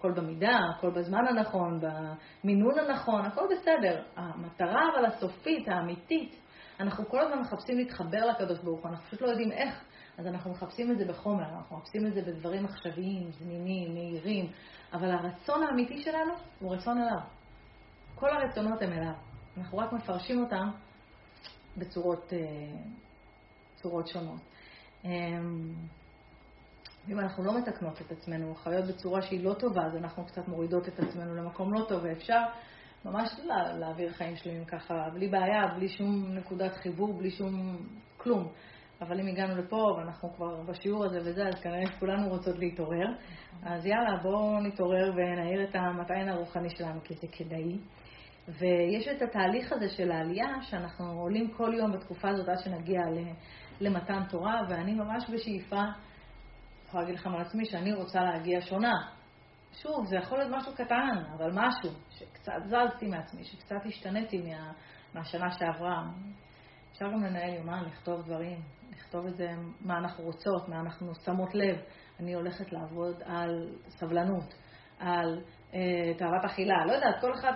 הכל 0.04 0.20
במידה, 0.20 0.58
הכל 0.76 0.90
בזמן 0.90 1.26
הנכון, 1.28 1.80
במינון 1.80 2.78
הנכון, 2.78 3.24
הכל 3.24 3.46
בסדר. 3.50 4.02
המטרה 4.16 4.82
אבל 4.94 5.04
הסופית, 5.06 5.68
האמיתית, 5.68 6.40
אנחנו 6.80 7.08
כל 7.08 7.20
הזמן 7.20 7.38
מחפשים 7.38 7.78
להתחבר 7.78 8.26
לקדוש 8.26 8.58
ברוך 8.58 8.80
הוא, 8.82 8.90
אנחנו 8.90 9.06
פשוט 9.06 9.20
לא 9.20 9.26
יודעים 9.26 9.52
איך, 9.52 9.84
אז 10.18 10.26
אנחנו 10.26 10.50
מחפשים 10.50 10.90
את 10.90 10.98
זה 10.98 11.04
בחומר, 11.04 11.44
אנחנו 11.44 11.76
מחפשים 11.76 12.06
את 12.06 12.14
זה 12.14 12.22
בדברים 12.22 12.64
עכשוויים, 12.64 13.30
זמינים, 13.30 13.94
מהירים, 13.94 14.50
אבל 14.92 15.10
הרצון 15.10 15.62
האמיתי 15.62 16.02
שלנו 16.02 16.32
הוא 16.60 16.74
רצון 16.74 16.98
אליו. 16.98 17.20
כל 18.14 18.30
הרצונות 18.30 18.82
הם 18.82 18.92
אליו. 18.92 19.14
אנחנו 19.56 19.78
רק 19.78 19.92
מפרשים 19.92 20.40
אותם 20.40 20.70
בצורות 21.76 22.32
אה, 22.32 22.38
צורות 23.76 24.08
שונות. 24.08 24.40
אם 27.08 27.20
אנחנו 27.20 27.44
לא 27.44 27.58
מתקנות 27.58 28.00
את 28.00 28.12
עצמנו, 28.12 28.54
חיות 28.54 28.84
בצורה 28.84 29.22
שהיא 29.22 29.44
לא 29.44 29.54
טובה, 29.54 29.86
אז 29.86 29.96
אנחנו 29.96 30.24
קצת 30.24 30.48
מורידות 30.48 30.88
את 30.88 31.00
עצמנו 31.00 31.34
למקום 31.34 31.74
לא 31.74 31.84
טוב, 31.88 32.04
ואפשר 32.04 32.40
ממש 33.04 33.40
לה, 33.44 33.72
להעביר 33.78 34.12
חיים 34.12 34.36
שלמים 34.36 34.64
ככה, 34.64 34.94
בלי 35.12 35.28
בעיה, 35.28 35.66
בלי 35.76 35.88
שום 35.88 36.26
נקודת 36.34 36.74
חיבור, 36.74 37.18
בלי 37.18 37.30
שום 37.30 37.76
כלום. 38.16 38.48
אבל 39.00 39.20
אם 39.20 39.26
הגענו 39.26 39.56
לפה 39.56 39.94
ואנחנו 39.98 40.32
כבר 40.32 40.62
בשיעור 40.62 41.04
הזה 41.04 41.18
וזה, 41.24 41.48
אז 41.48 41.54
כנראה 41.62 41.98
כולנו 41.98 42.28
רוצות 42.28 42.58
להתעורר. 42.58 43.06
אז 43.62 43.86
יאללה, 43.86 44.16
בואו 44.22 44.60
נתעורר 44.60 45.12
ונעיר 45.16 45.64
את 45.64 45.74
המטען 45.74 46.28
הרוחני 46.28 46.70
שלנו, 46.70 47.00
כי 47.04 47.14
זה 47.14 47.26
כדאי. 47.32 47.78
ויש 48.48 49.08
את 49.08 49.22
התהליך 49.22 49.72
הזה 49.72 49.88
של 49.88 50.10
העלייה, 50.10 50.62
שאנחנו 50.62 51.20
עולים 51.20 51.50
כל 51.50 51.74
יום 51.74 51.92
בתקופה 51.92 52.28
הזאת 52.28 52.48
עד 52.48 52.58
שנגיע 52.58 53.00
למתן 53.80 54.22
תורה, 54.28 54.60
ואני 54.68 54.94
ממש 54.94 55.24
בשאיפה 55.30 55.82
יכולה 56.94 57.06
להגיד 57.06 57.20
לכם 57.20 57.34
על 57.34 57.40
עצמי 57.40 57.64
שאני 57.64 57.92
רוצה 57.92 58.20
להגיע 58.20 58.60
שונה. 58.60 58.92
שוב, 59.72 60.06
זה 60.06 60.16
יכול 60.16 60.38
להיות 60.38 60.50
משהו 60.56 60.72
קטן, 60.74 61.22
אבל 61.36 61.50
משהו, 61.52 61.90
שקצת 62.10 62.52
זזתי 62.64 63.06
מעצמי, 63.06 63.44
שקצת 63.44 63.86
השתניתי 63.86 64.42
מה, 64.42 64.72
מהשנה 65.14 65.50
שעברה. 65.50 66.02
אפשר 66.92 67.04
גם 67.04 67.24
לנהל 67.24 67.54
יומן, 67.54 67.84
לכתוב 67.84 68.22
דברים, 68.22 68.60
לכתוב 68.90 69.26
את 69.26 69.36
זה, 69.36 69.48
מה 69.80 69.98
אנחנו 69.98 70.24
רוצות, 70.24 70.68
מה 70.68 70.80
אנחנו 70.80 71.14
שמות 71.24 71.54
לב. 71.54 71.76
אני 72.20 72.34
הולכת 72.34 72.72
לעבוד 72.72 73.22
על 73.24 73.68
סבלנות, 73.88 74.54
על 74.98 75.40
אה, 75.74 76.14
תאוות 76.18 76.44
אכילה, 76.44 76.86
לא 76.86 76.92
יודעת, 76.92 77.20
כל 77.20 77.34
אחד 77.34 77.52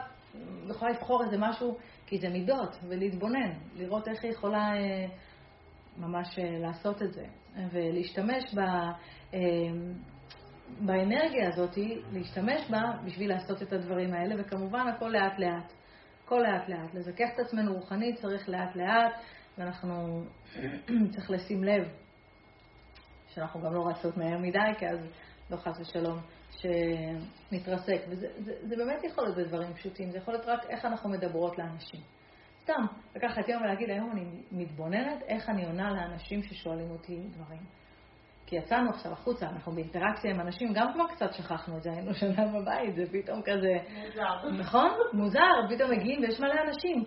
יכולה 0.71 0.91
לבחור 0.91 1.25
איזה 1.25 1.37
משהו, 1.39 1.79
כי 2.07 2.19
זה 2.19 2.29
מידות, 2.29 2.77
ולהתבונן, 2.89 3.51
לראות 3.75 4.09
איך 4.09 4.25
היא 4.25 4.33
יכולה 4.33 4.77
אה, 4.77 5.07
ממש 5.97 6.39
אה, 6.39 6.59
לעשות 6.59 7.03
את 7.03 7.13
זה, 7.13 7.27
ולהשתמש 7.73 8.55
ב... 8.55 8.61
אמ, 9.35 9.93
באנרגיה 10.81 11.49
הזאת, 11.49 11.79
להשתמש 12.13 12.71
בה 12.71 12.83
בשביל 13.05 13.31
לעשות 13.31 13.63
את 13.63 13.73
הדברים 13.73 14.15
האלה, 14.15 14.35
וכמובן 14.39 14.89
הכל 14.89 15.09
לאט 15.09 15.39
לאט. 15.39 15.73
הכל 16.25 16.39
לאט 16.39 16.69
לאט. 16.69 16.95
לזכך 16.95 17.29
את 17.35 17.39
עצמנו 17.39 17.75
רוחנית 17.75 18.21
צריך 18.21 18.49
לאט 18.49 18.77
לאט, 18.77 19.13
ואנחנו 19.59 20.25
צריך 21.15 21.31
לשים 21.31 21.65
לב 21.65 21.89
שאנחנו 23.29 23.61
גם 23.61 23.75
לא 23.75 23.89
רצות 23.89 24.17
מהר 24.17 24.39
מדי, 24.39 24.59
כי 24.79 24.89
אז 24.89 24.99
לא 25.51 25.57
חס 25.57 25.81
ושלום 25.81 26.19
שנתרסק. 26.51 28.01
וזה 28.09 28.27
זה, 28.39 28.53
זה 28.63 28.77
באמת 28.77 29.05
יכול 29.05 29.25
להיות 29.25 29.37
בדברים 29.37 29.75
פשוטים, 29.75 30.11
זה 30.11 30.19
יכול 30.19 30.35
להיות 30.35 30.47
רק 30.47 30.71
איך 30.71 30.85
אנחנו 30.85 31.11
מדברות 31.11 31.59
לאנשים. 31.59 32.01
סתם, 32.69 32.85
לקחת 33.17 33.49
יום 33.49 33.63
ולהגיד, 33.63 33.91
היום 33.91 34.11
אני 34.13 34.25
מתבוננת 34.53 35.23
איך 35.29 35.49
אני 35.49 35.67
עונה 35.67 35.91
לאנשים 35.91 36.43
ששואלים 36.43 36.91
אותי 36.91 37.19
דברים. 37.31 37.61
כי 38.47 38.57
יצאנו 38.57 38.91
עכשיו 38.91 39.13
החוצה, 39.13 39.47
אנחנו 39.47 39.73
באינטראקציה 39.73 40.31
עם 40.31 40.41
אנשים, 40.41 40.73
גם 40.73 40.93
כבר 40.93 41.07
קצת 41.09 41.33
שכחנו 41.33 41.77
את 41.77 41.83
זה, 41.83 41.91
היינו 41.93 42.15
שנה 42.15 42.47
בבית, 42.47 42.95
זה 42.97 43.03
פתאום 43.13 43.43
כזה... 43.43 43.95
מוזר. 44.07 44.51
נכון? 44.51 44.91
מוזר, 45.13 45.75
פתאום 45.75 45.91
מגיעים 45.91 46.21
ויש 46.21 46.41
מלא 46.41 46.55
אנשים. 46.69 47.05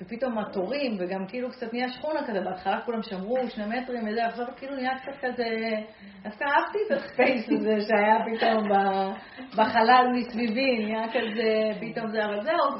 ופתאום 0.00 0.38
התורים, 0.38 0.96
וגם 0.98 1.26
כאילו 1.26 1.50
קצת 1.50 1.72
נהיה 1.72 1.88
שכונה 1.88 2.26
כזה, 2.26 2.40
בהתחלה 2.40 2.80
כולם 2.80 3.02
שמרו 3.02 3.36
שני 3.48 3.64
מטרים 3.66 4.08
וזה, 4.08 4.26
עכשיו 4.26 4.46
כאילו 4.56 4.76
נהיה 4.76 4.98
קצת 4.98 5.18
כזה, 5.20 5.44
דווקא 6.22 6.44
אהבתי 6.44 6.78
את 6.86 6.90
הספייס 6.90 7.46
הזה 7.52 7.76
שהיה 7.80 8.16
פתאום 8.26 8.68
בחלל 9.52 10.06
מסביבי, 10.14 10.84
נהיה 10.84 11.08
כזה, 11.08 11.70
פתאום 11.80 12.10
זה, 12.10 12.24
אבל 12.24 12.42
זהו, 12.42 12.78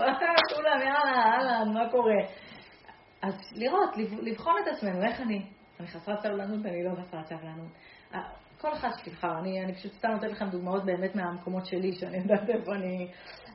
כולם, 0.57 0.81
יאללה, 0.81 1.23
אהלן, 1.27 1.73
מה 1.75 1.91
קורה? 1.91 2.23
אז 3.23 3.35
לראות, 3.57 3.97
לבחון 4.23 4.55
את 4.63 4.69
עצמנו, 4.69 5.03
איך 5.03 5.21
אני? 5.21 5.43
אני 5.81 5.89
חסרת 5.89 6.21
סבלנות 6.21 6.61
ואני 6.65 6.85
לא 6.85 6.91
חסרת 7.03 7.27
סבלנות. 7.27 7.73
כל 8.61 8.73
אחד 8.73 8.89
שתבחר, 8.99 9.39
אני, 9.39 9.65
אני 9.65 9.75
פשוט 9.75 9.93
סתם 9.93 10.09
נותנת 10.09 10.31
לכם 10.31 10.49
דוגמאות 10.49 10.85
באמת 10.85 11.15
מהמקומות 11.15 11.67
שלי, 11.67 11.93
שאני 11.93 12.17
יודעת 12.17 12.49
איפה 12.49 12.75
אני 12.75 13.09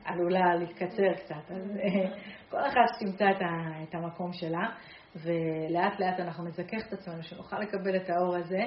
עלולה 0.04 0.54
להתקצר 0.54 1.14
קצת. 1.16 1.50
אז 1.50 1.76
אה, 1.76 2.16
כל 2.50 2.60
אחד 2.68 2.80
שתמצא 2.98 3.24
את, 3.30 3.42
את 3.88 3.94
המקום 3.94 4.32
שלה, 4.32 4.68
ולאט 5.16 6.00
לאט 6.00 6.20
אנחנו 6.20 6.44
נזכך 6.44 6.86
את 6.88 6.92
עצמנו, 6.92 7.22
שנוכל 7.22 7.58
לקבל 7.58 7.96
את 7.96 8.10
האור 8.10 8.36
הזה. 8.36 8.62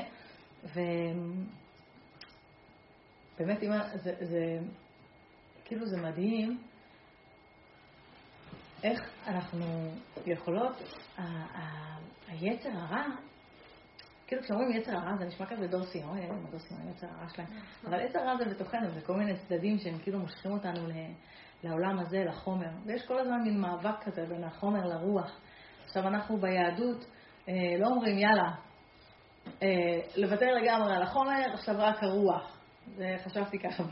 ובאמת, 3.39 3.59
זה, 3.93 4.13
זה, 4.21 4.59
כאילו 5.65 5.85
זה 5.85 6.01
מדהים 6.01 6.57
איך 8.83 8.99
אנחנו 9.27 9.65
יכולות, 10.25 10.81
היצר 12.27 12.69
הרע 12.73 13.05
כאילו 14.27 14.41
כשאומרים 14.41 14.71
יצר 14.71 14.91
הרע 14.91 15.17
זה 15.17 15.25
נשמע 15.25 15.45
כזה 15.45 15.67
דור 15.67 15.83
סיום, 15.83 16.09
אוי, 16.09 16.27
מה 16.27 16.49
דור 16.49 16.59
סיום, 16.59 16.79
יצר 16.91 17.07
הרע 17.07 17.29
שלהם. 17.29 17.47
אבל 17.85 17.99
יצר 18.01 18.19
הרע 18.19 18.37
זה 18.37 18.45
בתוכנו, 18.45 18.91
זה 18.91 19.01
כל 19.01 19.13
מיני 19.13 19.35
צדדים 19.37 19.77
שהם 19.77 19.97
כאילו 19.99 20.19
מושכים 20.19 20.51
אותנו 20.51 20.87
לעולם 21.63 21.99
הזה, 21.99 22.23
לחומר. 22.23 22.69
ויש 22.85 23.05
כל 23.05 23.19
הזמן 23.19 23.41
מין 23.43 23.61
מאבק 23.61 24.03
כזה 24.03 24.25
בין 24.25 24.43
החומר 24.43 24.85
לרוח. 24.85 25.39
עכשיו 25.85 26.07
אנחנו 26.07 26.37
ביהדות 26.37 27.05
אה, 27.49 27.53
לא 27.79 27.87
אומרים 27.87 28.17
יאללה, 28.17 28.51
אה, 29.63 29.99
לוותר 30.17 30.45
לגמרי 30.45 30.95
על 30.95 31.03
החומר, 31.03 31.45
עכשיו 31.53 31.75
רק 31.77 32.03
הרוח. 32.03 32.57
זה 32.95 33.15
חשבתי 33.25 33.59
ככה, 33.59 33.83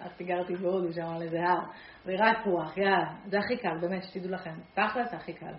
הלכתי 0.00 0.24
גרתי 0.24 0.56
בהודו 0.56 0.92
שם 0.92 1.08
על 1.08 1.22
איזה 1.22 1.36
הר, 1.42 1.60
ורק 2.06 2.46
רוח, 2.46 2.76
יאללה, 2.76 3.14
זה 3.26 3.38
הכי 3.38 3.56
קל, 3.56 3.78
באמת, 3.80 4.02
שתדעו 4.02 4.30
לכם, 4.30 4.54
תכל'ס 4.72 5.10
זה 5.10 5.16
הכי 5.16 5.32
קל. 5.32 5.54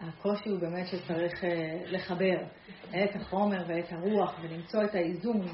הקושי 0.00 0.48
הוא 0.48 0.60
באמת 0.60 0.86
שצריך 0.86 1.44
אה, 1.44 1.82
לחבר 1.86 2.44
את 2.88 3.16
החומר 3.16 3.64
ואת 3.66 3.92
הרוח 3.92 4.34
ולמצוא 4.42 4.84
את 4.84 4.94
האיזון 4.94 5.46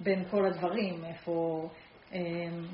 בין 0.00 0.24
כל 0.30 0.46
הדברים, 0.46 1.04
איפה... 1.04 1.68
אמ, 2.12 2.66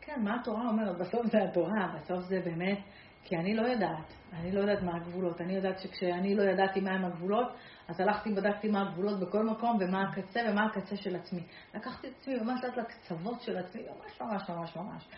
כן, 0.00 0.22
מה 0.24 0.40
התורה 0.40 0.68
אומרת? 0.68 0.98
בסוף 0.98 1.26
זה 1.26 1.38
התורה, 1.42 1.94
בסוף 1.96 2.20
זה 2.20 2.40
באמת, 2.44 2.78
כי 3.24 3.36
אני 3.36 3.54
לא 3.54 3.62
יודעת, 3.62 4.12
אני 4.32 4.52
לא 4.52 4.60
יודעת 4.60 4.82
מה 4.82 4.96
הגבולות. 4.96 5.40
אני 5.40 5.54
יודעת 5.54 5.78
שכשאני 5.78 6.34
לא 6.34 6.42
ידעתי 6.42 6.80
מהם 6.80 7.04
הגבולות, 7.04 7.46
אז 7.88 8.00
הלכתי, 8.00 8.32
בדקתי 8.32 8.68
מה 8.68 8.82
הגבולות 8.82 9.20
בכל 9.20 9.46
מקום 9.46 9.78
ומה 9.80 10.02
הקצה 10.02 10.40
ומה 10.50 10.64
הקצה 10.64 10.96
של 10.96 11.16
עצמי. 11.16 11.42
לקחתי 11.74 12.08
את 12.08 12.12
עצמי 12.20 12.34
ממש 12.34 12.64
עד 12.64 12.76
לקצוות 12.76 13.40
של 13.40 13.56
עצמי, 13.56 13.82
ממש 13.82 14.20
ממש 14.20 14.50
ממש 14.50 14.76
ממש. 14.76 15.08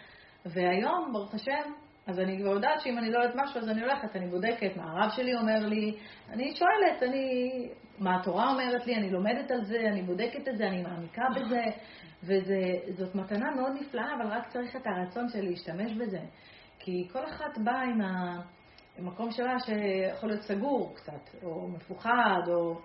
והיום, 0.46 1.12
ברוך 1.12 1.34
השם, 1.34 1.72
אז 2.06 2.18
אני 2.20 2.38
כבר 2.38 2.50
יודעת 2.50 2.80
שאם 2.80 2.98
אני 2.98 3.10
לא 3.10 3.18
יודעת 3.18 3.36
משהו, 3.36 3.60
אז 3.60 3.68
אני 3.68 3.80
הולכת, 3.80 4.16
אני 4.16 4.26
בודקת 4.26 4.76
מה 4.76 4.84
הרב 4.84 5.10
שלי 5.10 5.34
אומר 5.34 5.58
לי, 5.58 5.96
אני 6.30 6.54
שואלת, 6.56 7.02
אני 7.02 7.68
מה 7.98 8.20
התורה 8.20 8.50
אומרת 8.50 8.86
לי, 8.86 8.94
אני 8.96 9.10
לומדת 9.10 9.50
על 9.50 9.64
זה, 9.64 9.78
אני 9.92 10.02
בודקת 10.02 10.48
את 10.48 10.56
זה, 10.56 10.66
אני 10.66 10.82
מעמיקה 10.82 11.22
בזה, 11.36 11.62
וזאת 12.22 13.14
מתנה 13.14 13.50
מאוד 13.56 13.72
נפלאה, 13.80 14.14
אבל 14.14 14.26
רק 14.26 14.48
צריך 14.48 14.76
את 14.76 14.86
הרצון 14.86 15.28
של 15.28 15.42
להשתמש 15.42 15.92
בזה. 15.92 16.20
כי 16.78 17.08
כל 17.12 17.24
אחת 17.24 17.58
באה 17.58 17.82
עם 17.82 18.00
המקום 18.98 19.30
שלה 19.30 19.54
שיכול 19.58 20.28
להיות 20.28 20.42
סגור 20.42 20.94
קצת, 20.96 21.44
או 21.44 21.68
מפוחד, 21.68 22.40
או, 22.48 22.80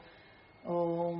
או 0.66 1.14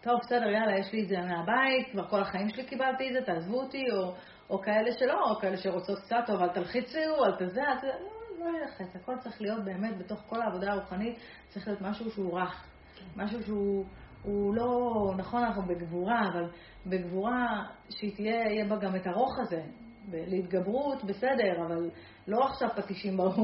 טוב, 0.00 0.20
בסדר, 0.20 0.48
יאללה, 0.48 0.78
יש 0.78 0.92
לי 0.92 1.02
את 1.02 1.08
זה 1.08 1.16
מהבית, 1.20 1.92
כבר 1.92 2.08
כל 2.08 2.20
החיים 2.20 2.48
שלי 2.48 2.64
קיבלתי 2.64 3.08
את 3.08 3.12
זה, 3.12 3.20
תעזבו 3.26 3.60
אותי, 3.60 3.84
או, 3.92 4.14
או 4.52 4.62
כאלה 4.62 4.92
שלא, 4.98 5.30
או 5.30 5.40
כאלה 5.40 5.56
שרוצות 5.56 5.98
קצת, 5.98 6.16
טוב, 6.26 6.42
אל 6.42 6.48
תלחיצו, 6.48 7.24
אל 7.24 7.34
תזה, 7.34 7.62
אל 7.62 7.78
תזה, 7.78 7.86
לא, 7.86 8.46
לא 8.46 8.58
ילחץ, 8.58 8.96
הכל 8.96 9.12
צריך 9.18 9.40
להיות 9.40 9.64
באמת, 9.64 9.98
בתוך 9.98 10.20
כל 10.28 10.42
העבודה 10.42 10.72
הרוחנית, 10.72 11.18
צריך 11.48 11.68
להיות 11.68 11.80
משהו 11.80 12.10
שהוא 12.10 12.40
רך, 12.40 12.66
משהו 13.16 13.42
שהוא... 13.42 13.84
הוא 14.22 14.54
לא, 14.54 14.66
נכון, 15.16 15.44
אנחנו 15.44 15.62
בגבורה, 15.62 16.28
אבל 16.32 16.50
בגבורה 16.86 17.64
שהיא 17.90 18.14
תהיה, 18.16 18.34
יהיה 18.34 18.64
בה 18.64 18.76
גם 18.76 18.96
את 18.96 19.06
הרוך 19.06 19.38
הזה. 19.40 19.62
להתגברות, 20.08 21.04
בסדר, 21.04 21.66
אבל 21.66 21.90
לא 22.28 22.44
עכשיו 22.44 22.68
פטישים 22.76 23.16
בראש, 23.16 23.34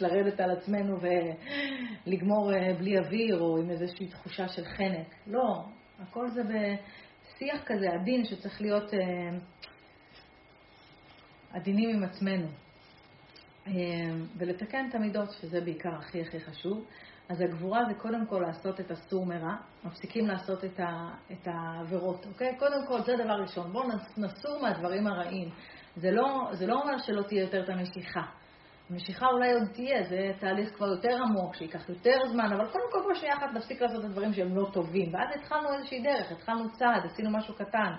לרדת 0.00 0.40
על 0.40 0.50
עצמנו 0.50 0.96
ולגמור 1.00 2.52
אה, 2.54 2.74
בלי 2.78 2.98
אוויר 2.98 3.40
או 3.40 3.58
עם 3.58 3.70
איזושהי 3.70 4.06
תחושה 4.06 4.48
של 4.48 4.64
חנק. 4.64 5.14
לא, 5.26 5.64
הכל 5.98 6.28
זה 6.28 6.42
בשיח 6.42 7.64
כזה 7.64 7.86
עדין 8.00 8.24
שצריך 8.24 8.60
להיות 8.60 8.94
אה, 8.94 9.38
עדינים 11.52 11.96
עם 11.96 12.04
עצמנו. 12.04 12.46
אה, 13.66 13.72
ולתקן 14.38 14.88
את 14.88 14.94
המידות, 14.94 15.30
שזה 15.40 15.60
בעיקר 15.60 15.94
הכי 15.94 16.20
הכי 16.20 16.40
חשוב. 16.40 16.84
אז 17.28 17.40
הגבורה 17.40 17.84
זה 17.88 17.94
קודם 17.94 18.26
כל 18.26 18.42
לעשות 18.46 18.80
את 18.80 18.90
הסור 18.90 19.26
מרע, 19.26 19.54
מפסיקים 19.84 20.26
לעשות 20.26 20.64
את, 20.64 20.80
ה, 20.80 21.14
את 21.32 21.48
העבירות, 21.48 22.26
אוקיי? 22.26 22.56
קודם 22.58 22.86
כל, 22.86 23.00
זה 23.02 23.12
דבר 23.24 23.34
ראשון. 23.42 23.72
בואו 23.72 23.88
נסור 24.16 24.62
מהדברים 24.62 25.06
הרעים. 25.06 25.48
זה 25.96 26.10
לא, 26.10 26.48
זה 26.52 26.66
לא 26.66 26.80
אומר 26.82 26.98
שלא 26.98 27.22
תהיה 27.22 27.42
יותר 27.42 27.64
את 27.64 27.68
המשיכה. 27.68 28.22
המשיכה 28.90 29.26
אולי 29.26 29.52
עוד 29.52 29.68
תהיה, 29.72 30.02
זה 30.08 30.32
תהליך 30.40 30.74
כבר 30.76 30.86
יותר 30.86 31.18
עמוק, 31.22 31.54
שייקח 31.54 31.88
יותר 31.88 32.16
זמן, 32.32 32.52
אבל 32.52 32.66
קודם 32.66 32.84
כל 32.92 33.02
בואו 33.02 33.14
שנייה 33.14 33.36
אחת 33.36 33.52
נפסיק 33.54 33.82
לעשות 33.82 34.00
את 34.00 34.04
הדברים 34.04 34.32
שהם 34.32 34.56
לא 34.56 34.66
טובים. 34.72 35.14
ואז 35.14 35.28
התחלנו 35.34 35.74
איזושהי 35.74 36.02
דרך, 36.02 36.32
התחלנו 36.32 36.72
צעד, 36.72 37.06
עשינו 37.12 37.30
משהו 37.30 37.54
קטן, 37.54 37.92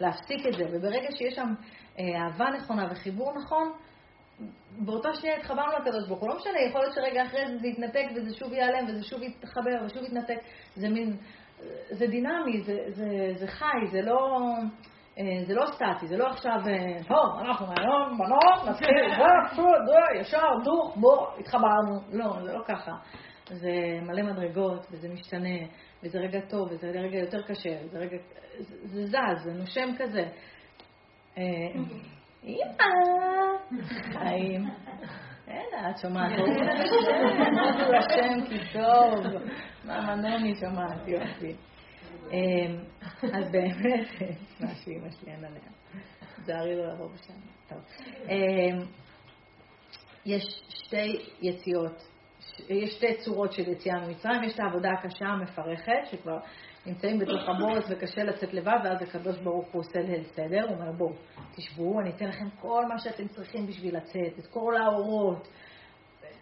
להפסיק 0.00 0.46
את 0.46 0.52
זה, 0.52 0.64
וברגע 0.76 1.08
שיש 1.18 1.34
שם 1.34 1.48
אהבה 1.98 2.50
נכונה 2.50 2.88
וחיבור 2.90 3.32
נכון, 3.38 3.72
באותה 4.78 5.08
שנייה 5.14 5.36
התחברנו 5.36 5.72
לקדוש 5.72 6.08
ברוך 6.08 6.20
הוא. 6.20 6.28
לא 6.28 6.36
משנה, 6.36 6.60
יכול 6.68 6.80
להיות 6.80 6.94
שרגע 6.94 7.22
אחרי 7.22 7.46
זה 7.46 7.58
זה 7.58 7.66
יתנתק 7.66 8.04
וזה 8.16 8.34
שוב 8.34 8.52
ייעלם 8.52 8.84
וזה 8.88 9.02
שוב 9.02 9.22
יתחבר 9.22 9.84
ושוב 9.86 10.02
יתנתק. 10.04 10.38
זה 10.74 10.88
מין, 10.88 11.16
זה 11.90 12.06
דינמי, 12.06 12.60
זה, 12.60 12.78
זה, 12.88 13.32
זה 13.34 13.46
חי, 13.46 13.86
זה 13.92 14.02
לא, 14.02 14.38
אה, 15.18 15.44
זה 15.46 15.54
לא 15.54 15.66
סטטי, 15.66 16.06
זה 16.06 16.16
לא 16.16 16.26
עכשיו, 16.26 16.60
אה, 16.66 17.02
טוב, 17.08 17.38
אנחנו 17.40 17.66
היום 17.66 18.18
בנות, 18.18 18.68
נתחיל, 18.68 18.88
ישר, 20.20 20.42
דוך, 20.64 20.96
בוא, 20.96 21.26
התחברנו. 21.38 22.00
לא, 22.12 22.42
זה 22.44 22.52
לא 22.52 22.62
ככה. 22.66 22.92
זה 23.50 23.70
מלא 24.02 24.22
מדרגות, 24.22 24.86
וזה 24.90 25.08
משתנה, 25.08 25.58
וזה 26.02 26.18
רגע 26.18 26.40
טוב, 26.40 26.68
וזה 26.70 26.86
רגע 26.86 27.18
יותר 27.18 27.42
קשה, 27.42 27.76
זה 27.90 27.98
רגע, 27.98 28.16
זה, 28.58 28.76
זה 28.84 29.06
זז, 29.06 29.44
זה 29.44 29.52
נושם 29.52 29.88
כזה. 29.98 30.22
אמא, 32.44 32.84
חיים. 34.12 34.66
אין, 35.48 35.66
את 35.90 35.98
שומעת, 35.98 36.32
ברוך 36.38 36.50
השם 37.98 38.46
כי 38.48 38.58
טוב. 38.72 39.42
מה 39.84 40.16
מנוני 40.16 40.54
שומעת, 40.54 41.08
יופי. 41.08 41.54
אז 43.22 43.52
באמת, 43.52 44.06
מה 44.60 44.74
שאימא 44.74 45.10
שלי 45.10 45.32
אין 45.32 45.44
עליה. 45.44 45.60
תזהרי 46.36 46.76
לו 46.76 46.86
לבוא 46.86 47.08
בשם. 47.14 47.34
טוב. 47.68 47.78
יש 50.26 50.42
שתי 50.68 51.18
יציאות, 51.42 52.02
יש 52.68 52.90
שתי 52.90 53.14
צורות 53.24 53.52
של 53.52 53.68
יציאה 53.68 54.06
ממצרים. 54.06 54.42
יש 54.42 54.54
את 54.54 54.60
העבודה 54.60 54.90
הקשה 54.90 55.26
המפרכת, 55.26 56.06
שכבר 56.10 56.38
נמצאים 56.86 57.18
בתוך 57.18 57.48
הבוץ 57.48 57.84
וקשה 57.90 58.24
לצאת 58.24 58.54
לבד, 58.54 58.78
ואז 58.84 59.02
הקדוש 59.02 59.38
ברוך 59.38 59.68
הוא 59.72 59.80
עושה 59.80 59.98
ליל 60.00 60.24
סדר, 60.24 60.64
הוא 60.68 60.76
אומר 60.76 60.92
בואו, 60.92 61.12
תשבו, 61.56 62.00
אני 62.00 62.10
אתן 62.10 62.26
לכם 62.26 62.48
כל 62.60 62.84
מה 62.88 62.98
שאתם 62.98 63.28
צריכים 63.28 63.66
בשביל 63.66 63.96
לצאת, 63.96 64.38
את 64.38 64.46
כל 64.46 64.76
האורות. 64.76 65.48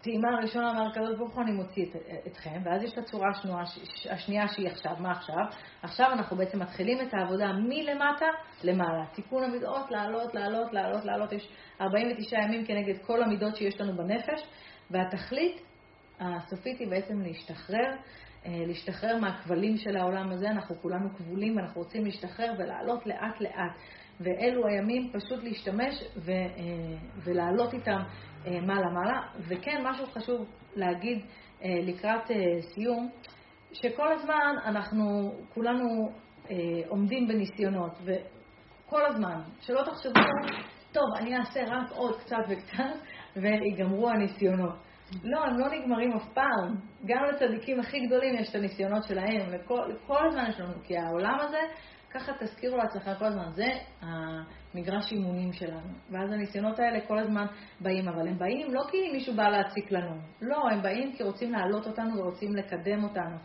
טעימה 0.01 0.27
הראשונה 0.37 0.71
אמר 0.71 0.87
הקדוש 0.89 1.17
ברוך 1.17 1.35
הוא, 1.35 1.43
אני 1.43 1.51
מוציא 1.51 1.85
את, 1.85 1.95
אתכם, 2.27 2.61
ואז 2.63 2.83
יש 2.83 2.93
את 2.93 2.97
הצורה 2.97 3.29
השנועה, 3.29 3.63
השנייה 4.09 4.47
שהיא 4.47 4.67
עכשיו, 4.67 4.95
מה 4.99 5.11
עכשיו? 5.11 5.43
עכשיו 5.83 6.11
אנחנו 6.11 6.37
בעצם 6.37 6.59
מתחילים 6.59 6.97
את 7.01 7.13
העבודה 7.13 7.53
מלמטה 7.53 8.25
למעלה. 8.63 9.05
תיקון 9.13 9.43
המידות, 9.43 9.91
לעלות, 9.91 10.33
לעלות, 10.33 10.73
לעלות, 10.73 11.05
לעלות, 11.05 11.31
יש 11.31 11.49
49 11.81 12.37
ימים 12.37 12.65
כנגד 12.65 12.97
כל 13.05 13.23
המידות 13.23 13.55
שיש 13.55 13.81
לנו 13.81 13.97
בנפש, 13.97 14.47
והתכלית 14.91 15.61
הסופית 16.19 16.79
היא 16.79 16.89
בעצם 16.89 17.21
להשתחרר 17.21 17.95
להשתחרר 18.45 19.17
מהכבלים 19.17 19.77
של 19.77 19.97
העולם 19.97 20.31
הזה, 20.31 20.49
אנחנו 20.49 20.75
כולנו 20.81 21.09
כבולים 21.17 21.57
ואנחנו 21.57 21.81
רוצים 21.81 22.05
להשתחרר 22.05 22.53
ולעלות 22.57 23.07
לאט 23.07 23.41
לאט. 23.41 23.71
ואלו 24.19 24.67
הימים 24.67 25.11
פשוט 25.13 25.43
להשתמש 25.43 26.03
ו, 26.17 26.31
אה, 26.31 26.45
ולעלות 27.23 27.73
איתם 27.73 27.99
אה, 28.47 28.61
מעלה-מעלה. 28.61 29.21
וכן, 29.47 29.81
משהו 29.85 30.05
חשוב 30.05 30.47
להגיד 30.75 31.25
לקראת 31.61 32.31
סיום, 32.73 33.09
שכל 33.73 34.13
הזמן 34.13 34.55
אנחנו 34.65 35.31
כולנו 35.53 36.09
עומדים 36.87 37.27
בניסיונות, 37.27 37.91
וכל 38.03 39.05
הזמן, 39.05 39.41
שלא 39.61 39.81
תחשבו, 39.83 40.21
טוב, 40.91 41.03
אני 41.19 41.37
אעשה 41.37 41.63
רק 41.67 41.91
עוד 41.91 42.19
קצת 42.19 42.37
וקצת, 42.49 42.99
ויגמרו 43.35 44.09
הניסיונות. 44.09 44.88
לא, 45.23 45.45
הם 45.45 45.59
לא 45.59 45.67
נגמרים 45.69 46.11
אף 46.11 46.33
פעם. 46.33 46.75
גם 47.05 47.23
לצדיקים 47.23 47.79
הכי 47.79 48.05
גדולים 48.05 48.35
יש 48.35 48.49
את 48.49 48.55
הניסיונות 48.55 49.03
שלהם, 49.03 49.49
וכל 49.51 50.27
הזמן 50.27 50.45
יש 50.49 50.59
לנו, 50.59 50.73
כי 50.83 50.97
העולם 50.97 51.37
הזה, 51.41 51.59
ככה 52.11 52.31
תזכירו 52.39 52.77
לעצמכם 52.77 53.11
כל 53.19 53.25
הזמן, 53.25 53.51
זה 53.51 53.67
המגרש 54.01 55.11
אימונים 55.11 55.53
שלנו. 55.53 55.89
ואז 56.09 56.31
הניסיונות 56.31 56.79
האלה 56.79 57.07
כל 57.07 57.19
הזמן 57.19 57.45
באים, 57.79 58.07
אבל 58.07 58.27
הם 58.27 58.37
באים 58.37 58.73
לא 58.73 58.81
כי 58.91 59.11
מישהו 59.11 59.35
בא 59.35 59.49
להציק 59.49 59.91
לנו, 59.91 60.15
לא, 60.41 60.69
הם 60.71 60.81
באים 60.81 61.13
כי 61.15 61.23
רוצים 61.23 61.51
להעלות 61.51 61.87
אותנו 61.87 62.17
ורוצים 62.17 62.55
לקדם 62.55 63.03
אותנו. 63.03 63.35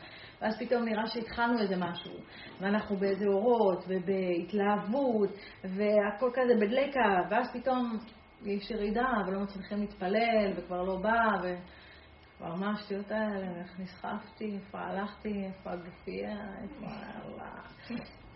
ואז 0.42 0.58
פתאום 0.58 0.84
נראה 0.84 1.06
שהתחלנו 1.06 1.60
איזה 1.60 1.76
משהו, 1.76 2.12
ואנחנו 2.60 2.96
באיזה 2.96 3.26
אורות, 3.26 3.84
ובהתלהבות, 3.88 5.30
והכל 5.64 6.30
כזה 6.34 6.54
בדלקה, 6.60 7.20
ואז 7.30 7.46
פתאום 7.52 7.98
יש 8.44 8.70
ירידה, 8.70 9.06
ולא 9.26 9.40
מצליחים 9.40 9.80
להתפלל, 9.80 10.52
וכבר 10.56 10.82
לא 10.82 10.96
בא, 10.96 11.28
וכבר 11.38 12.54
מה 12.54 12.72
השטויות 12.72 13.10
האלה, 13.10 13.60
איך 13.60 13.80
נסחפתי, 13.80 14.54
איפה 14.56 14.78
הלכתי, 14.78 15.44
איפה 15.44 15.70
הגפייה, 15.70 16.36
איפה... 16.62 16.86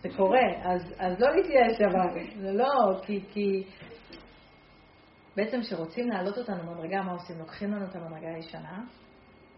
זה 0.03 0.09
קורה, 0.17 0.47
אז, 0.63 0.95
אז 0.99 1.21
לא 1.21 1.37
להתייאש 1.37 1.81
אבל, 1.81 2.21
זה 2.41 2.53
לא, 2.53 3.01
כי, 3.03 3.21
כי 3.31 3.65
בעצם 5.37 5.61
כשרוצים 5.61 6.09
להעלות 6.09 6.39
אותנו 6.39 6.63
במדרגה, 6.63 7.03
מה 7.03 7.13
עושים? 7.13 7.39
לוקחים 7.39 7.73
לנו 7.73 7.85
את 7.85 7.97
המדרגה 7.97 8.35
הישנה, 8.35 8.85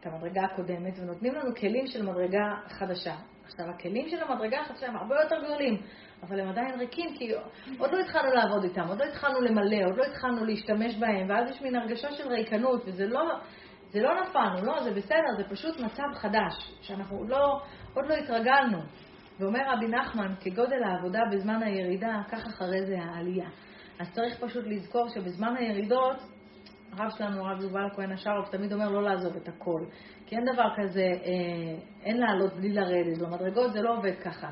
את 0.01 0.07
המדרגה 0.07 0.43
הקודמת, 0.45 0.99
ונותנים 0.99 1.35
לנו 1.35 1.55
כלים 1.55 1.87
של 1.87 2.03
מדרגה 2.03 2.55
חדשה. 2.69 3.15
עכשיו, 3.45 3.71
הכלים 3.71 4.09
של 4.09 4.23
המדרגה 4.23 4.61
החדשה 4.61 4.87
הם 4.87 4.97
הרבה 4.97 5.15
יותר 5.23 5.37
גדולים. 5.45 5.83
אבל 6.23 6.41
הם 6.41 6.49
עדיין 6.49 6.81
ריקים, 6.81 7.15
כי 7.17 7.33
עוד 7.79 7.91
לא 7.93 7.99
התחלנו 7.99 8.33
לעבוד 8.33 8.65
איתם, 8.65 8.89
עוד 8.89 8.99
לא 8.99 9.05
התחלנו 9.05 9.41
למלא, 9.41 9.85
עוד 9.87 9.97
לא 9.97 10.05
התחלנו 10.05 10.45
להשתמש 10.45 10.97
בהם, 10.97 11.29
ואז 11.29 11.51
יש 11.51 11.63
מין 11.63 11.77
הרגשה 11.77 12.13
של 12.13 12.29
ריקנות, 12.29 12.83
וזה 12.87 13.07
לא, 13.07 13.23
זה 13.91 14.01
לא 14.01 14.11
נפלנו, 14.23 14.67
לא, 14.67 14.83
זה 14.83 14.91
בסדר, 14.91 15.37
זה 15.37 15.45
פשוט 15.49 15.81
מצב 15.81 16.15
חדש, 16.15 16.75
שאנחנו 16.83 17.17
עוד 17.17 17.29
לא, 17.29 17.61
עוד 17.95 18.07
לא 18.07 18.15
התרגלנו. 18.15 18.79
ואומר 19.41 19.61
רבי 19.73 19.89
נחמן, 19.89 20.35
כגודל 20.41 20.83
העבודה 20.83 21.21
בזמן 21.33 21.63
הירידה, 21.63 22.21
כך 22.31 22.47
אחרי 22.47 22.87
זה 22.87 22.97
העלייה. 22.99 23.49
אז 23.99 24.13
צריך 24.15 24.39
פשוט 24.41 24.65
לזכור 24.67 25.09
שבזמן 25.09 25.57
הירידות, 25.57 26.17
הרב 26.93 27.11
שלנו, 27.19 27.47
הרב 27.47 27.61
יובל 27.63 27.87
הכהן 27.93 28.13
השרוף, 28.13 28.49
תמיד 28.51 28.73
אומר 28.73 28.89
לא 28.89 29.03
לעזוב 29.03 29.37
את 29.37 29.49
הכל. 29.49 29.85
כי 30.27 30.37
אין 30.37 30.45
דבר 30.45 30.69
כזה, 30.77 31.01
אה, 31.03 31.79
אין 32.03 32.17
לעלות 32.17 32.55
בלי 32.55 32.73
לרדת. 32.73 33.19
במדרגות 33.19 33.73
זה 33.73 33.83
לא 33.83 33.97
עובד 33.97 34.15
ככה. 34.25 34.49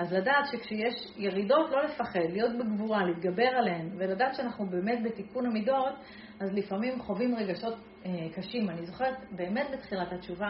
אז 0.00 0.12
לדעת 0.12 0.44
שכשיש 0.52 0.94
ירידות, 1.16 1.70
לא 1.70 1.84
לפחד, 1.84 2.20
להיות 2.30 2.52
בגבורה, 2.58 3.04
להתגבר 3.04 3.48
עליהן, 3.58 3.88
ולדעת 3.96 4.34
שאנחנו 4.34 4.66
באמת 4.66 4.98
בתיקון 5.04 5.46
המידות, 5.46 5.94
אז 6.40 6.52
לפעמים 6.52 7.00
חווים 7.00 7.34
רגשות 7.34 7.74
אה, 8.06 8.10
קשים. 8.34 8.70
אני 8.70 8.86
זוכרת 8.86 9.14
באמת 9.30 9.66
בתחילת 9.72 10.12
התשובה, 10.12 10.48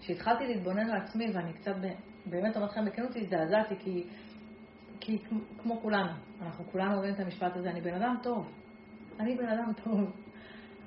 שהתחלתי 0.00 0.46
להתבונן 0.46 0.90
על 0.90 0.96
עצמי, 1.02 1.26
ואני 1.34 1.52
קצת, 1.52 1.74
באמת 2.26 2.56
אומרת 2.56 2.70
לכם 2.70 2.84
בכנות, 2.84 3.16
הזדעזעתי, 3.16 3.74
כי, 3.78 4.04
כי 5.00 5.18
כמו 5.62 5.80
כולנו, 5.80 6.12
אנחנו 6.42 6.64
כולנו 6.72 6.94
אומרים 6.94 7.14
את 7.14 7.20
המשפט 7.20 7.56
הזה, 7.56 7.70
אני 7.70 7.80
בן 7.80 7.94
אדם 7.94 8.14
טוב. 8.22 8.52
אני 9.20 9.36
בן 9.36 9.48
אדם 9.48 9.72
טוב. 9.84 10.00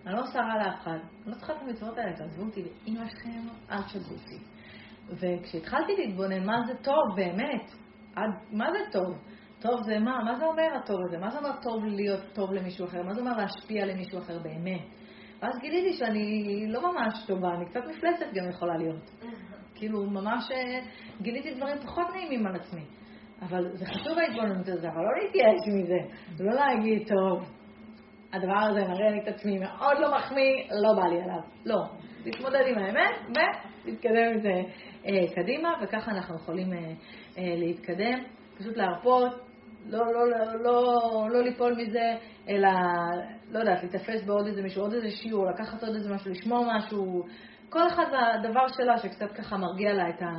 אני 0.05 0.15
לא 0.15 0.25
שרה 0.25 0.57
לאף 0.57 0.79
אחד. 0.81 0.91
אני 0.91 1.31
לא 1.31 1.35
צריכה 1.35 1.53
את 1.53 1.61
המצוות 1.61 1.97
האלה, 1.97 2.13
תעזבו 2.13 2.43
אותי, 2.43 2.61
ואימא 2.61 3.09
שלכם, 3.09 3.47
אל 3.71 3.83
תשגעו 3.83 4.15
אותי. 4.15 4.37
וכשהתחלתי 5.09 5.91
להתבונן 5.97 6.45
מה 6.45 6.55
זה 6.67 6.73
טוב 6.83 7.15
באמת, 7.15 7.71
עד, 8.15 8.29
מה 8.51 8.71
זה 8.71 8.79
טוב? 8.91 9.17
טוב 9.59 9.83
זה 9.83 9.99
מה? 9.99 10.19
מה 10.25 10.35
זה 10.35 10.45
אומר 10.45 10.75
הטוב 10.83 10.97
הזה? 11.07 11.17
מה 11.17 11.29
זה 11.29 11.37
אומר 11.37 11.51
טוב 11.61 11.85
להיות 11.85 12.21
טוב 12.33 12.53
למישהו 12.53 12.85
אחר? 12.85 13.03
מה 13.03 13.13
זה 13.13 13.21
אומר 13.21 13.37
להשפיע 13.37 13.85
למישהו 13.85 14.19
אחר 14.19 14.39
באמת? 14.39 14.81
ואז 15.41 15.59
גיליתי 15.61 15.93
שאני 15.93 16.65
לא 16.67 16.93
ממש 16.93 17.25
טובה, 17.27 17.49
אני 17.53 17.65
קצת 17.65 17.81
מפלצת 17.89 18.25
גם 18.33 18.49
יכולה 18.49 18.77
להיות. 18.77 19.11
כאילו, 19.75 20.09
ממש 20.09 20.51
אה, 20.51 20.79
גיליתי 21.21 21.53
דברים 21.53 21.77
פחות 21.77 22.07
נעימים 22.13 22.47
על 22.47 22.55
עצמי. 22.55 22.85
אבל 23.41 23.69
זה 23.73 23.85
חשוב 23.85 24.19
ההתבוננות 24.19 24.67
הזה, 24.67 24.87
אבל 24.89 25.01
לא 25.01 25.23
להתייאש 25.23 25.61
מזה. 25.67 25.99
לא 26.39 26.53
להגיד, 26.53 27.07
טוב, 27.07 27.49
הדבר 28.33 28.57
הזה 28.57 28.81
מראה 28.87 29.09
לי 29.09 29.21
את 29.21 29.27
עצמי 29.27 29.59
מאוד 29.59 29.97
לא 29.99 30.15
מחמיא, 30.17 30.63
לא 30.83 31.01
בא 31.01 31.07
לי 31.07 31.21
עליו. 31.21 31.41
לא. 31.65 31.77
להתמודד 32.25 32.63
עם 32.67 32.77
האמת 32.77 33.15
ולהתקדם 33.85 34.31
עם 34.33 34.39
זה 34.39 34.61
קדימה, 35.35 35.73
וככה 35.83 36.11
אנחנו 36.11 36.35
יכולים 36.35 36.73
אה, 36.73 36.79
אה, 37.37 37.55
להתקדם. 37.57 38.23
פשוט 38.57 38.77
להרפות, 38.77 39.31
לא, 39.85 40.13
לא, 40.13 40.29
לא, 40.29 40.63
לא, 40.63 41.27
לא 41.29 41.43
ליפול 41.43 41.75
מזה, 41.75 42.15
אלא, 42.49 42.69
לא 43.51 43.59
יודעת, 43.59 43.83
להתאפס 43.83 44.23
בעוד 44.25 44.47
איזה 44.47 44.61
מישהו, 44.61 44.81
עוד 44.81 44.93
איזה 44.93 45.09
שיעור, 45.09 45.45
לקחת 45.45 45.83
עוד 45.83 45.95
איזה 45.95 46.13
משהו, 46.13 46.31
לשמוע 46.31 46.77
משהו. 46.77 47.23
כל 47.69 47.87
אחד 47.87 48.05
והדבר 48.11 48.67
שלה 48.67 48.97
שקצת 48.97 49.31
ככה 49.31 49.57
מרגיע 49.57 49.93
לה 49.93 50.09
את, 50.09 50.21
ה, 50.21 50.31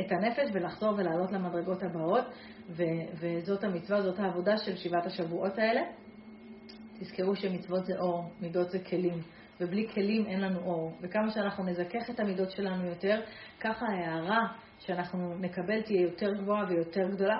את 0.00 0.12
הנפש 0.12 0.50
ולחזור 0.52 0.94
ולעלות 0.96 1.32
למדרגות 1.32 1.82
הבאות, 1.82 2.24
ו, 2.68 2.82
וזאת 3.20 3.64
המצווה, 3.64 4.02
זאת 4.02 4.18
העבודה 4.18 4.56
של 4.56 4.76
שבעת 4.76 5.06
השבועות 5.06 5.58
האלה. 5.58 5.80
תזכרו 7.00 7.36
שמצוות 7.36 7.86
זה 7.86 7.92
אור, 7.98 8.24
מידות 8.40 8.70
זה 8.70 8.78
כלים, 8.78 9.20
ובלי 9.60 9.88
כלים 9.94 10.26
אין 10.26 10.40
לנו 10.40 10.60
אור. 10.60 10.92
וכמה 11.00 11.30
שאנחנו 11.30 11.64
נזכך 11.64 12.10
את 12.10 12.20
המידות 12.20 12.50
שלנו 12.50 12.86
יותר, 12.86 13.20
ככה 13.60 13.86
ההערה 13.86 14.40
שאנחנו 14.78 15.34
נקבל 15.38 15.82
תהיה 15.82 16.00
יותר 16.00 16.32
גבוהה 16.32 16.64
ויותר 16.68 17.08
גדולה. 17.08 17.38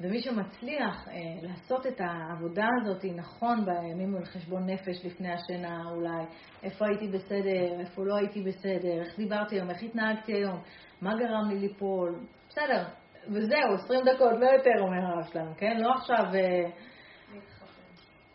ומי 0.00 0.20
שמצליח 0.20 1.08
אה, 1.08 1.14
לעשות 1.42 1.86
את 1.86 2.00
העבודה 2.00 2.66
הזאת 2.80 3.04
נכון 3.04 3.64
בימים 3.64 4.16
על 4.16 4.24
חשבון 4.24 4.70
נפש 4.70 5.04
לפני 5.04 5.32
השינה 5.32 5.82
אולי, 5.90 6.24
איפה 6.62 6.86
הייתי 6.86 7.08
בסדר, 7.08 7.80
איפה 7.80 8.04
לא 8.04 8.16
הייתי 8.16 8.42
בסדר, 8.42 9.02
איך 9.02 9.16
דיברתי 9.16 9.56
היום, 9.56 9.70
איך 9.70 9.82
התנהגתי 9.82 10.32
היום, 10.32 10.60
מה 11.00 11.16
גרם 11.16 11.48
לי 11.48 11.58
ליפול, 11.58 12.20
בסדר, 12.48 12.84
וזהו, 13.28 13.74
20 13.84 14.00
דקות, 14.04 14.32
לא 14.40 14.46
יותר, 14.46 14.80
אומר 14.80 15.06
הרב 15.06 15.24
שלנו, 15.32 15.50
כן? 15.56 15.76
לא 15.80 15.92
עכשיו... 15.92 16.24
אה, 16.34 16.70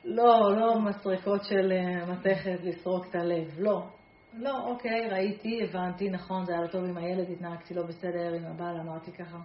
לא, 0.06 0.56
לא 0.56 0.80
מסריקות 0.80 1.44
של 1.44 1.72
אה, 1.72 2.06
מתכת 2.06 2.60
לסרוק 2.64 3.06
את 3.10 3.16
הלב, 3.16 3.60
לא. 3.60 3.84
לא, 4.34 4.68
אוקיי, 4.68 5.10
ראיתי, 5.10 5.64
הבנתי, 5.64 6.10
נכון, 6.10 6.46
זה 6.46 6.54
היה 6.54 6.62
לא 6.62 6.68
טוב 6.68 6.84
עם 6.84 6.98
הילד, 6.98 7.30
התנהגתי 7.30 7.74
לא 7.74 7.84
בסדר 7.84 8.34
עם 8.34 8.46
הבעל, 8.46 8.78
אמרתי 8.80 9.12
ככה, 9.12 9.38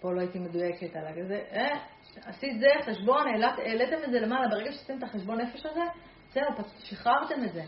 פה 0.00 0.12
לא 0.12 0.20
הייתי 0.20 0.38
מדויקת 0.38 0.96
על 0.96 1.26
זה. 1.26 1.42
אה, 1.52 1.78
עשית 2.24 2.60
זה, 2.60 2.66
חשבון, 2.92 3.26
העליתם 3.58 4.04
את 4.04 4.10
זה 4.10 4.20
למעלה, 4.20 4.48
ברגע 4.48 4.72
שעשיתם 4.72 4.98
את 4.98 5.02
החשבון 5.02 5.40
נפש 5.40 5.66
הזה, 5.66 5.84
זהו, 6.32 6.44
שחררתם 6.78 7.44
את 7.44 7.52
זה. 7.52 7.62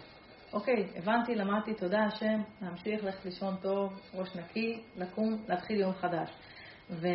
אוקיי, 0.52 0.86
הבנתי, 0.96 1.34
למדתי, 1.34 1.74
תודה 1.74 2.04
השם, 2.04 2.42
להמשיך, 2.62 3.04
ללכת 3.04 3.24
לישון 3.24 3.56
טוב, 3.62 4.00
ראש 4.14 4.36
נקי, 4.36 4.82
לקום, 4.96 5.44
להתחיל 5.48 5.80
יום 5.80 5.92
חדש. 5.92 6.30
ו... 6.90 7.08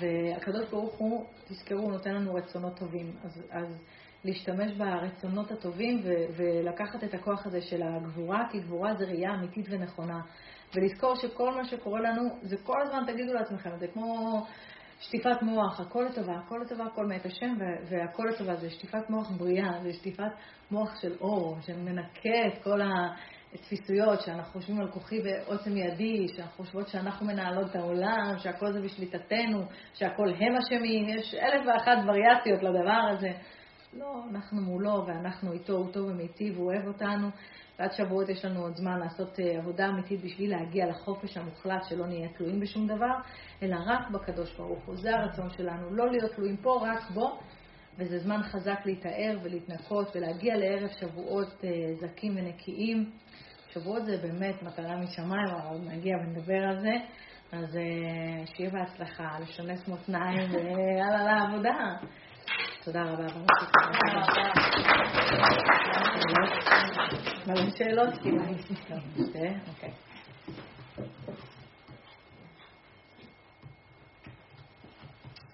והקדוש 0.00 0.70
ברוך 0.70 0.94
הוא, 0.94 1.26
תזכרו, 1.44 1.90
נותן 1.90 2.14
לנו 2.14 2.34
רצונות 2.34 2.78
טובים. 2.78 3.12
אז, 3.24 3.42
אז 3.50 3.82
להשתמש 4.24 4.72
ברצונות 4.72 5.50
הטובים 5.50 6.00
ו- 6.04 6.24
ולקחת 6.36 7.04
את 7.04 7.14
הכוח 7.14 7.46
הזה 7.46 7.60
של 7.60 7.82
הגבורה, 7.82 8.48
כי 8.50 8.60
גבורה 8.60 8.94
זה 8.94 9.04
ראייה 9.04 9.34
אמיתית 9.34 9.66
ונכונה. 9.70 10.20
ולזכור 10.74 11.14
שכל 11.14 11.54
מה 11.54 11.64
שקורה 11.64 12.00
לנו, 12.00 12.22
זה 12.42 12.56
כל 12.56 12.82
הזמן, 12.82 13.12
תגידו 13.12 13.32
לעצמכם, 13.32 13.70
זה 13.78 13.86
כמו 13.86 14.46
שטיפת 15.00 15.42
מוח, 15.42 15.80
הכל 15.80 16.06
לטובה, 16.10 16.32
הכל 16.44 16.60
לטובה, 16.64 16.84
הכל 16.84 17.06
מאת 17.06 17.26
השם, 17.26 17.54
והכל 17.88 18.22
לטובה, 18.34 18.56
זה 18.56 18.70
שטיפת 18.70 19.10
מוח 19.10 19.30
בריאה, 19.30 19.82
זה 19.82 19.92
שטיפת 19.92 20.32
מוח 20.70 21.00
של 21.00 21.16
אור, 21.20 21.58
שמנקה 21.60 22.46
את 22.46 22.62
כל 22.62 22.80
התפיסויות, 23.54 24.20
שאנחנו 24.20 24.60
חושבים 24.60 24.80
על 24.80 24.90
כוחי 24.90 25.20
ועוצם 25.24 25.76
ידי, 25.76 26.28
שאנחנו 26.28 26.64
חושבות 26.64 26.88
שאנחנו 26.88 27.26
מנהלות 27.26 27.70
את 27.70 27.76
העולם, 27.76 28.34
שהכל 28.38 28.72
זה 28.72 28.80
בשליטתנו, 28.80 29.62
שהכל 29.94 30.28
הם 30.28 30.56
אשמים, 30.56 31.08
יש 31.08 31.34
אלף 31.34 31.66
ואחת 31.66 31.98
וריאציות 32.06 32.62
לדבר 32.62 33.00
הזה. 33.10 33.32
לא, 33.92 34.22
אנחנו 34.30 34.62
מולו 34.62 35.06
ואנחנו 35.06 35.52
איתו, 35.52 35.72
הוא 35.72 35.92
טוב 35.92 36.06
ומיטיב, 36.06 36.56
הוא 36.56 36.72
אוהב 36.72 36.86
אותנו. 36.86 37.28
ועד 37.78 37.92
שבועות 37.92 38.28
יש 38.28 38.44
לנו 38.44 38.60
עוד 38.60 38.76
זמן 38.76 38.98
לעשות 38.98 39.40
אה, 39.40 39.58
עבודה 39.58 39.88
אמיתית 39.88 40.24
בשביל 40.24 40.50
להגיע 40.50 40.86
לחופש 40.86 41.36
המוחלט, 41.36 41.84
שלא 41.88 42.06
נהיה 42.06 42.28
תלויים 42.28 42.60
בשום 42.60 42.86
דבר, 42.86 43.14
אלא 43.62 43.76
רק 43.86 44.10
בקדוש 44.10 44.56
ברוך 44.56 44.84
הוא. 44.84 44.96
זה 44.96 45.16
הרצון 45.16 45.50
שלנו, 45.50 45.94
לא 45.94 46.10
להיות 46.10 46.32
תלויים 46.34 46.56
פה, 46.56 46.80
רק 46.82 47.10
בו. 47.10 47.38
וזה 47.98 48.18
זמן 48.18 48.42
חזק 48.42 48.80
להתאר 48.84 49.38
ולהתנקות 49.42 50.16
ולהגיע 50.16 50.56
לערב 50.56 50.90
שבועות 51.00 51.64
אה, 51.64 51.94
זכים 51.94 52.32
ונקיים. 52.36 53.10
שבועות 53.74 54.06
זה 54.06 54.16
באמת 54.16 54.62
מטרה 54.62 54.96
משמיים, 54.96 55.46
אבל 55.46 55.68
עוד 55.68 55.80
נגיע 55.84 56.16
ונדבר 56.16 56.64
על 56.68 56.80
זה. 56.80 56.92
אז 57.52 57.76
אה, 57.76 58.46
שיהיה 58.46 58.70
בהצלחה, 58.70 59.38
לשנס 59.40 59.88
מותניים 59.88 60.50
ויאללה 60.52 61.24
לעבודה. 61.24 61.74
תודה 62.84 63.02
רבה. 63.02 63.26
שאלות? 67.76 68.14
אוקיי. 69.68 69.90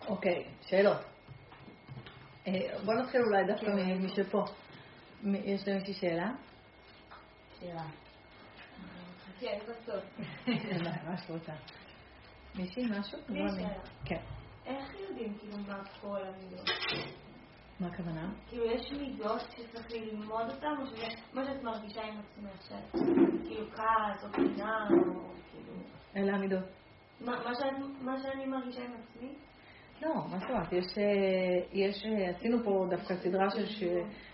אוקיי, 0.08 0.44
שאלות. 0.66 0.98
אה, 2.46 2.52
בוא 2.84 2.94
נתחיל 2.94 3.20
אולי 3.20 3.44
דווקא 3.46 3.66
ממי 3.66 4.08
שפה. 4.08 4.44
יש 5.44 5.68
למישהי 5.68 5.94
שאלה? 5.94 6.30
שאלה. 7.60 8.09
כן, 9.40 9.58
בסוף. 9.68 10.04
מה 11.06 11.14
את 11.14 11.30
רוצה? 11.30 11.52
מישהי, 12.54 12.82
משהו? 12.86 13.18
לי 13.28 13.42
לא. 13.42 13.68
כן. 14.04 14.20
איך 14.66 14.94
יודעים 15.08 15.38
כאילו 15.38 15.56
מה 15.68 15.84
כל 16.00 16.18
המידות? 16.22 16.68
מה 17.80 17.86
הכוונה? 17.86 18.32
כאילו 18.48 18.64
יש 18.64 18.92
מידות 18.92 19.40
שצריך 19.40 19.90
ללמוד 19.90 20.50
אותן, 20.50 20.74
או 20.80 20.86
שזה 20.86 21.06
מה 21.32 21.44
שאת 21.44 21.62
מרגישה 21.62 22.02
עם 22.02 22.18
עצמך, 22.18 22.62
שאת 22.68 23.00
כאילו 23.44 23.66
כעס 23.70 24.24
או 24.24 24.32
קנאה, 24.32 24.88
או 24.90 25.32
כאילו... 25.52 25.72
אלה 26.16 26.36
המידות. 26.36 26.64
מה 28.00 28.22
שאני 28.22 28.46
מרגישה 28.46 28.84
עם 28.84 28.92
עצמי? 28.92 29.34
לא, 30.02 30.14
מה 30.30 30.38
זאת 30.38 30.50
אומרת? 30.50 30.72
יש, 30.72 30.98
אה, 30.98 31.66
יש, 31.72 32.04
אה, 32.04 32.30
עשינו 32.30 32.64
פה 32.64 32.86
דווקא 32.90 33.14
סדרה 33.16 33.50
של, 33.50 33.66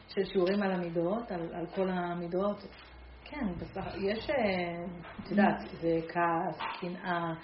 של 0.08 0.24
שיעורים 0.24 0.62
על 0.62 0.72
המידות, 0.72 1.30
על, 1.30 1.54
על 1.54 1.66
כל 1.66 1.88
המידות. 1.88 2.58
כן, 3.30 3.46
בסך, 3.58 3.86
יש, 3.98 4.30
אה, 4.30 4.84
את 5.24 5.30
יודעת, 5.30 5.60
זה 5.80 6.00
כעס, 6.08 6.58
קנאה, 6.80 7.34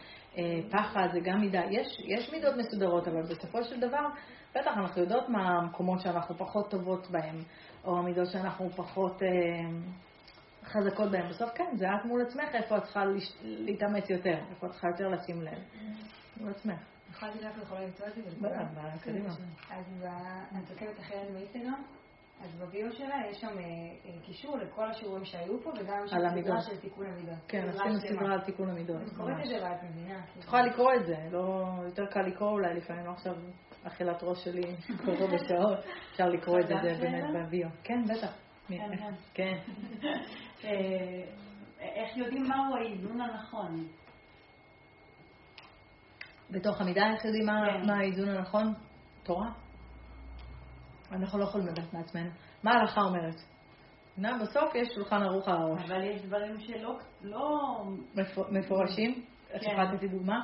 פחד, 0.70 1.08
זה 1.12 1.20
גם 1.20 1.40
מידה. 1.40 1.62
יש, 1.70 2.00
יש 2.04 2.32
מידות 2.32 2.54
מסודרות, 2.56 3.08
אבל 3.08 3.22
בסופו 3.22 3.64
של 3.64 3.80
דבר, 3.80 4.06
בטח 4.54 4.70
אנחנו 4.76 5.00
יודעות 5.00 5.28
מה 5.28 5.48
המקומות 5.48 6.00
שאנחנו 6.00 6.38
פחות 6.38 6.70
טובות 6.70 7.10
בהם, 7.10 7.42
או 7.84 7.98
המידות 7.98 8.30
שאנחנו 8.32 8.70
פחות 8.70 9.22
אה, 9.22 9.28
חזקות 10.64 11.10
בהם. 11.10 11.28
בסוף 11.28 11.50
כן, 11.54 11.76
זה 11.76 11.86
את 11.94 12.04
מול 12.04 12.22
עצמך, 12.22 12.54
איפה 12.54 12.76
את 12.76 12.82
צריכה 12.82 13.04
להתאמץ 13.42 14.10
יותר, 14.10 14.38
איפה 14.50 14.66
את 14.66 14.72
צריכה 14.72 14.88
יותר 14.88 15.08
לשים 15.08 15.42
לב. 15.42 15.58
מול 16.36 16.50
עצמך. 16.50 16.80
יכולה 17.10 17.30
להגיד 17.30 17.46
לך, 17.46 17.62
יכולה 17.62 17.80
למצוא 17.80 18.06
את 18.06 18.14
זה? 18.14 18.20
בטח, 18.40 19.02
קדימה. 19.04 19.28
אז 19.70 20.06
את 20.64 20.70
עוקבת 20.70 21.00
אחרת 21.00 21.30
באינסטגרם? 21.32 21.82
אז 22.42 22.54
בביו 22.54 22.92
שלה 22.92 23.14
יש 23.30 23.40
שם 23.40 23.46
אה, 23.46 23.64
אה, 24.04 24.20
קישור 24.22 24.56
לכל 24.56 24.90
השיעורים 24.90 25.24
שהיו 25.24 25.62
פה, 25.62 25.70
וגם 25.70 26.04
יש 26.04 26.10
סדרה 26.10 26.60
של 26.60 26.76
תיקון 26.76 27.06
המידות. 27.06 27.38
כן, 27.48 27.68
עשינו 27.68 28.00
סדרה 28.00 28.32
על 28.32 28.40
תיקון 28.40 28.70
המידות. 28.70 29.02
את 29.02 29.16
קוראת 29.16 29.34
את 29.44 29.48
זה 29.48 29.64
ואת 29.64 29.82
מבינה. 29.82 30.20
את 30.38 30.44
יכולה 30.44 30.62
לקרוא 30.62 30.92
את 30.94 31.06
זה, 31.06 31.16
לא, 31.30 31.66
יותר 31.84 32.06
קל 32.06 32.20
לקרוא 32.20 32.50
אולי 32.50 32.74
לפעמים, 32.74 33.06
לא 33.06 33.10
עכשיו 33.10 33.34
אכילת 33.84 34.22
ראש 34.22 34.44
שלי, 34.44 34.76
קורא 35.04 35.26
בשעות, 35.26 35.78
אפשר 36.12 36.28
לקרוא 36.28 36.60
את 36.60 36.66
זה 36.66 36.74
באמת 37.00 37.24
בביו. 37.34 37.68
כן, 37.84 38.04
בטח. 38.04 38.34
כן. 38.68 38.76
כן. 38.98 39.14
כן. 39.34 39.58
אה, 40.64 41.24
איך 41.80 42.16
יודעים 42.16 42.42
מהו 42.42 42.76
האיזון 42.76 43.20
הנכון? 43.20 43.88
בתוך 46.50 46.80
המידה 46.80 47.12
איך 47.12 47.24
יודעים 47.24 47.46
מה 47.86 47.98
האיזון 47.98 48.28
הנכון? 48.28 48.74
תורה. 49.22 49.61
אנחנו 51.12 51.38
לא 51.38 51.44
יכולים 51.44 51.66
לדעת 51.66 51.94
מעצמנו. 51.94 52.30
מה 52.62 52.72
ההלכה 52.72 53.00
אומרת? 53.00 53.36
נה, 54.18 54.38
בסוף 54.42 54.74
יש 54.74 54.88
שולחן 54.94 55.22
ערוך 55.22 55.48
על 55.48 55.56
הראש. 55.56 55.90
אבל 55.90 56.02
יש 56.02 56.22
דברים 56.22 56.60
שלא... 56.60 56.98
לא... 57.22 57.82
מפורשים? 58.50 59.24
איך 59.50 59.62
יכולה 59.62 59.92
לתת 59.92 60.02
לי 60.02 60.08
דוגמה? 60.08 60.40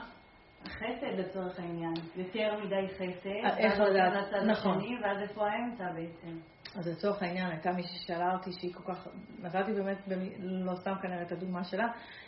חסד 0.67 1.19
לצורך 1.19 1.59
העניין. 1.59 1.95
יותר 2.17 2.65
מדי 2.65 2.89
חסד. 2.95 3.59
איך 3.59 3.81
לדעת? 3.81 4.33
נכון. 4.47 4.79
ואז 5.03 5.23
איפה 5.23 5.47
האמצע 5.51 5.85
בעצם? 5.93 6.39
אז 6.79 6.89
לצורך 6.89 7.23
העניין 7.23 7.51
הייתה 7.51 7.73
מישהי 7.73 7.99
ששאלה 7.99 8.33
אותי 8.33 8.51
שהיא 8.53 8.75
כל 8.75 8.93
כך, 8.93 9.09
נתתי 9.43 9.73
באמת, 9.73 9.99
לא 10.41 10.75
סתם 10.75 10.93
כנראה 11.03 11.23
את 11.23 11.33
הדוגמה 11.33 11.65
שלה, 11.65 11.87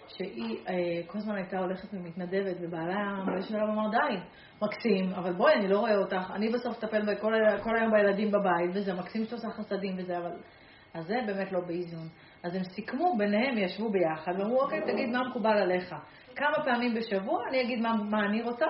שהיא 0.09 0.59
אה, 0.69 0.75
כל 1.07 1.19
הזמן 1.19 1.35
הייתה 1.35 1.59
הולכת 1.59 1.89
ומתנדבת, 1.93 2.57
ובעלה 2.61 3.25
באיזשהו 3.27 3.55
שלב 3.55 3.69
אמר 3.69 3.91
די, 3.91 4.17
מקסים, 4.63 5.13
אבל 5.15 5.33
בואי, 5.33 5.55
אני 5.55 5.69
לא 5.69 5.79
רואה 5.79 5.97
אותך, 5.97 6.31
אני 6.35 6.49
בסוף 6.49 6.79
אטפל 6.79 7.15
כל, 7.21 7.33
כל 7.63 7.77
היום 7.77 7.93
בילדים 7.93 8.31
בבית, 8.31 8.71
וזה 8.75 8.95
מקסים 8.95 9.25
שאתה 9.25 9.37
עושה 9.37 9.49
חסדים 9.51 9.95
וזה, 9.99 10.19
אבל... 10.19 10.33
אז 10.95 11.07
זה 11.07 11.15
באמת 11.27 11.53
לא 11.53 11.61
באיזון. 11.61 12.09
אז 12.43 12.55
הם 12.55 12.63
סיכמו 12.63 13.15
ביניהם, 13.19 13.59
ישבו 13.59 13.91
ביחד, 13.91 14.33
ואמרו, 14.39 14.63
אוקיי, 14.63 14.81
תגיד 14.81 15.09
מה 15.09 15.29
מקובל 15.29 15.57
עליך. 15.57 15.95
כמה 16.37 16.65
פעמים 16.65 16.95
בשבוע 16.95 17.39
אני 17.49 17.63
אגיד 17.63 17.81
מה, 17.81 17.95
מה 18.11 18.27
אני 18.27 18.43
רוצה, 18.43 18.65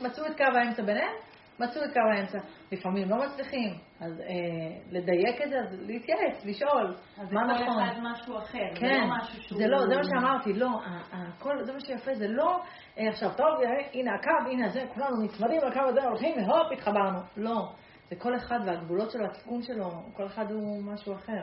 ומצאו 0.00 0.26
את 0.26 0.36
קו 0.36 0.58
האמצע 0.58 0.82
ביניהם, 0.82 1.12
מצאו 1.60 1.84
את 1.84 1.92
קו 1.92 2.00
האמצע. 2.16 2.38
לפעמים 2.72 3.10
לא 3.10 3.16
מצליחים, 3.16 3.74
אז 4.00 4.20
אה, 4.20 4.78
לדייק 4.90 5.42
את 5.42 5.50
זה, 5.50 5.60
אז 5.60 5.80
להתייעץ, 5.80 6.44
לשאול, 6.44 6.96
מה 7.16 7.24
נכון. 7.24 7.50
אז 7.50 7.58
זה 7.58 7.64
כל 7.64 7.82
אחד 7.82 8.00
משהו 8.02 8.38
אחר, 8.38 8.74
כן, 8.74 8.86
זה 8.86 8.98
לא 8.98 9.16
משהו 9.16 9.42
שהוא... 9.42 9.58
זה 9.58 9.66
לא, 9.66 9.78
זה 9.86 9.96
מה 9.96 10.04
שאמרתי, 10.04 10.52
לא, 10.52 10.68
הכל, 11.12 11.64
זה 11.64 11.72
מה 11.72 11.80
שיפה, 11.80 12.14
זה 12.14 12.28
לא, 12.28 12.60
אה, 12.98 13.08
עכשיו, 13.08 13.30
טוב, 13.36 13.46
הנה 13.92 14.10
הקו, 14.14 14.50
הנה 14.50 14.68
זה, 14.68 14.84
כולנו 14.94 15.22
נצמדים 15.22 15.60
לקו 15.70 15.80
הזה, 15.80 16.04
הולכים, 16.04 16.38
הופ, 16.38 16.72
התחברנו. 16.72 17.18
לא, 17.36 17.72
זה 18.10 18.16
כל 18.16 18.36
אחד 18.36 18.58
והגבולות 18.66 19.10
שלו, 19.10 19.24
התיקון 19.24 19.62
שלו, 19.62 19.90
כל 20.16 20.26
אחד 20.26 20.50
הוא 20.50 20.82
משהו 20.82 21.14
אחר. 21.14 21.42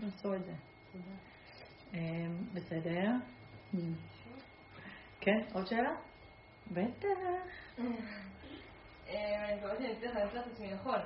נעשו 0.00 0.34
את 0.34 0.44
זה. 0.44 0.52
אה, 1.94 2.00
בסדר. 2.54 3.10
כן, 5.20 5.38
עוד 5.52 5.66
שאלה? 5.66 5.90
בטח. 6.70 7.08
אה, 9.08 9.44
אני 9.48 9.56
מקווה 9.56 9.76
שאני 9.78 9.92
אצליח 9.92 10.14
לעשות 10.16 10.46
את 10.46 10.52
עצמי 10.52 10.74
נכון. 10.74 10.98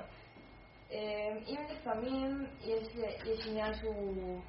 אה, 0.91 0.97
אם 1.47 1.57
לפעמים 1.71 2.45
יש 3.25 3.47
עניין 3.47 3.73
שהוא 3.73 4.41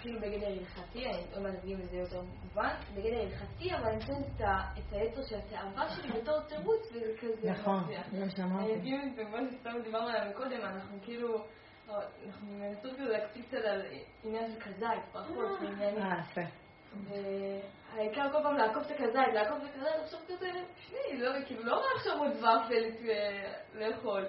כאילו 0.00 0.20
בגדר 0.20 0.46
הלכתי, 0.46 1.06
אני 1.06 1.22
עוד 1.34 1.42
מעט 1.42 1.54
אגיד 1.64 1.78
לזה 1.78 1.96
יותר 1.96 2.22
מובן, 2.22 2.74
בגדר 2.94 3.20
הלכתי, 3.20 3.74
אבל 3.74 3.86
אני 3.86 3.96
נותנת 3.96 4.40
את 4.78 4.92
היצר 4.92 5.22
של 5.22 5.36
התאווה 5.36 5.88
שלי 5.90 6.20
בתור 6.20 6.40
תירוץ, 6.40 6.92
וזה 6.92 7.12
כזה... 7.20 7.50
נכון, 7.50 7.84
זה 8.10 8.24
מה 8.24 8.30
שאמרתי. 8.30 8.72
אם 8.72 9.12
זה 9.16 9.24
מה 9.24 9.38
שסתם 9.50 9.82
דיברנו 9.84 10.08
עליו 10.08 10.32
קודם, 10.36 10.60
אנחנו 10.60 10.98
כאילו... 11.02 11.44
אנחנו 12.26 12.46
מנסות 12.48 12.94
כאילו 12.94 13.08
להקפיץ 13.10 13.54
על 13.54 13.82
עניין 14.24 14.52
של 14.52 14.60
כזית, 14.60 15.12
ברכות 15.12 15.60
ועניינים. 15.60 16.02
אה, 16.02 16.20
יפה. 16.20 16.40
והעיקר 17.08 18.32
כל 18.32 18.42
פעם 18.42 18.56
לעקוף 18.56 18.86
את 18.86 18.90
הכזית, 18.90 19.34
לעקוף 19.34 19.58
את 19.58 19.68
הכזית, 19.68 20.02
עכשיו 20.02 20.20
כזה, 20.28 20.50
שני, 20.76 21.18
לא, 21.18 21.30
כאילו, 21.46 21.64
לא 21.64 21.82
עכשיו 21.96 22.18
עוד 22.18 22.32
ופל 22.36 23.06
לאכול. 23.74 24.26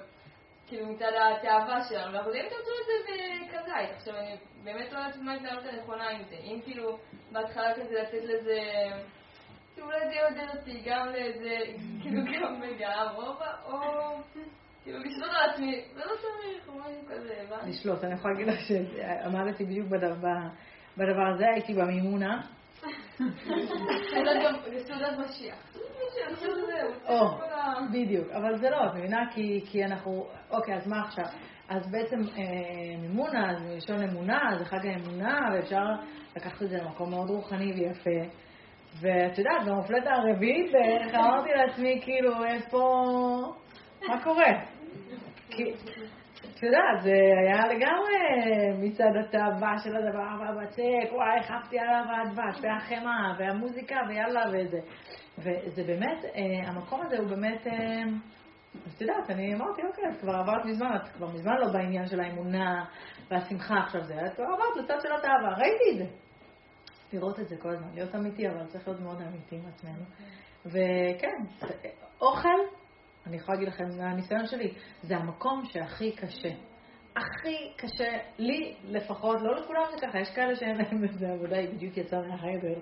כאילו 0.74 0.94
מצד 0.94 1.12
התאווה 1.16 1.84
שלנו, 1.90 2.14
ואנחנו 2.14 2.30
יודעים 2.30 2.46
שתמצאו 2.46 2.74
את 2.82 2.86
זה 2.88 3.14
בכזית. 3.46 3.98
עכשיו 3.98 4.16
אני 4.16 4.36
באמת 4.64 4.92
לא 4.92 4.98
יודעת 4.98 5.18
מה 5.18 5.32
ההתנהלות 5.32 5.66
הנכונה 5.66 6.10
עם 6.10 6.22
זה. 6.30 6.36
אם 6.36 6.60
כאילו 6.64 6.98
בהתחלה 7.32 7.74
כזה 7.74 8.02
לתת 8.02 8.24
לזה, 8.24 8.60
כאילו 9.74 9.88
אולי 9.88 10.00
זה 10.08 10.14
יעודד 10.14 10.58
אותי 10.58 10.82
גם 10.86 11.08
לזה, 11.08 11.58
כאילו 12.02 12.22
גם 12.26 12.62
וגם, 12.62 13.08
או 13.18 14.18
כאילו 14.84 15.00
לשלוט 15.00 15.30
על 15.30 15.50
עצמי, 15.50 15.86
זה 15.94 16.00
לא 16.00 16.14
צריך, 16.22 16.68
או 16.68 16.74
משהו 16.74 17.02
כזה. 17.10 17.34
לשלוט, 17.68 18.04
אני 18.04 18.14
יכולה 18.14 18.34
להגיד 18.34 18.48
לך 18.48 18.60
שעמדתי 18.68 19.66
בדיוק 19.66 19.88
בדבר 20.98 21.28
הזה, 21.34 21.46
הייתי 21.54 21.74
במימונה. 21.74 22.42
סעודת 24.88 25.18
משיח. 25.20 25.56
בדיוק, 27.92 28.28
אבל 28.32 28.58
זה 28.58 28.70
לא, 28.70 28.86
את 28.86 28.96
מבינה? 28.96 29.22
כי 29.66 29.86
אנחנו, 29.86 30.28
אוקיי, 30.52 30.76
אז 30.76 30.88
מה 30.88 31.02
עכשיו? 31.02 31.26
אז 31.70 31.92
בעצם 31.92 32.20
אה, 32.38 32.44
מימונה, 33.02 33.54
זה 33.60 33.74
מלשון 33.74 34.04
אמונה, 34.04 34.40
זה 34.60 34.66
חג 34.66 34.88
האמונה, 34.88 35.40
ואפשר 35.54 35.84
לקחת 36.36 36.62
את 36.62 36.70
זה 36.70 36.78
למקום 36.78 37.10
מאוד 37.10 37.30
רוחני 37.30 37.74
ויפה. 37.74 38.30
ואת 39.02 39.38
יודעת, 39.38 39.66
במופלטה 39.66 40.14
הרביעית 40.14 40.72
בערך 40.72 41.16
אמרתי 41.16 41.50
לעצמי, 41.56 42.02
כאילו, 42.04 42.46
איפה... 42.46 43.04
מה 44.08 44.24
קורה? 44.24 44.52
את 46.64 46.68
יודעת, 46.68 47.02
זה 47.02 47.14
היה 47.42 47.68
לגמרי 47.68 48.16
מצד 48.80 49.12
התאווה 49.20 49.78
של 49.84 49.96
הדבר 49.96 50.36
והבצק, 50.40 51.14
וואי, 51.14 51.40
עפתי 51.40 51.80
עליו 51.80 52.04
הדבש, 52.22 52.60
והחמאה, 52.62 53.34
והמוזיקה, 53.40 53.96
ויאללה, 54.10 54.42
וזה. 54.48 54.80
וזה 55.38 55.84
באמת, 55.84 56.26
אה, 56.26 56.70
המקום 56.70 57.02
הזה 57.02 57.18
הוא 57.18 57.28
באמת, 57.30 57.68
אה, 57.68 58.04
אז 58.86 58.94
את 58.96 59.02
יודעת, 59.02 59.30
אני 59.30 59.56
אמרתי, 59.56 59.82
אוקיי, 59.88 60.04
את 60.10 60.22
כבר 60.22 60.36
עברת 60.36 60.66
מזמן, 60.66 60.96
את 60.96 61.08
כבר 61.08 61.28
מזמן 61.28 61.56
לא 61.58 61.74
בעניין 61.74 62.06
של 62.08 62.20
האמונה 62.20 62.86
והשמחה 63.32 63.76
עכשיו 63.78 64.04
זה, 64.04 64.14
את 64.26 64.34
כבר 64.36 64.46
עברת 64.46 64.84
לצד 64.84 64.98
של 65.02 65.14
התאווה, 65.18 65.58
ראיתי 65.58 65.84
את 65.92 65.98
זה. 65.98 66.16
לראות 67.14 67.40
את 67.40 67.48
זה 67.48 67.56
כל 67.58 67.70
הזמן, 67.70 67.88
להיות 67.94 68.16
אמיתי, 68.16 68.48
אבל 68.48 68.66
צריך 68.66 68.88
להיות 68.88 69.02
מאוד 69.02 69.22
אמיתי 69.22 69.56
עם 69.56 69.66
עצמנו. 69.68 70.04
וכן, 70.66 71.68
אוכל 72.22 72.60
אני 73.28 73.38
יכולה 73.38 73.58
להגיד 73.58 73.74
לכם 73.74 73.98
מהניסיון 73.98 74.46
שלי, 74.46 74.74
זה 75.02 75.18
המקום 75.18 75.64
שהכי 75.66 76.12
קשה. 76.12 76.50
הכי 77.16 77.74
קשה, 77.78 78.18
לי 78.38 78.76
לפחות, 78.84 79.42
לא 79.42 79.56
לכולם 79.56 79.84
זה 79.92 80.08
ככה, 80.08 80.20
יש 80.20 80.30
כאלה 80.36 80.56
שאין 80.56 80.78
להם 80.78 81.04
את 81.04 81.14
זה, 81.14 81.28
עבודה 81.30 81.58
היא 81.58 81.70
בדיוק 81.70 81.98
יצאה 81.98 82.20
מהחדר, 82.20 82.80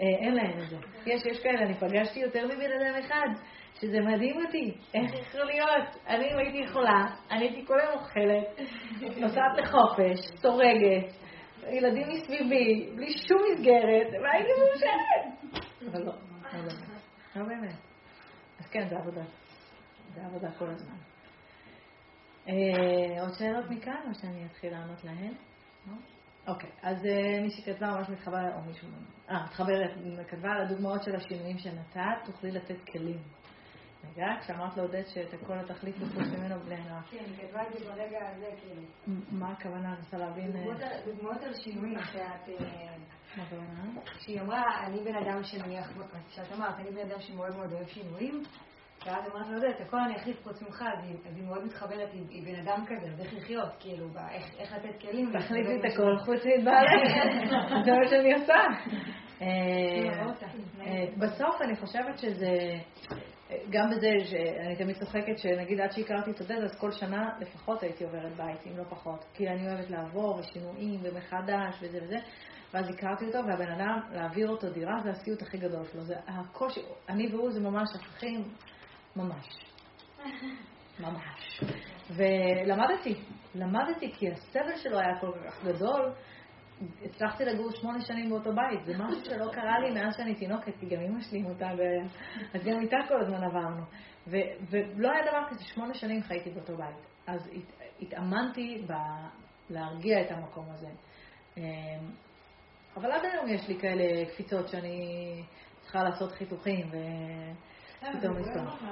אה, 0.00 0.04
אין 0.20 0.34
להם 0.34 0.58
את 0.58 0.68
זה. 0.68 0.76
יש, 1.06 1.26
יש 1.26 1.42
כאלה, 1.42 1.62
אני 1.62 1.74
פגשתי 1.74 2.20
יותר 2.20 2.46
מבן 2.46 2.70
אדם 2.80 2.94
אחד, 3.04 3.28
שזה 3.80 4.00
מדהים 4.00 4.46
אותי, 4.46 4.74
איך 4.94 5.14
יכול 5.14 5.44
להיות? 5.44 5.96
אני 6.06 6.32
אם 6.32 6.38
הייתי 6.38 6.58
יכולה, 6.58 7.06
אני 7.30 7.44
הייתי 7.44 7.66
כל 7.66 7.80
היום 7.80 7.92
אוכלת, 7.92 8.60
נוסעת 9.16 9.58
לחופש, 9.58 10.18
סורגת, 10.42 11.12
ילדים 11.68 12.08
מסביבי, 12.08 12.90
בלי 12.96 13.12
שום 13.28 13.42
מסגרת, 13.52 14.06
והייתי 14.22 14.50
מאושרת. 14.58 15.60
אבל 15.92 16.00
לא, 16.00 16.12
לא. 16.52 16.72
לא 17.36 17.44
באמת. 17.48 17.74
אז 18.58 18.66
כן, 18.70 18.88
זה 18.88 18.96
עבודה. 18.96 19.39
זה 20.14 20.26
עבודה 20.26 20.52
כל 20.58 20.70
הזמן. 20.70 20.96
אה, 22.48 23.22
עוד 23.22 23.32
שאלות 23.38 23.70
מכאן, 23.70 24.02
או 24.08 24.14
שאני 24.14 24.46
אתחיל 24.46 24.72
לענות 24.72 25.04
להן? 25.04 25.32
לא? 25.86 25.92
אוקיי, 26.46 26.70
אז 26.82 27.06
אה, 27.06 27.40
מי 27.42 27.50
שכתבה 27.50 27.86
ממש 27.86 28.08
מתחברת, 28.08 28.54
או 28.54 28.60
מישהו, 28.60 28.88
אה, 29.30 29.44
מתחברת, 29.44 29.90
כתבה 30.28 30.52
על 30.52 30.62
הדוגמאות 30.62 31.02
של 31.02 31.16
השינויים 31.16 31.58
שנתת, 31.58 32.24
תוכלי 32.24 32.50
לתת 32.50 32.84
כלים. 32.92 33.18
רגע, 34.04 34.26
כשאמרת 34.40 34.76
לעודד 34.76 35.02
שאת 35.06 35.34
הכל 35.34 35.58
התכלית 35.58 35.96
מחוץ 35.98 36.26
ממנו 36.38 36.60
בלי 36.60 36.74
עין 36.74 36.84
כן, 37.10 37.18
היא 37.18 37.48
כתבה 37.48 37.62
את 37.66 37.72
זה 37.72 37.84
ברגע 37.84 38.18
הזה, 38.28 38.46
כאילו. 38.60 38.82
מה 39.30 39.52
הכוונה? 39.52 39.88
אני 39.88 39.96
רוצה 40.04 40.16
להבין... 40.16 40.56
אה, 40.56 41.00
דוגמאות 41.04 41.42
על 41.42 41.54
שינויים 41.54 41.98
שאת... 42.12 42.60
מה 43.36 43.42
הכוונה? 43.42 44.00
שהיא 44.18 44.40
אמרה, 44.40 44.86
אני 44.86 45.00
בן 45.04 45.14
אדם 45.16 45.42
שנניח, 45.42 45.92
שאת 46.30 46.52
אמרת, 46.52 46.74
אני 46.78 46.90
בן 46.90 47.10
אדם 47.10 47.20
שמאוד 47.20 47.56
מאוד 47.56 47.72
אוהב 47.72 47.88
שינויים, 47.88 48.42
ואז 49.06 49.24
אמרת 49.32 49.62
לו, 49.62 49.70
את 49.70 49.80
הכל 49.80 49.96
אני 49.96 50.16
אחליף 50.16 50.42
חוץ 50.42 50.62
ממך, 50.62 50.84
אז 50.98 51.04
היא 51.36 51.44
מאוד 51.44 51.64
מתחברת, 51.64 52.08
היא 52.12 52.44
בן 52.44 52.60
אדם 52.60 52.84
כזה, 52.86 53.06
אז 53.12 53.20
איך 53.20 53.34
לחיות, 53.34 53.76
כאילו, 53.80 54.06
איך 54.58 54.72
לתת 54.72 55.00
כלים. 55.00 55.32
תחליפי 55.38 55.76
את 55.76 55.92
הכל 55.92 56.16
חוץ 56.18 56.40
מבעלך, 56.58 57.02
זה 57.84 57.92
מה 57.92 58.08
שאני 58.08 58.34
עושה. 58.34 58.54
אה, 59.42 59.46
אה, 60.80 61.04
בסוף 61.16 61.62
אני 61.62 61.76
חושבת 61.76 62.18
שזה, 62.18 62.78
גם 63.70 63.90
בזה 63.90 64.10
שאני 64.24 64.76
תמיד 64.76 64.96
צוחקת, 64.96 65.38
שנגיד 65.38 65.80
עד 65.80 65.92
שהכרתי 65.92 66.30
את 66.30 66.40
עודד, 66.40 66.62
אז 66.64 66.78
כל 66.78 66.92
שנה 66.92 67.28
לפחות 67.40 67.82
הייתי 67.82 68.04
עוברת 68.04 68.36
בית, 68.36 68.66
אם 68.66 68.76
לא 68.76 68.84
פחות. 68.88 69.24
כי 69.34 69.48
אני 69.48 69.68
אוהבת 69.68 69.90
לעבור, 69.90 70.38
ושינויים, 70.38 71.00
ומחדש, 71.02 71.74
וזה 71.82 71.98
וזה. 72.02 72.16
ואז 72.74 72.86
הכרתי 72.88 73.26
אותו, 73.26 73.38
והבן 73.38 73.72
אדם, 73.72 74.00
להעביר 74.12 74.48
אותו 74.48 74.70
דירה, 74.70 75.00
זה 75.02 75.10
הסיוט 75.10 75.42
הכי 75.42 75.58
גדול 75.58 75.84
שלו. 75.92 76.02
זה 76.02 76.14
הקושי, 76.28 76.80
אני 77.08 77.34
והוא 77.34 77.50
זה 77.50 77.60
ממש 77.60 77.88
אחים 77.94 78.44
ממש. 79.16 79.46
ממש. 81.00 81.60
ולמדתי, 82.10 83.14
למדתי 83.54 84.12
כי 84.12 84.30
הסבל 84.30 84.76
שלו 84.76 84.98
היה 84.98 85.20
כל 85.20 85.32
כך 85.46 85.64
גדול. 85.64 86.12
הצלחתי 87.04 87.44
לגור 87.44 87.70
שמונה 87.70 88.00
שנים 88.00 88.30
באותו 88.30 88.50
בית, 88.54 88.84
זה 88.84 88.92
משהו 88.98 89.24
שלא 89.24 89.52
קרה 89.52 89.78
לי 89.78 89.90
מאז 89.94 90.16
שאני 90.16 90.34
תינוקת, 90.34 90.72
כי 90.80 90.86
גם 90.86 91.00
אמא 91.02 91.20
שלי 91.20 91.42
מותה, 91.42 91.70
ו... 91.78 91.82
אז 92.54 92.64
גם 92.64 92.80
איתה 92.80 92.96
כל 93.08 93.20
הזמן 93.20 93.44
עברנו. 93.44 93.82
ו... 94.26 94.36
ולא 94.70 95.10
היה 95.10 95.30
דבר 95.30 95.42
כזה, 95.50 95.64
שמונה 95.64 95.94
שנים 95.94 96.22
חייתי 96.22 96.50
באותו 96.50 96.76
בית. 96.76 96.96
אז 97.26 97.46
הת... 97.46 97.80
התאמנתי 98.00 98.84
ב... 98.86 98.92
להרגיע 99.70 100.20
את 100.20 100.30
המקום 100.30 100.66
הזה. 100.70 100.88
אמ, 101.56 101.62
אבל 102.96 103.12
עד 103.12 103.24
היום 103.24 103.48
יש 103.48 103.68
לי 103.68 103.80
כאלה 103.80 104.30
קפיצות 104.32 104.68
שאני 104.68 105.42
צריכה 105.80 106.02
לעשות 106.02 106.32
חיתוכים, 106.32 106.88
ו... 106.92 106.96
פתאום 108.00 108.36
לפתוח. 108.38 108.82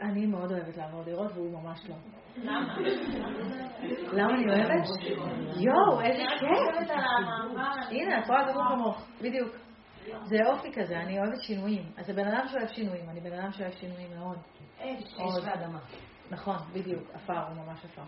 אני 0.00 0.26
מאוד 0.26 0.52
אוהבת 0.52 0.76
לעבור 0.76 1.04
דירות 1.04 1.32
והוא 1.32 1.62
ממש 1.62 1.80
לא. 1.88 1.96
למה? 2.36 2.76
למה 4.18 4.34
אני 4.34 4.44
אוהבת? 4.48 4.88
יואו, 5.60 6.00
איזה 6.00 6.22
כיף. 6.38 6.90
הנה, 7.90 8.18
את 8.18 8.28
רואה 8.28 8.52
גמור 8.52 8.68
כמוך, 8.68 9.08
בדיוק. 9.22 9.48
זה 10.24 10.36
אופי 10.46 10.72
כזה, 10.72 10.96
אני 11.00 11.18
אוהבת 11.18 11.42
שינויים. 11.42 11.84
אז 11.96 12.06
זה 12.06 12.12
בן 12.12 12.26
אדם 12.28 12.48
שאוהב 12.48 12.68
שינויים, 12.68 13.10
אני 13.10 13.20
בן 13.20 13.32
אדם 13.32 13.52
שאוהב 13.52 13.72
שינויים 13.72 14.10
מאוד. 14.18 14.38
אש 14.78 15.44
ואדמה. 15.44 15.78
נכון, 16.30 16.56
בדיוק, 16.72 17.10
עפר, 17.12 17.46
הוא 17.48 17.64
ממש 17.64 17.84
עפר. 17.84 18.02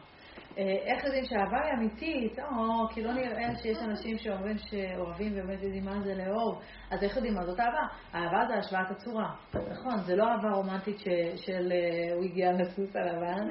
אה, 0.59 0.63
איך 0.63 1.05
יודעים 1.05 1.25
שהאהבה 1.25 1.61
היא 1.65 1.73
אמיתית? 1.79 2.39
או, 2.39 2.89
כי 2.95 3.03
לא 3.03 3.13
נראה 3.13 3.57
שיש 3.63 3.79
אנשים 3.79 4.19
שאומרים 4.19 4.57
שאוהבים 4.59 5.33
ובאמת 5.33 5.63
יודעים 5.63 5.85
מה 5.85 6.01
זה 6.01 6.15
לאהוב. 6.15 6.63
אז 6.91 7.03
איך 7.03 7.17
יודעים 7.17 7.35
מה 7.35 7.45
זאת 7.45 7.61
אהבה? 7.61 7.87
אהבה 8.15 8.47
זה 8.49 8.55
השוואת 8.55 8.91
הצורה. 8.91 9.35
נכון, 9.55 10.03
זה 10.07 10.17
לא 10.17 10.25
אהבה 10.25 10.51
רומנטית 10.51 10.99
של 11.37 11.73
אה, 11.73 12.15
הוא 12.15 12.25
הגיע 12.25 12.53
לסוס 12.53 12.97
הלבן. 12.97 13.49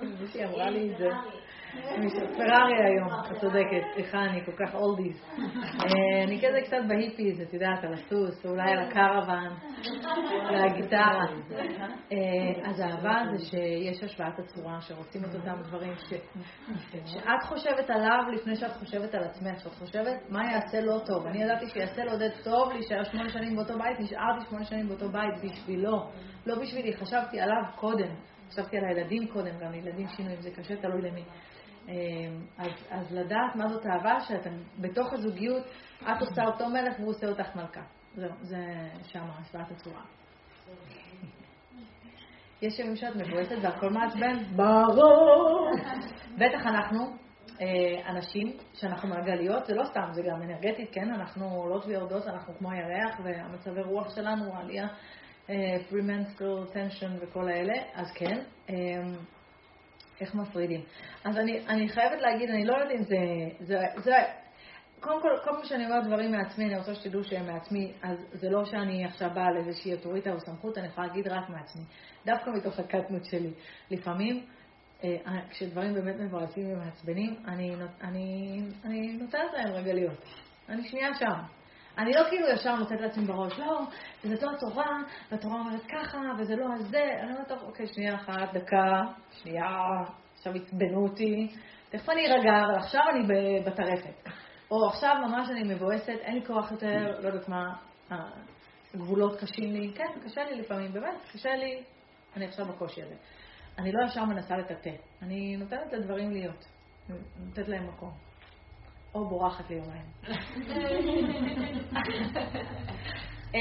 מישהי 0.20 0.44
אמרה 0.44 0.70
לי 0.70 0.92
את 0.92 0.98
זה. 0.98 1.08
פרארי 2.36 2.84
היום, 2.84 3.08
את 3.08 3.40
צודקת, 3.40 3.82
סליחה, 3.94 4.24
אני 4.24 4.44
כל 4.44 4.52
כך 4.52 4.74
אולדיס. 4.74 5.30
אה, 5.38 6.24
אני 6.24 6.38
כזה 6.38 6.60
קצת 6.64 6.76
בהיפיז, 6.88 7.40
את 7.40 7.54
יודעת, 7.54 7.84
על 7.84 7.92
הסוס, 7.92 8.46
אולי 8.46 8.72
על 8.72 8.78
הקרוון, 8.78 9.56
והגיטרה. 10.52 11.24
אה, 12.12 12.70
אז 12.70 12.80
האהבה 12.80 13.22
זה 13.32 13.44
שיש 13.44 14.02
השוואת 14.02 14.38
הצורה, 14.38 14.80
שרוצים 14.80 15.24
את 15.24 15.34
אותם 15.34 15.62
דברים, 15.62 15.92
שאת 17.04 17.42
חושבת 17.42 17.90
עליו 17.90 18.22
לפני 18.32 18.56
שאת 18.56 18.72
חושבת 18.72 19.14
על 19.14 19.24
עצמך, 19.24 19.60
שאת 19.60 19.74
חושבת 19.74 20.30
מה 20.30 20.52
יעשה 20.52 20.80
לו 20.80 20.98
טוב. 20.98 21.26
אני 21.26 21.42
ידעתי 21.42 21.66
שיעשה 21.66 22.04
לעודד 22.04 22.30
טוב 22.44 22.72
להישאר 22.72 23.04
שמונה 23.04 23.28
שנים 23.28 23.56
באותו 23.56 23.78
בית, 23.78 24.00
נשארתי 24.00 24.46
שמונה 24.48 24.64
שנים 24.64 24.88
באותו 24.88 25.08
בית 25.08 25.34
בשבילו, 25.44 26.10
לא 26.46 26.54
בשבילי, 26.60 26.96
חשבתי 26.96 27.40
עליו 27.40 27.62
קודם. 27.76 28.14
חשבתי 28.50 28.78
על 28.78 28.84
הילדים 28.84 29.26
קודם, 29.28 29.58
גם 29.60 29.74
ילדים 29.74 30.06
שינויים, 30.08 30.40
זה 30.40 30.50
קשה, 30.50 30.76
תלוי 30.76 31.02
למי. 31.02 31.24
אמ, 31.88 32.44
אז, 32.58 32.70
אז 32.90 33.12
לדעת 33.12 33.56
מה 33.56 33.68
זאת 33.68 33.86
אהבה, 33.86 34.20
שאתם 34.20 34.56
בתוך 34.80 35.12
הזוגיות, 35.12 35.64
את 36.02 36.20
עושה 36.20 36.44
אותו 36.44 36.68
מלך 36.68 36.98
והוא 36.98 37.10
עושה 37.10 37.26
אותך 37.26 37.56
מלכה. 37.56 37.82
זהו, 38.14 38.30
זה 38.40 38.58
שם 39.02 39.24
השוואת 39.30 39.70
הצורה. 39.70 40.02
יש 42.62 42.78
ימים 42.78 42.96
שאת 42.96 43.16
מבואסת 43.16 43.56
והכל 43.62 43.90
מעצבן? 43.90 44.56
ברור. 44.56 45.70
בטח 46.34 46.66
אנחנו 46.66 47.24
אה, 47.60 48.10
אנשים 48.10 48.56
שאנחנו 48.74 49.08
מעגליות, 49.08 49.66
זה 49.66 49.74
לא 49.74 49.84
סתם, 49.84 50.08
זה 50.12 50.22
גם 50.22 50.42
אנרגטית, 50.42 50.88
כן? 50.92 51.10
אנחנו 51.10 51.50
עולות 51.50 51.86
ויורדות, 51.86 52.26
אנחנו 52.26 52.54
כמו 52.58 52.70
הירח, 52.70 53.20
והמצבי 53.24 53.82
רוח 53.82 54.14
שלנו, 54.14 54.54
העלייה, 54.54 54.86
אה, 55.50 55.76
premenstrual 55.90 56.64
tension 56.72 57.16
וכל 57.20 57.48
האלה, 57.48 57.74
אז 57.94 58.12
כן. 58.14 58.42
איך 60.20 60.34
מפרידים. 60.34 60.80
אז 61.24 61.36
אני, 61.36 61.66
אני 61.68 61.88
חייבת 61.88 62.20
להגיד, 62.20 62.50
אני 62.50 62.64
לא 62.64 62.72
יודעת 62.72 62.90
אם 62.98 63.02
זה, 63.02 63.16
זה, 63.60 63.78
זה... 63.96 64.16
קודם 65.00 65.22
כל, 65.22 65.28
כל 65.44 65.50
פעם 65.50 65.64
שאני 65.64 65.86
אומרת 65.86 66.06
דברים 66.06 66.32
מעצמי, 66.32 66.64
אני 66.64 66.76
רוצה 66.76 66.94
שתדעו 66.94 67.24
שהם 67.24 67.46
מעצמי, 67.46 67.92
אז 68.02 68.18
זה 68.32 68.50
לא 68.50 68.64
שאני 68.64 69.04
עכשיו 69.04 69.30
באה 69.34 69.46
על 69.46 69.56
איזושהי 69.56 69.92
אוטוריטה 69.94 70.32
או 70.32 70.40
סמכות, 70.40 70.78
אני 70.78 70.86
יכולה 70.86 71.06
להגיד 71.06 71.28
רק 71.28 71.48
מעצמי. 71.48 71.82
דווקא 72.26 72.50
מתוך 72.50 72.78
הקטנות 72.78 73.24
שלי. 73.24 73.50
לפעמים, 73.90 74.46
אה, 75.04 75.18
כשדברים 75.50 75.94
באמת 75.94 76.14
מבואסים 76.20 76.72
ומעצבנים, 76.72 77.36
אני, 77.46 77.74
אני, 78.02 78.60
אני 78.84 79.12
נותנת 79.12 79.52
להם 79.56 79.72
רגע 79.72 79.92
להיות. 79.92 80.24
אני 80.68 80.88
שנייה 80.88 81.14
שם. 81.14 81.63
אני 81.98 82.12
לא 82.12 82.20
כאילו 82.28 82.48
ישר 82.48 82.76
נותנת 82.76 83.00
לעצמי 83.00 83.24
בראש, 83.24 83.58
לא, 83.58 83.80
זה 84.22 84.46
לא 84.46 84.50
התורה, 84.50 85.02
והתורה 85.30 85.60
אומרת 85.60 85.82
ככה, 85.82 86.18
וזה 86.38 86.56
לא 86.56 86.66
הזה. 86.74 87.04
אני 87.22 87.32
אומרת, 87.32 87.48
טוב, 87.48 87.58
אוקיי, 87.62 87.86
שנייה 87.86 88.14
אחת, 88.14 88.54
דקה, 88.54 89.02
שנייה, 89.42 89.66
עכשיו 90.34 90.52
עצבנו 90.54 91.02
אותי, 91.02 91.54
תכף 91.90 92.08
אני 92.08 92.26
ארגע, 92.26 92.64
אבל 92.66 92.74
עכשיו 92.74 93.02
אני 93.10 93.26
בטרפת. 93.66 94.30
או 94.70 94.88
עכשיו 94.88 95.14
ממש 95.28 95.50
אני 95.50 95.74
מבואסת, 95.74 96.18
אין 96.20 96.34
לי 96.34 96.46
כוח 96.46 96.70
יותר, 96.70 97.20
לא 97.20 97.28
יודעת 97.28 97.48
מה, 97.48 97.74
הגבולות 98.94 99.40
קשים 99.40 99.72
לי. 99.72 99.92
כן, 99.94 100.20
קשה 100.24 100.44
לי 100.44 100.60
לפעמים, 100.60 100.92
באמת, 100.92 101.24
קשה 101.32 101.56
לי, 101.56 101.82
אני 102.36 102.46
עכשיו 102.46 102.66
בקושי 102.66 103.02
הזה. 103.02 103.14
אני 103.78 103.92
לא 103.92 104.06
ישר 104.06 104.24
מנסה 104.24 104.56
לטאטא, 104.56 104.90
אני 105.22 105.56
נותנת 105.56 105.92
לדברים 105.92 106.30
להיות, 106.30 106.64
נותנת 107.38 107.68
להם 107.68 107.88
מקום. 107.88 108.10
או 109.14 109.28
בורחת 109.28 109.70
ליומיים. 109.70 110.06
אה, 113.54 113.60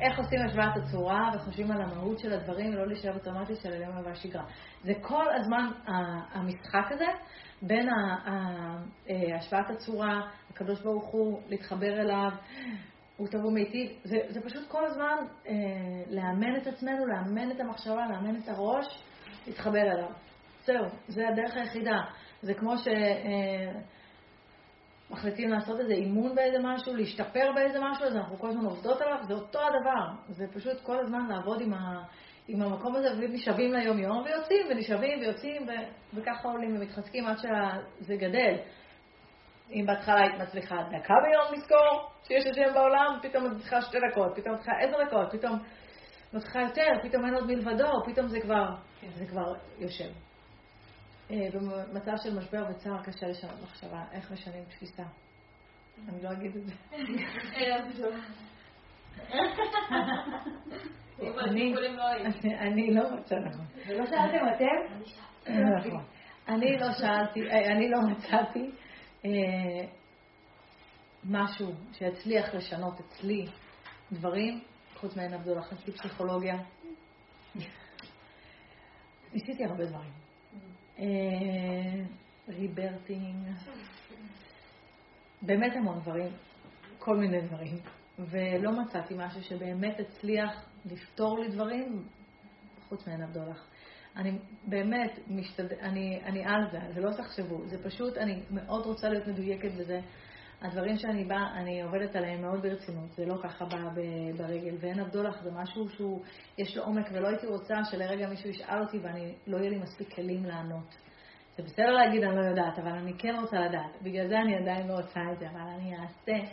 איך 0.00 0.18
עושים 0.18 0.40
השוואת 0.46 0.76
הצורה 0.76 1.30
וחושבים 1.34 1.70
על 1.70 1.82
המהות 1.82 2.18
של 2.18 2.32
הדברים 2.32 2.72
ולא 2.72 2.86
להישאר 2.86 3.14
אוטומטית 3.14 3.56
של 3.62 3.72
היום 3.72 3.96
והשגרה. 4.04 4.44
זה 4.84 4.92
כל 5.00 5.24
הזמן 5.34 5.70
המשחק 6.32 6.92
הזה 6.92 7.06
בין 7.62 7.88
אה, 7.88 9.36
השוואת 9.36 9.70
הצורה, 9.70 10.20
הקדוש 10.50 10.82
ברוך 10.82 11.06
הוא, 11.06 11.40
להתחבר 11.48 12.00
אליו, 12.00 12.30
הוא 13.16 13.28
טוב 13.28 13.44
ומיטיב, 13.44 13.90
זה, 14.04 14.16
זה 14.28 14.40
פשוט 14.40 14.68
כל 14.68 14.86
הזמן 14.86 15.16
אה, 15.46 15.54
לאמן 16.08 16.56
את 16.56 16.66
עצמנו, 16.66 17.06
לאמן 17.06 17.50
את 17.50 17.60
המחשבה, 17.60 18.06
לאמן 18.10 18.36
את 18.36 18.48
הראש, 18.48 18.86
להתחבר 19.46 19.82
אליו. 19.82 20.10
זהו, 20.64 20.84
זה 21.08 21.28
הדרך 21.28 21.56
היחידה. 21.56 22.00
זה 22.42 22.54
כמו 22.54 22.78
ש... 22.78 22.88
אה, 22.88 23.80
מחליטים 25.10 25.50
לעשות 25.50 25.80
איזה 25.80 25.92
אימון 25.92 26.34
באיזה 26.34 26.58
משהו, 26.62 26.94
להשתפר 26.94 27.52
באיזה 27.54 27.78
משהו, 27.80 28.04
אז 28.04 28.16
אנחנו 28.16 28.38
כל 28.38 28.48
הזמן 28.48 28.64
עובדות 28.64 29.00
עליו, 29.00 29.18
זה 29.28 29.34
אותו 29.34 29.58
הדבר. 29.58 30.06
זה 30.28 30.44
פשוט 30.54 30.80
כל 30.82 30.98
הזמן 30.98 31.26
לעבוד 31.28 31.60
עם, 31.60 31.74
ה, 31.74 32.02
עם 32.48 32.62
המקום 32.62 32.96
הזה, 32.96 33.08
ונשאבים 33.18 33.72
ליום-יום, 33.72 34.22
ויוצאים, 34.24 34.66
ונשאבים, 34.70 35.20
ויוצאים, 35.20 35.62
ו, 35.68 35.70
וככה 36.14 36.48
עולים 36.48 36.76
ומתחזקים 36.76 37.26
עד 37.26 37.36
שזה 37.38 38.16
גדל. 38.16 38.54
אם 39.72 39.86
בהתחלה 39.86 40.20
היית 40.20 40.40
מצליחה 40.40 40.76
דקה 40.82 41.14
ביום 41.22 41.54
לזכור 41.54 42.10
שיש 42.28 42.46
השם 42.46 42.74
בעולם, 42.74 43.18
פתאום 43.22 43.46
את 43.46 43.56
צריכה 43.60 43.82
שתי 43.82 43.98
דקות, 44.10 44.32
פתאום 44.36 44.54
את 44.54 44.58
צריכה 44.58 44.72
עשר 44.80 44.96
דקות, 45.06 45.32
פתאום 45.32 45.58
את 46.36 46.40
צריכה 46.42 46.60
יותר, 46.60 46.88
פתאום 47.02 47.24
אין 47.24 47.34
עוד 47.34 47.46
מלבדו, 47.46 47.90
פתאום 48.06 48.28
זה 48.28 48.40
כבר, 48.40 48.66
כן. 49.00 49.08
זה 49.14 49.26
כבר 49.26 49.54
יושב. 49.78 50.29
אה, 51.30 51.48
במצב 51.54 52.12
של 52.22 52.38
משבר 52.38 52.64
וצער 52.70 53.02
קשה 53.02 53.26
לשנות 53.26 53.62
מחשבה. 53.62 54.04
איך 54.12 54.32
משנים 54.32 54.64
תפיסה? 54.64 55.02
אני 56.08 56.22
לא 56.22 56.32
אגיד 56.32 56.56
את 56.56 56.66
זה. 56.66 56.72
אני 62.60 62.94
לא 62.94 63.16
מצאתי. 63.16 63.48
נכון. 63.48 63.66
ולא 63.88 64.06
שאלתם 64.06 64.46
אתם? 64.56 64.94
נכון. 65.88 66.04
אני 66.48 66.78
לא 66.78 66.92
שאלתי, 66.92 67.50
אה, 67.50 67.72
אני 67.72 67.88
לא 67.90 67.98
מצאתי 68.00 68.70
אה, 69.24 69.30
משהו 71.24 71.72
שיצליח 71.92 72.54
לשנות 72.54 73.00
אצלי 73.00 73.46
דברים, 74.12 74.60
חוץ 74.94 75.16
מעין 75.16 75.34
עבדולה, 75.34 75.62
חצי 75.62 75.92
פסיכולוגיה. 75.92 76.56
ניסיתי 79.32 79.64
הרבה 79.64 79.84
דברים. 79.84 80.19
ריברטינג, 82.48 83.46
באמת 85.42 85.76
המון 85.76 86.00
דברים, 86.00 86.32
כל 86.98 87.16
מיני 87.16 87.40
דברים, 87.40 87.78
ולא 88.18 88.72
מצאתי 88.82 89.14
משהו 89.16 89.42
שבאמת 89.42 90.00
הצליח 90.00 90.64
לפתור 90.84 91.38
לי 91.38 91.48
דברים 91.48 92.04
חוץ 92.88 93.06
מעין 93.06 93.22
הבדולח. 93.22 93.66
אני 94.16 94.38
באמת 94.66 95.18
משתד... 95.28 95.72
אני, 95.72 96.20
אני 96.24 96.44
על 96.44 96.70
זה, 96.72 96.78
זה 96.94 97.00
לא 97.00 97.10
תחשבו, 97.16 97.66
זה 97.66 97.84
פשוט, 97.84 98.18
אני 98.18 98.42
מאוד 98.50 98.86
רוצה 98.86 99.08
להיות 99.08 99.26
מדויקת 99.26 99.72
בזה. 99.72 100.00
הדברים 100.62 100.96
שאני 100.96 101.24
באה, 101.24 101.52
אני 101.56 101.82
עובדת 101.82 102.16
עליהם 102.16 102.40
מאוד 102.40 102.62
ברצינות, 102.62 103.12
זה 103.12 103.26
לא 103.26 103.34
ככה 103.42 103.64
בא 103.64 103.78
ברגל, 104.36 104.74
ואין 104.80 105.00
הבדולח 105.00 105.42
זה 105.42 105.50
משהו 105.50 105.88
שהוא, 105.88 106.22
יש 106.58 106.76
לו 106.76 106.84
עומק, 106.84 107.06
ולא 107.12 107.28
הייתי 107.28 107.46
רוצה 107.46 107.74
שלרגע 107.90 108.28
מישהו 108.28 108.50
ישאל 108.50 108.80
אותי 108.80 108.98
ואני, 108.98 109.34
לא 109.46 109.56
יהיה 109.56 109.70
לי 109.70 109.78
מספיק 109.78 110.14
כלים 110.14 110.44
לענות. 110.44 110.96
זה 111.56 111.62
בסדר 111.62 111.90
להגיד 111.90 112.22
אני 112.22 112.36
לא 112.36 112.42
יודעת, 112.42 112.78
אבל 112.78 112.92
אני 112.92 113.12
כן 113.18 113.34
רוצה 113.40 113.60
לדעת. 113.60 114.02
בגלל 114.02 114.28
זה 114.28 114.38
אני 114.38 114.56
עדיין 114.56 114.88
לא 114.88 114.94
עושה 114.94 115.20
את 115.32 115.38
זה, 115.38 115.50
אבל 115.50 115.60
אני 115.60 115.96
אעשה. 115.96 116.52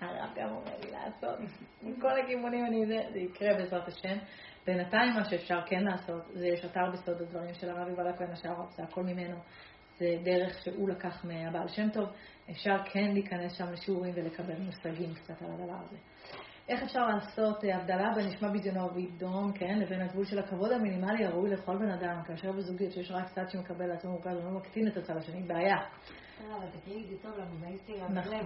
הרב 0.00 0.30
גם 0.36 0.48
אומר 0.48 0.78
לי 0.84 0.90
לעשות. 0.90 1.38
מכל 1.82 2.20
הכיוונים 2.20 2.66
אני 2.66 2.86
זה, 2.86 2.98
זה 3.12 3.18
יקרה 3.18 3.54
בעזרת 3.54 3.88
השם. 3.88 4.18
בינתיים 4.66 5.12
מה 5.14 5.24
שאפשר 5.24 5.60
כן 5.66 5.84
לעשות, 5.84 6.22
זה 6.34 6.46
יש 6.46 6.64
אתר 6.64 6.90
בסוד 6.92 7.22
הדברים 7.22 7.54
של 7.54 7.70
הרב 7.70 7.88
יובל 7.88 8.08
הכהן 8.08 8.30
השער, 8.30 8.66
זה 8.76 8.82
הכל 8.82 9.02
ממנו. 9.02 9.36
זה 9.98 10.16
דרך 10.22 10.62
שהוא 10.64 10.88
לקח 10.88 11.24
מהבעל 11.24 11.68
שם 11.68 11.88
טוב, 11.92 12.08
אפשר 12.50 12.76
כן 12.92 13.10
להיכנס 13.12 13.52
שם 13.58 13.72
לשיעורים 13.72 14.12
ולקבל 14.16 14.58
מושגים 14.58 15.14
קצת 15.14 15.42
על 15.42 15.48
הדבר 15.50 15.76
הזה. 15.86 15.96
איך 16.72 16.82
אפשר 16.82 17.00
לעשות 17.00 17.64
אה, 17.64 17.76
הבדלה 17.76 18.10
בין 18.14 18.26
נשמע 18.26 18.48
בדיונו 18.48 18.84
ובדום, 18.84 19.52
כן, 19.52 19.78
לבין 19.78 20.00
הגבול 20.00 20.24
של 20.24 20.38
הכבוד 20.38 20.72
המינימלי 20.72 21.24
הראוי 21.26 21.50
לכל 21.50 21.78
בן 21.78 21.90
אדם, 21.90 22.22
כאשר 22.26 22.52
בזוגיות 22.52 22.92
שיש 22.92 23.10
רק 23.10 23.28
צד 23.28 23.48
שמקבל 23.48 23.86
לעצמו 23.86 24.10
מורכז 24.10 24.36
ולא 24.36 24.50
מקטין 24.50 24.88
את 24.88 24.96
הצד 24.96 25.16
השני, 25.16 25.42
בעיה. 25.42 25.76
נכון. 28.10 28.40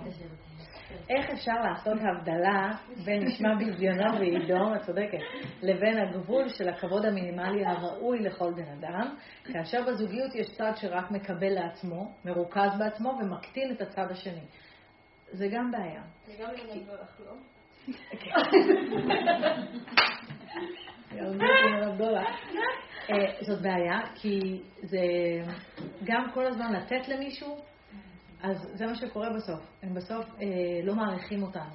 איך 1.11 1.31
אפשר 1.31 1.53
לעשות 1.53 1.99
הבדלה 2.01 2.71
בין 3.05 3.23
נשמע 3.25 3.55
בדיונו 3.55 4.19
ועידו, 4.19 4.75
את 4.77 4.81
צודקת, 4.87 5.19
לבין 5.63 5.99
הגבול 5.99 6.49
של 6.49 6.69
הכבוד 6.69 7.05
המינימלי 7.05 7.67
הראוי 7.67 8.19
לכל 8.19 8.53
בן 8.57 8.69
אדם, 8.79 9.17
כאשר 9.53 9.79
בזוגיות 9.87 10.35
יש 10.35 10.57
צד 10.57 10.73
שרק 10.77 11.11
מקבל 11.11 11.51
לעצמו, 11.51 12.15
מרוכז 12.25 12.79
בעצמו 12.79 13.09
ומקטין 13.09 13.73
את 13.73 13.81
הצד 13.81 14.11
השני. 14.11 14.45
זה 15.33 15.49
גם 15.49 15.71
בעיה. 15.71 16.03
זה 16.27 16.33
גם 16.39 16.51
לא 16.87 16.95
לך, 16.95 17.21
לא? 17.21 17.33
זאת 23.41 23.63
בעיה, 23.63 24.01
כי 24.15 24.63
זה 24.83 24.99
גם 26.05 26.31
כל 26.35 26.47
הזמן 26.47 26.73
לתת 26.73 27.09
למישהו, 27.09 27.57
אז 28.43 28.57
זה 28.75 28.87
מה 28.87 28.95
שקורה 28.95 29.29
בסוף. 29.37 29.61
הם 29.83 29.95
בסוף 29.95 30.25
אה, 30.41 30.47
לא 30.85 30.95
מעריכים 30.95 31.43
אותנו. 31.43 31.75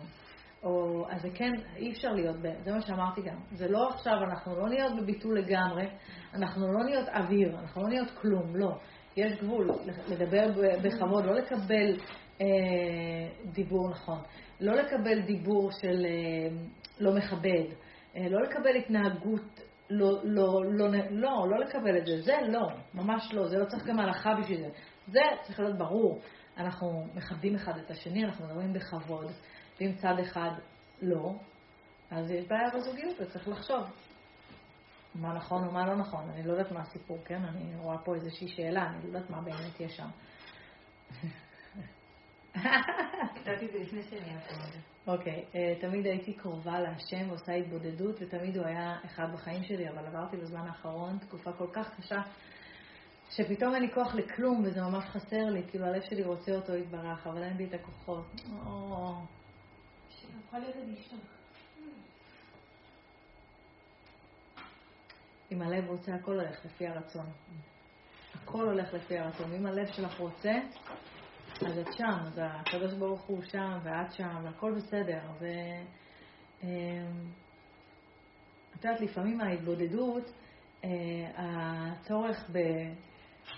או, 0.64 1.05
אז 1.09 1.22
זה 1.22 1.30
כן, 1.34 1.51
אי 1.76 1.91
אפשר 1.91 2.09
להיות, 2.09 2.36
זה 2.64 2.72
מה 2.72 2.82
שאמרתי 2.82 3.22
גם. 3.22 3.38
זה 3.51 3.68
לא 3.68 3.89
עכשיו, 3.89 4.14
אנחנו 4.30 4.55
לא 4.55 4.70
נהיות 4.70 4.91
בביטול 5.01 5.39
לגמרי, 5.39 5.88
אנחנו 6.34 6.74
לא 6.74 6.84
נהיות 6.84 7.09
אוויר, 7.09 7.59
אנחנו 7.59 7.82
לא 7.82 7.88
נהיות 7.89 8.12
כלום, 8.12 8.55
לא. 8.55 8.72
יש 9.18 9.34
גבול, 9.41 9.68
לדבר 10.09 10.45
בכבוד, 10.84 11.26
לא 11.26 11.34
לקבל 11.34 11.97
אה, 12.41 12.45
דיבור 13.45 13.89
נכון, 13.89 14.20
לא 14.62 14.76
לקבל 14.76 15.22
דיבור 15.22 15.72
של 15.72 16.05
אה, 16.05 16.55
לא 16.99 17.16
מכבד, 17.16 17.76
אה, 18.16 18.30
לא 18.30 18.41
לקבל 18.41 18.76
התנהגות 18.76 19.62
לא, 19.89 20.24
לא, 20.24 20.66
לא, 20.66 20.88
לא, 21.09 21.47
לא 21.49 21.59
לקבל 21.59 21.97
את 21.97 22.05
זה, 22.05 22.22
זה 22.22 22.34
לא, 22.47 22.68
ממש 22.93 23.34
לא, 23.34 23.47
זה 23.47 23.57
לא 23.57 23.66
צריך 23.66 23.86
גם 23.86 23.99
הלכה 23.99 24.36
בשביל 24.41 24.62
זה. 24.62 24.70
זה 25.07 25.20
צריך 25.43 25.59
להיות 25.59 25.78
ברור. 25.78 26.22
אנחנו 26.57 27.07
מכבדים 27.16 27.55
אחד 27.55 27.78
את 27.78 27.91
השני, 27.91 28.26
אנחנו 28.26 28.45
מדברים 28.45 28.74
בכבוד, 28.74 29.32
ואם 29.80 29.95
צד 29.95 30.16
אחד 30.22 30.51
לא, 31.01 31.34
אז 32.12 32.32
יש 32.32 32.47
בעיה 32.47 32.70
בזוגיות 32.76 33.22
וצריך 33.22 33.47
לחשוב 33.47 33.84
מה 35.16 35.34
נכון 35.34 35.68
ומה 35.68 35.86
לא 35.86 35.95
נכון. 35.95 36.30
אני 36.30 36.43
לא 36.43 36.51
יודעת 36.51 36.72
מה 36.72 36.82
הסיפור, 36.82 37.18
כן? 37.26 37.43
אני 37.43 37.76
רואה 37.78 37.97
פה 37.97 38.16
איזושהי 38.16 38.47
שאלה, 38.47 38.89
אני 38.89 39.01
לא 39.01 39.07
יודעת 39.07 39.30
מה 39.30 39.41
באמת 39.41 39.80
יש 39.80 39.97
שם. 39.97 40.09
כתבתי 43.35 43.65
את 43.65 43.71
זה 43.71 43.79
לפני 43.79 44.03
שאני 44.03 44.35
אוקיי, 45.07 45.45
אה, 45.55 45.73
תמיד 45.81 46.05
הייתי 46.05 46.33
קרובה 46.33 46.79
להשם 46.79 47.29
ועושה 47.29 47.53
התבודדות, 47.53 48.15
ותמיד 48.21 48.57
הוא 48.57 48.65
היה 48.65 48.97
אחד 49.05 49.33
בחיים 49.33 49.63
שלי, 49.63 49.89
אבל 49.89 50.05
עברתי 50.05 50.37
בזמן 50.37 50.67
האחרון 50.67 51.17
תקופה 51.17 51.51
כל 51.53 51.67
כך 51.73 51.89
קשה, 51.97 52.21
שפתאום 53.29 53.73
אין 53.75 53.81
לי 53.83 53.93
כוח 53.93 54.15
לכלום, 54.15 54.63
וזה 54.65 54.81
ממש 54.81 55.03
חסר 55.03 55.45
לי, 55.49 55.63
כאילו 55.67 55.85
הלב 55.85 56.01
שלי 56.01 56.23
רוצה 56.23 56.51
אותו 56.55 56.75
יתברך, 56.75 57.27
אבל 57.27 57.43
אין 57.43 57.57
לי 57.57 57.65
את 57.65 57.73
הכוחות. 57.73 58.25
אם 65.51 65.61
הלב 65.61 65.89
רוצה, 65.89 66.15
הכל 66.15 66.31
הולך 66.31 66.65
לפי 66.65 66.87
הרצון. 66.87 67.25
הכל 68.35 68.65
הולך 68.65 68.93
לפי 68.93 69.17
הרצון. 69.17 69.53
אם 69.53 69.65
הלב 69.65 69.87
שלך 69.87 70.19
רוצה, 70.19 70.51
אז 71.68 71.78
את 71.78 71.93
שם, 71.97 72.20
אז 72.26 72.39
הקדוש 72.43 72.93
ברוך 72.93 73.22
הוא 73.22 73.41
שם, 73.43 73.80
ואת 73.84 74.12
שם, 74.12 74.41
והכל 74.43 74.74
בסדר. 74.76 75.20
ו... 75.39 75.45
אמ, 76.64 76.70
את 78.76 78.86
יודעת, 78.86 79.01
לפעמים 79.01 79.41
ההתבודדות, 79.41 80.32
אה, 80.84 80.89
הצורך 81.38 82.49
ב... 82.51 82.57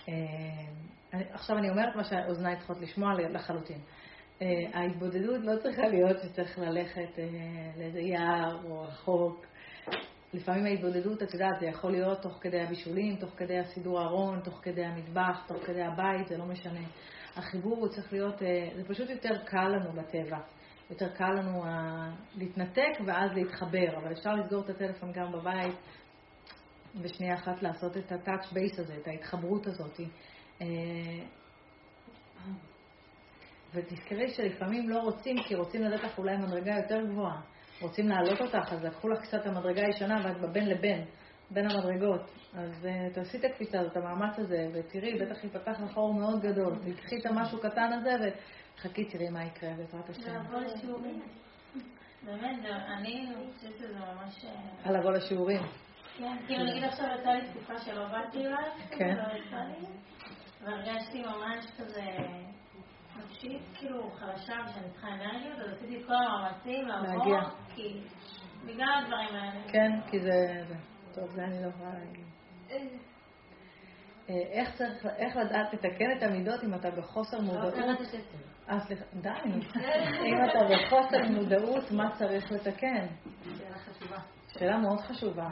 אה, 0.08 0.14
עכשיו 1.32 1.58
אני 1.58 1.70
אומרת 1.70 1.96
מה 1.96 2.04
שהאוזניי 2.04 2.56
צריכות 2.56 2.80
לשמוע 2.80 3.14
לחלוטין. 3.30 3.78
אה, 4.42 4.46
ההתבודדות 4.74 5.40
לא 5.42 5.52
צריכה 5.62 5.88
להיות 5.88 6.16
שצריך 6.22 6.58
ללכת 6.58 7.18
לאיזה 7.78 8.00
יער 8.00 8.64
או 8.64 8.82
רחוק. 8.82 9.46
לפעמים 10.34 10.66
ההתבודדות, 10.66 11.22
את 11.22 11.34
יודעת, 11.34 11.60
זה 11.60 11.66
יכול 11.66 11.90
להיות 11.90 12.22
תוך 12.22 12.38
כדי 12.40 12.60
הבישולים, 12.60 13.16
תוך 13.16 13.30
כדי 13.36 13.58
הסידור 13.58 14.02
ארון, 14.02 14.40
תוך 14.40 14.58
כדי 14.62 14.84
המטבח, 14.84 15.44
תוך 15.46 15.66
כדי 15.66 15.82
הבית, 15.82 16.28
זה 16.28 16.36
לא 16.36 16.44
משנה. 16.44 16.80
החיבור 17.36 17.76
הוא 17.76 17.88
צריך 17.88 18.12
להיות, 18.12 18.42
אה, 18.42 18.68
זה 18.76 18.84
פשוט 18.88 19.10
יותר 19.10 19.44
קל 19.44 19.68
לנו 19.68 19.92
בטבע. 19.92 20.38
יותר 20.90 21.08
קל 21.08 21.30
לנו 21.32 21.64
uh, 21.64 21.68
להתנתק 22.34 23.00
ואז 23.06 23.30
להתחבר, 23.34 23.96
אבל 23.96 24.12
אפשר 24.12 24.34
לסגור 24.34 24.64
את 24.64 24.70
הטלפון 24.70 25.12
גם 25.12 25.32
בבית 25.32 25.76
בשנייה 27.02 27.34
אחת 27.34 27.62
לעשות 27.62 27.96
את 27.96 28.12
ה-touch 28.12 28.44
base 28.44 28.80
הזה, 28.80 28.96
את 29.02 29.08
ההתחברות 29.08 29.66
הזאת. 29.66 30.00
Uh, 30.60 30.62
ותזכרי 33.74 34.30
שלפעמים 34.30 34.88
לא 34.88 34.98
רוצים, 34.98 35.36
כי 35.42 35.54
רוצים 35.54 35.82
לתת 35.82 36.04
לך 36.04 36.18
אולי 36.18 36.36
מדרגה 36.36 36.72
יותר 36.76 37.06
גבוהה. 37.06 37.40
רוצים 37.80 38.08
להעלות 38.08 38.40
אותך, 38.40 38.72
אז 38.72 38.84
לקחו 38.84 39.08
לך 39.08 39.20
קצת 39.22 39.46
המדרגה 39.46 39.82
הישנה 39.86 40.20
ואת 40.24 40.40
בבין 40.40 40.68
לבין. 40.68 41.04
בין 41.50 41.70
המדרגות. 41.70 42.30
אז 42.54 42.86
uh, 42.86 43.14
תעשי 43.14 43.38
את 43.38 43.44
הקפיצה 43.44 43.80
הזאת, 43.80 43.92
את 43.92 43.96
המאמץ 43.96 44.38
הזה, 44.38 44.68
ותראי, 44.74 45.18
בטח 45.18 45.44
ייפתח 45.44 45.80
לך 45.84 45.96
אור 45.96 46.14
מאוד 46.14 46.40
גדול. 46.40 46.74
תקחי 46.96 47.18
את 47.20 47.26
המשהו 47.26 47.58
קטן 47.60 47.92
הזה 47.92 48.32
וחכי, 48.78 49.04
תראי 49.04 49.28
מה 49.28 49.44
יקרה 49.44 49.70
בעזרת 49.76 50.08
השם. 50.08 50.42
באמת, 52.22 52.64
אני 52.98 53.28
חושבת 53.56 53.78
שזה 53.78 53.98
ממש... 53.98 54.44
אה, 54.44 54.88
על 54.88 54.98
לבוא 54.98 55.10
לשיעורים. 55.10 55.62
כן, 56.18 56.36
כאילו 56.46 56.64
נגיד 56.64 56.84
עכשיו 56.84 57.06
יצא 57.20 57.30
לי 57.30 57.48
תקופה 57.50 57.78
שלא 57.78 58.08
באתי 58.08 58.46
אליו, 58.46 58.70
כן. 58.90 59.16
והרגשתי 60.64 61.22
ממש 61.22 61.66
כזה 61.78 62.02
נפשית, 63.16 63.62
כאילו 63.78 64.10
חלשה 64.10 64.54
ושאני 64.66 64.90
צריכה 64.92 65.08
אנרגיות, 65.08 65.58
אז 65.58 65.72
עשיתי 65.72 65.96
את 65.96 66.06
כל 66.06 66.14
המאמצים 66.14 66.88
לבוא, 66.88 67.40
כי 67.74 68.00
בגלל 68.64 68.88
הדברים 69.02 69.34
האלה. 69.34 69.72
כן, 69.72 69.90
כי 70.10 70.20
זה... 70.20 70.64
טוב, 71.14 71.30
זה 71.30 71.44
אני 71.44 71.62
לא 71.62 71.68
יכולה 71.68 71.90
להגיד. 71.94 72.24
אה, 74.30 74.34
איך 74.34 74.76
צריך, 74.76 75.06
איך 75.06 75.36
לדעת 75.36 75.74
לתקן 75.74 76.18
את 76.18 76.22
המידות 76.22 76.64
אם 76.64 76.74
אתה 76.74 76.90
בחוסר 76.90 77.36
לא, 77.36 77.42
מודעות? 77.42 77.74
אה, 78.68 78.80
סליחה, 78.80 79.04
די. 79.14 79.28
אם 80.28 80.44
אתה 80.50 80.58
בחוסר 80.74 81.30
מודעות, 81.30 81.90
מה 81.90 82.16
צריך 82.18 82.52
לתקן? 82.52 83.06
שאלה 83.58 83.78
חשובה. 83.78 84.16
שאלה 84.58 84.78
מאוד 84.78 85.00
חשובה. 85.00 85.50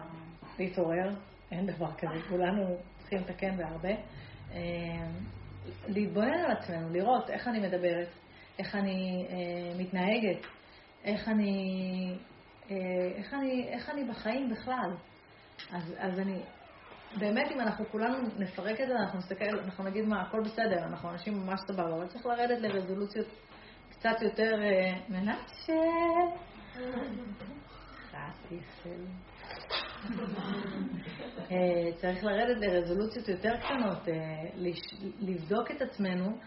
להתעורר, 0.58 1.10
אין 1.50 1.66
דבר 1.66 1.92
כזה, 1.92 2.28
כולנו 2.28 2.76
צריכים 2.98 3.18
לתקן 3.18 3.56
בהרבה. 3.56 3.92
אה, 4.52 4.60
להתבונן 5.88 6.38
על 6.38 6.50
עצמנו, 6.50 6.88
לראות 6.90 7.30
איך 7.30 7.48
אני 7.48 7.60
מדברת, 7.60 8.08
איך 8.58 8.74
אני 8.74 9.26
אה, 9.30 9.78
מתנהגת, 9.78 10.46
איך 11.04 11.28
אני, 11.28 12.18
איך, 13.16 13.34
אני, 13.34 13.68
איך 13.68 13.90
אני 13.90 14.04
בחיים 14.04 14.50
בכלל. 14.50 14.90
אז, 15.70 15.94
אז 15.98 16.18
אני, 16.18 16.42
באמת 17.18 17.52
אם 17.52 17.60
אנחנו 17.60 17.84
כולנו 17.90 18.18
נפרק 18.38 18.80
את 18.80 18.88
זה, 18.88 18.94
אנחנו 18.94 19.18
נסתכל, 19.18 19.58
אנחנו 19.64 19.84
נגיד 19.84 20.04
מה, 20.04 20.22
הכל 20.22 20.40
בסדר, 20.40 20.84
אנחנו 20.84 21.10
אנשים 21.10 21.34
ממש 21.34 21.60
סבבה, 21.68 21.96
אבל 21.96 22.06
צריך 22.06 22.26
לרדת 22.26 22.60
לרזולוציות 22.60 23.26
קצת 23.90 24.22
יותר 24.22 24.62
אה, 24.62 24.92
מנשה. 25.08 25.82
אה, 31.50 31.92
צריך 31.96 32.24
לרדת 32.24 32.60
לרזולוציות 32.60 33.28
יותר 33.28 33.56
קטנות, 33.56 34.08
אה, 34.08 34.14
לבדוק 35.20 35.70
את 35.70 35.82
עצמנו 35.82 36.38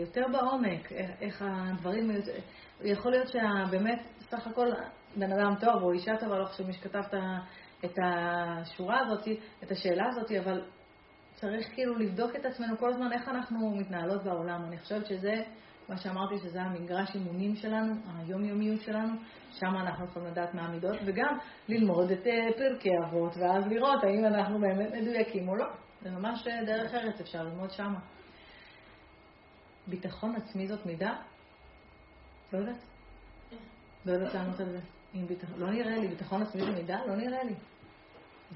יותר 0.00 0.22
בעומק, 0.32 0.92
איך 1.20 1.44
הדברים, 1.46 2.10
יכול 2.84 3.12
להיות 3.12 3.28
שבאמת, 3.28 3.98
סך 4.20 4.46
הכל 4.46 4.66
בן 5.16 5.32
אדם 5.32 5.54
טוב 5.60 5.82
או 5.82 5.92
אישה 5.92 6.16
טובה, 6.16 6.38
לא 6.38 6.44
חשוב 6.44 6.66
מי 6.66 6.72
שכתב 6.72 6.98
את 6.98 7.14
את 7.84 7.98
השורה 8.02 9.00
הזאת, 9.00 9.28
את 9.62 9.70
השאלה 9.70 10.04
הזאת, 10.08 10.32
אבל 10.32 10.62
צריך 11.34 11.74
כאילו 11.74 11.98
לבדוק 11.98 12.36
את 12.36 12.46
עצמנו 12.46 12.78
כל 12.78 12.92
הזמן 12.92 13.12
איך 13.12 13.28
אנחנו 13.28 13.76
מתנהלות 13.76 14.24
בעולם. 14.24 14.64
אני 14.64 14.78
חושבת 14.78 15.06
שזה, 15.06 15.42
מה 15.88 15.96
שאמרתי, 15.96 16.38
שזה 16.38 16.62
המגרש 16.62 17.14
אימונים 17.14 17.56
שלנו, 17.56 17.94
היומיומיות 18.18 18.80
שלנו, 18.80 19.14
שם 19.50 19.76
אנחנו 19.76 20.04
יכולים 20.04 20.28
לדעת 20.28 20.54
מה 20.54 20.62
המידות, 20.62 20.96
וגם 21.06 21.38
ללמוד 21.68 22.10
את 22.10 22.26
אה, 22.26 22.48
פרקי 22.56 22.90
אבות, 23.06 23.36
ואז 23.36 23.66
לראות 23.66 24.04
האם 24.04 24.24
אנחנו 24.24 24.58
באמת 24.58 24.92
מדויקים 24.92 25.48
או 25.48 25.56
לא. 25.56 25.66
זה 26.02 26.10
ממש 26.10 26.46
אה, 26.46 26.64
דרך 26.64 26.94
ארץ, 26.94 27.20
אפשר 27.20 27.42
ללמוד 27.42 27.70
שם. 27.70 27.94
ביטחון 29.86 30.36
עצמי 30.36 30.66
זאת 30.66 30.86
מידה? 30.86 31.16
לא 32.52 32.58
יודעת. 32.58 32.82
לא 34.06 34.12
יודעת 34.12 34.34
לענות 34.34 34.60
על 34.60 34.70
זה. 34.70 34.95
עם 35.20 35.26
ביטחון, 35.26 35.60
לא 35.60 35.70
נראה 35.70 35.96
לי, 35.96 36.08
ביטחון 36.08 36.42
עצמי 36.42 36.64
זה 36.64 36.70
מידה? 36.70 36.98
לא 37.06 37.16
נראה 37.16 37.44
לי. 37.44 37.54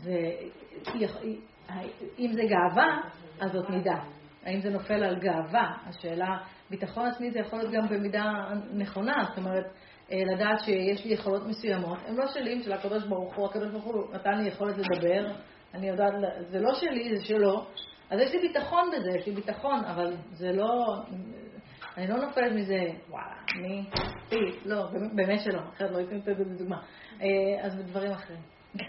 ואם 0.02 2.32
זה 2.32 2.42
גאווה, 2.42 3.00
אז 3.40 3.52
זאת 3.52 3.70
מידה. 3.70 3.96
האם 4.44 4.61
זה 4.61 4.70
נופל 4.70 5.04
על 5.04 5.18
גאווה? 5.18 5.72
השאלה, 5.86 6.38
ביטחון 6.70 7.06
עצמי 7.06 7.30
זה 7.30 7.38
יכול 7.38 7.58
להיות 7.58 7.72
גם 7.72 7.88
במידה 7.88 8.32
נכונה, 8.72 9.24
זאת 9.28 9.38
אומרת, 9.38 9.64
אה, 10.12 10.22
לדעת 10.34 10.61
שיש 10.64 11.04
לי 11.04 11.12
יכולות 11.12 11.46
מסוימות, 11.46 11.98
הן 12.06 12.16
לא 12.16 12.26
שלי, 12.26 12.62
של 12.62 12.72
הקדוש 12.72 13.04
ברוך 13.04 13.36
הוא, 13.36 13.46
הקדוש 13.46 13.70
ברוך 13.70 13.84
הוא 13.84 14.14
נתן 14.14 14.38
לי 14.38 14.48
יכולת 14.48 14.76
לדבר, 14.78 15.32
אני 15.74 15.88
יודעת, 15.88 16.12
זה 16.50 16.61
לא 16.61 16.74
שלי, 16.74 17.16
זה 17.16 17.24
שלו, 17.24 17.64
אז 18.11 18.20
יש 18.20 18.32
לי 18.32 18.48
ביטחון 18.48 18.90
בזה, 18.90 19.18
יש 19.18 19.26
לי 19.26 19.32
ביטחון, 19.32 19.84
אבל 19.84 20.16
זה 20.32 20.52
לא, 20.52 20.96
אני 21.97 22.07
לא 22.07 22.16
נופלת 22.16 22.53
מזה, 22.53 22.78
וואלה, 23.09 23.34
אני, 23.59 23.84
לא, 24.64 24.86
באמת 25.14 25.41
שלא, 25.41 25.61
אחרת 25.76 25.91
לא 25.91 25.99
הייתי 25.99 26.14
נותנת 26.14 26.28
את 26.28 26.36
זה 26.36 26.45
בדוגמה. 26.45 26.76
אה, 27.22 27.26
אז 27.66 27.76
בדברים 27.76 28.12
אחרים. 28.12 28.41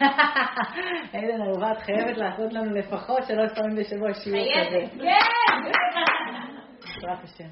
עדן 1.13 1.41
אהובה, 1.41 1.71
את 1.71 1.77
חייבת 1.77 2.17
לעשות 2.17 2.53
לנו 2.53 2.71
לפחות 2.71 3.23
שלוש 3.27 3.51
פעמים 3.55 3.75
בשבוע 3.75 4.13
שיעור 4.13 4.45
כזה. 4.45 4.69
חייבת, 4.69 4.91
כן! 4.91 5.71
בעזרת 7.01 7.23
השם. 7.23 7.49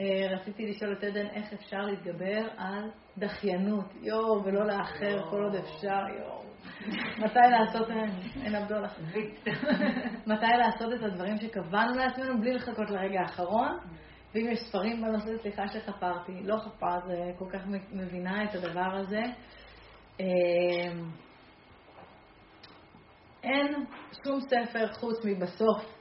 אה, 0.00 0.36
רציתי 0.36 0.66
לשאול 0.66 0.92
את 0.92 1.04
עדן 1.04 1.26
איך 1.26 1.52
אפשר 1.52 1.78
להתגבר 1.78 2.48
על 2.56 2.90
דחיינות, 3.18 3.94
יואו, 4.02 4.44
ולא 4.44 4.66
לאחר 4.66 5.30
כל 5.30 5.42
עוד 5.42 5.54
אפשר, 5.54 6.02
יואו. 6.18 6.40
מתי 7.18 7.38
לעשות, 7.50 7.90
אין 8.44 8.54
עבדו 8.54 8.74
לך, 8.74 8.98
מתי 10.32 10.56
לעשות 10.58 10.92
את 10.94 11.02
הדברים 11.02 11.36
שקבענו 11.36 11.94
לעצמנו 11.94 12.40
בלי 12.40 12.54
לחכות 12.54 12.90
לרגע 12.90 13.20
האחרון. 13.20 13.78
ואם 14.34 14.48
יש 14.50 14.60
ספרים 14.68 15.02
בנושא, 15.02 15.42
סליחה 15.42 15.68
שחפרתי, 15.68 16.32
לא 16.42 16.56
חפרת, 16.56 17.02
זה 17.06 17.32
כל 17.38 17.46
כך 17.52 17.60
מבינה 17.92 18.44
את 18.44 18.54
הדבר 18.54 18.94
הזה. 18.94 19.22
אה, 20.20 20.92
אין 23.42 23.84
שום 24.24 24.40
ספר 24.40 24.92
חוץ 24.92 25.24
מבסוף 25.24 26.00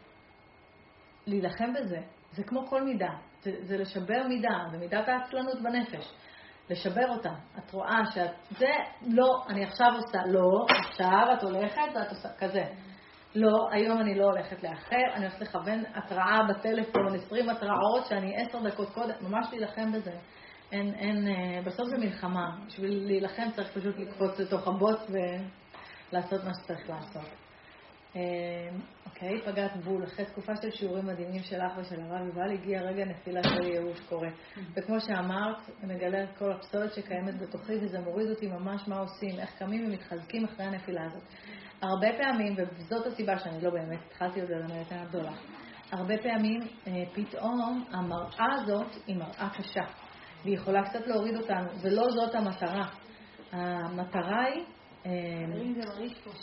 להילחם 1.27 1.73
בזה. 1.73 1.99
זה 2.31 2.43
כמו 2.43 2.67
כל 2.67 2.83
מידה. 2.83 3.11
זה, 3.41 3.51
זה 3.61 3.77
לשבר 3.77 4.27
מידה, 4.27 4.57
זה 4.71 4.77
מידת 4.77 5.07
העצלנות 5.07 5.61
בנפש. 5.61 6.13
לשבר 6.69 7.09
אותה. 7.09 7.31
את 7.57 7.71
רואה 7.71 8.01
שאת, 8.13 8.31
זה 8.49 8.71
לא, 9.01 9.43
אני 9.49 9.63
עכשיו 9.63 9.87
עושה, 9.95 10.19
לא, 10.25 10.65
עכשיו 10.69 11.27
את 11.37 11.43
הולכת 11.43 11.81
ואת 11.95 12.09
עושה 12.09 12.29
כזה. 12.37 12.63
לא, 13.35 13.69
היום 13.71 14.01
אני 14.01 14.15
לא 14.15 14.25
הולכת 14.25 14.63
לאחר, 14.63 15.13
אני 15.15 15.25
הולכת 15.25 15.41
לכוון 15.41 15.83
התראה 15.95 16.39
בטלפון, 16.49 17.15
20 17.15 17.49
התראות 17.49 18.05
שאני 18.05 18.35
10 18.49 18.59
דקות 18.63 18.89
קודם, 18.93 19.13
ממש 19.21 19.47
להילחם 19.51 19.91
בזה. 19.91 20.13
אין, 20.71 20.93
אין, 20.93 21.27
אה, 21.27 21.61
בסוף 21.65 21.89
זה 21.89 21.97
מלחמה. 21.97 22.57
בשביל 22.67 23.07
להילחם 23.07 23.51
צריך 23.55 23.77
פשוט 23.77 23.99
לקפוץ 23.99 24.39
לתוך 24.39 24.67
הבוט 24.67 24.99
ולעשות 25.09 26.43
מה 26.43 26.51
שצריך 26.53 26.89
לעשות. 26.89 27.29
אמ, 28.15 28.21
אוקיי, 29.05 29.41
פגעת 29.45 29.77
בול. 29.83 30.03
אחרי 30.03 30.25
תקופה 30.25 30.55
של 30.61 30.71
שיעורים 30.71 31.05
מדהימים 31.05 31.43
שלך 31.43 31.71
ושל 31.77 32.01
הרב 32.01 32.27
יובל, 32.27 32.51
הגיע 32.53 32.81
רגע 32.81 33.05
נפילה 33.05 33.43
של 33.43 33.63
ייאוש 33.63 33.99
קורה. 33.99 34.29
וכמו 34.75 35.01
שאמרת, 35.01 35.69
מגלה 35.83 36.23
את 36.23 36.37
כל 36.37 36.51
הפסולת 36.51 36.93
שקיימת 36.93 37.39
בתוכי, 37.41 37.73
וזה 37.81 37.99
מוריד 37.99 38.29
אותי 38.29 38.47
ממש 38.47 38.87
מה 38.87 38.99
עושים, 38.99 39.39
איך 39.39 39.49
קמים 39.59 39.85
ומתחזקים 39.85 40.45
אחרי 40.45 40.65
הנפילה 40.65 41.05
הזאת. 41.05 41.23
הרבה 41.81 42.07
פעמים, 42.17 42.55
וזאת 42.77 43.05
הסיבה 43.05 43.39
שאני 43.39 43.61
לא 43.61 43.69
באמת 43.69 43.99
התחלתי 44.07 44.41
עוד 44.41 44.49
ללמד 44.49 44.81
את 44.87 44.91
הגדולה, 44.91 45.31
הרבה 45.91 46.17
פעמים 46.17 46.61
אה, 46.87 47.03
פתאום 47.13 47.85
המראה 47.91 48.53
הזאת 48.53 48.95
היא 49.07 49.15
מראה 49.15 49.49
קשה, 49.57 49.83
והיא 50.43 50.55
יכולה 50.55 50.89
קצת 50.89 51.07
להוריד 51.07 51.35
אותנו, 51.35 51.69
ולא 51.81 52.03
זאת 52.09 52.35
המטרה. 52.35 52.89
המטרה 53.51 54.43
היא 54.45 54.63
אה, 55.05 55.11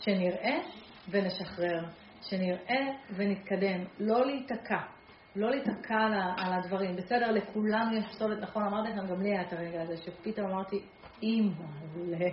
שנראה 0.05 0.59
ונשחרר, 1.11 1.85
שנראה 2.23 2.87
ונתקדם, 3.17 3.85
לא 3.99 4.27
להיתקע, 4.27 4.81
לא 5.37 5.51
להיתקע 5.51 5.95
על, 5.95 6.15
על 6.15 6.53
הדברים. 6.53 6.97
בסדר, 6.97 7.31
לכולנו 7.31 7.97
יש 7.97 8.05
פסולת, 8.07 8.39
נכון, 8.43 8.63
אמרתי 8.63 8.89
לכם, 8.91 9.07
גם 9.07 9.23
לי 9.23 9.29
היה 9.29 9.43
את 9.43 9.53
הרגע 9.53 9.83
הזה, 9.83 9.97
שפתאום 9.97 10.51
אמרתי, 10.51 10.77
אימא'לה, 11.23 12.29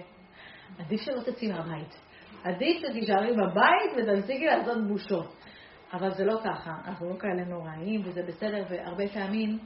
עדיף 0.79 1.01
שלא 1.01 1.21
תצאי 1.21 1.47
מהבית. 1.47 2.02
עדיף 2.43 2.77
שתישארי 2.77 3.31
בבית 3.31 3.91
ותפסיקי 3.97 4.45
לעשות 4.45 4.87
בושות. 4.87 5.35
אבל 5.93 6.11
זה 6.11 6.25
לא 6.25 6.39
ככה, 6.43 6.71
אנחנו 6.85 7.09
לא 7.09 7.15
כאלה 7.19 7.45
נוראים, 7.45 8.01
וזה 8.05 8.23
בסדר, 8.27 8.63
והרבה 8.69 9.07
פעמים 9.07 9.59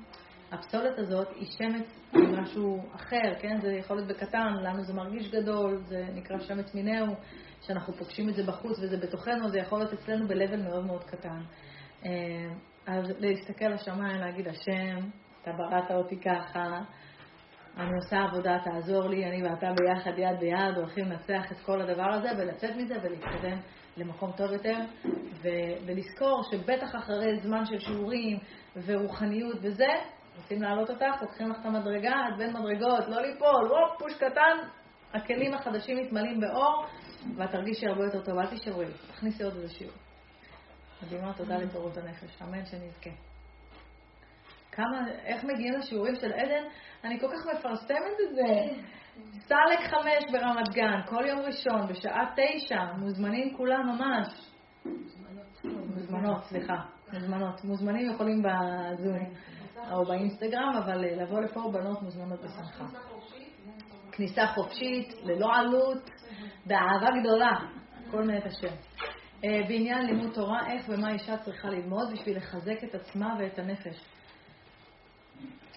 הפסולת 0.52 1.00
הזאת 1.00 1.28
היא 1.36 1.48
שמץ 1.58 2.00
ממשהו 2.14 2.84
אחר, 2.96 3.34
כן? 3.40 3.62
זה 3.62 3.72
יכול 3.72 3.98
להיות 3.98 4.10
בקטן, 4.10 4.54
לנו 4.64 4.84
זה 4.84 4.94
מרגיש 4.94 5.32
גדול, 5.32 5.78
זה 5.78 6.06
נקרא 6.14 6.40
שמץ 6.40 6.76
מינהו, 6.76 7.16
שאנחנו 7.62 7.94
פוגשים 7.94 8.30
את 8.30 8.36
זה 8.36 8.44
בחוץ 8.44 8.80
וזה 8.80 8.98
בתוכנו, 8.98 9.50
זה 9.50 9.60
יכול 9.60 9.80
להיות 9.80 9.94
אצלנו 9.94 10.28
ב-level 10.28 10.64
מאוד 10.70 10.86
מאוד 10.86 11.04
קטן. 11.04 11.42
אה, 12.06 12.54
אז 12.88 13.14
להסתכל 13.20 13.68
לשמיים, 13.68 14.20
להגיד, 14.20 14.48
השם, 14.48 15.10
אתה 15.42 15.52
בראת 15.52 15.92
אותי 15.92 16.20
ככה, 16.20 16.82
אני 17.80 17.96
עושה 17.96 18.18
עבודה, 18.24 18.58
תעזור 18.64 19.10
לי, 19.10 19.26
אני 19.26 19.44
ואתה 19.44 19.68
ביחד, 19.80 20.12
יד 20.18 20.40
ביד, 20.40 20.78
הולכים 20.78 21.06
לנצח 21.06 21.52
את 21.52 21.58
כל 21.66 21.82
הדבר 21.82 22.10
הזה 22.14 22.30
ולצאת 22.38 22.76
מזה 22.76 22.96
ולהתקדם 23.04 23.58
למקום 23.98 24.32
טוב 24.32 24.52
יותר, 24.52 24.78
ו- 25.42 25.86
ולזכור 25.86 26.42
שבטח 26.52 26.96
אחרי 26.96 27.40
זמן 27.40 27.66
של 27.66 27.80
שיעורים 27.80 28.40
ורוחניות 28.86 29.58
וזה, 29.62 29.88
רוצים 30.38 30.62
להעלות 30.62 30.90
אותך, 30.90 31.22
לוקחים 31.22 31.50
לך 31.50 31.58
את 31.62 31.66
המדרגה, 31.66 32.14
את 32.34 32.38
בין 32.38 32.50
מדרגות, 32.50 33.08
לא 33.08 33.22
ליפול, 33.22 33.66
וופ, 33.72 34.00
פוש 34.00 34.14
קטן, 34.14 34.68
הכלים 35.14 35.54
החדשים 35.54 35.98
מתמלאים 35.98 36.40
באור, 36.40 36.86
ואת 37.36 37.52
תרגישי 37.52 37.88
הרבה 37.88 38.04
יותר 38.04 38.22
טוב, 38.24 38.40
אל 38.40 38.48
תישברי, 38.48 38.86
תכניסי 39.08 39.44
עוד 39.44 39.54
איזה 39.56 39.70
שיעור. 39.70 39.94
מדהימה, 41.04 41.34
תודה 41.34 41.58
לתורות 41.58 41.98
הנפש, 41.98 42.42
אמן 42.42 42.66
שנזכה. 42.66 43.27
כמה, 44.78 45.08
איך 45.26 45.44
מגיעים 45.44 45.74
לשיעורים 45.74 46.16
של 46.16 46.34
עדן? 46.34 46.64
אני 47.04 47.20
כל 47.20 47.28
כך 47.28 47.46
מפרסמת 47.56 48.18
את 48.30 48.36
זה. 48.36 48.82
סלק 49.50 49.80
חמש 49.80 50.32
ברמת 50.32 50.70
גן, 50.74 51.00
כל 51.06 51.26
יום 51.28 51.40
ראשון, 51.40 51.88
בשעה 51.88 52.34
תשע, 52.36 52.84
מוזמנים 52.98 53.58
כולם 53.58 53.88
ממש. 53.88 54.28
מוזמנות, 55.66 56.44
סליחה, 56.44 56.76
מוזמנות. 57.14 57.64
מוזמנים 57.64 58.12
יכולים 58.12 58.44
בזום 58.44 59.34
או 59.92 60.06
באינסטגרם, 60.06 60.74
אבל 60.84 61.06
אה, 61.06 61.16
לבוא 61.16 61.42
לפה 61.42 61.72
בנות 61.74 62.02
מוזמנות 62.02 62.40
בשמחה. 62.40 62.86
כניסה 64.12 64.48
חופשית, 64.48 65.14
ללא 65.24 65.56
עלות, 65.56 66.10
באהבה 66.66 67.20
גדולה, 67.20 67.52
כל 68.12 68.24
מאת 68.24 68.46
השם. 68.46 68.76
אה, 69.44 69.62
בעניין 69.68 70.06
לימוד 70.06 70.34
תורה, 70.34 70.72
איך 70.72 70.90
ומה 70.90 71.14
אישה 71.14 71.38
צריכה 71.38 71.70
ללמוד 71.70 72.12
בשביל 72.14 72.38
לחזק 72.38 72.84
את 72.84 72.96
עצמה 72.96 73.36
ואת 73.40 73.60
הנפש. 73.60 74.17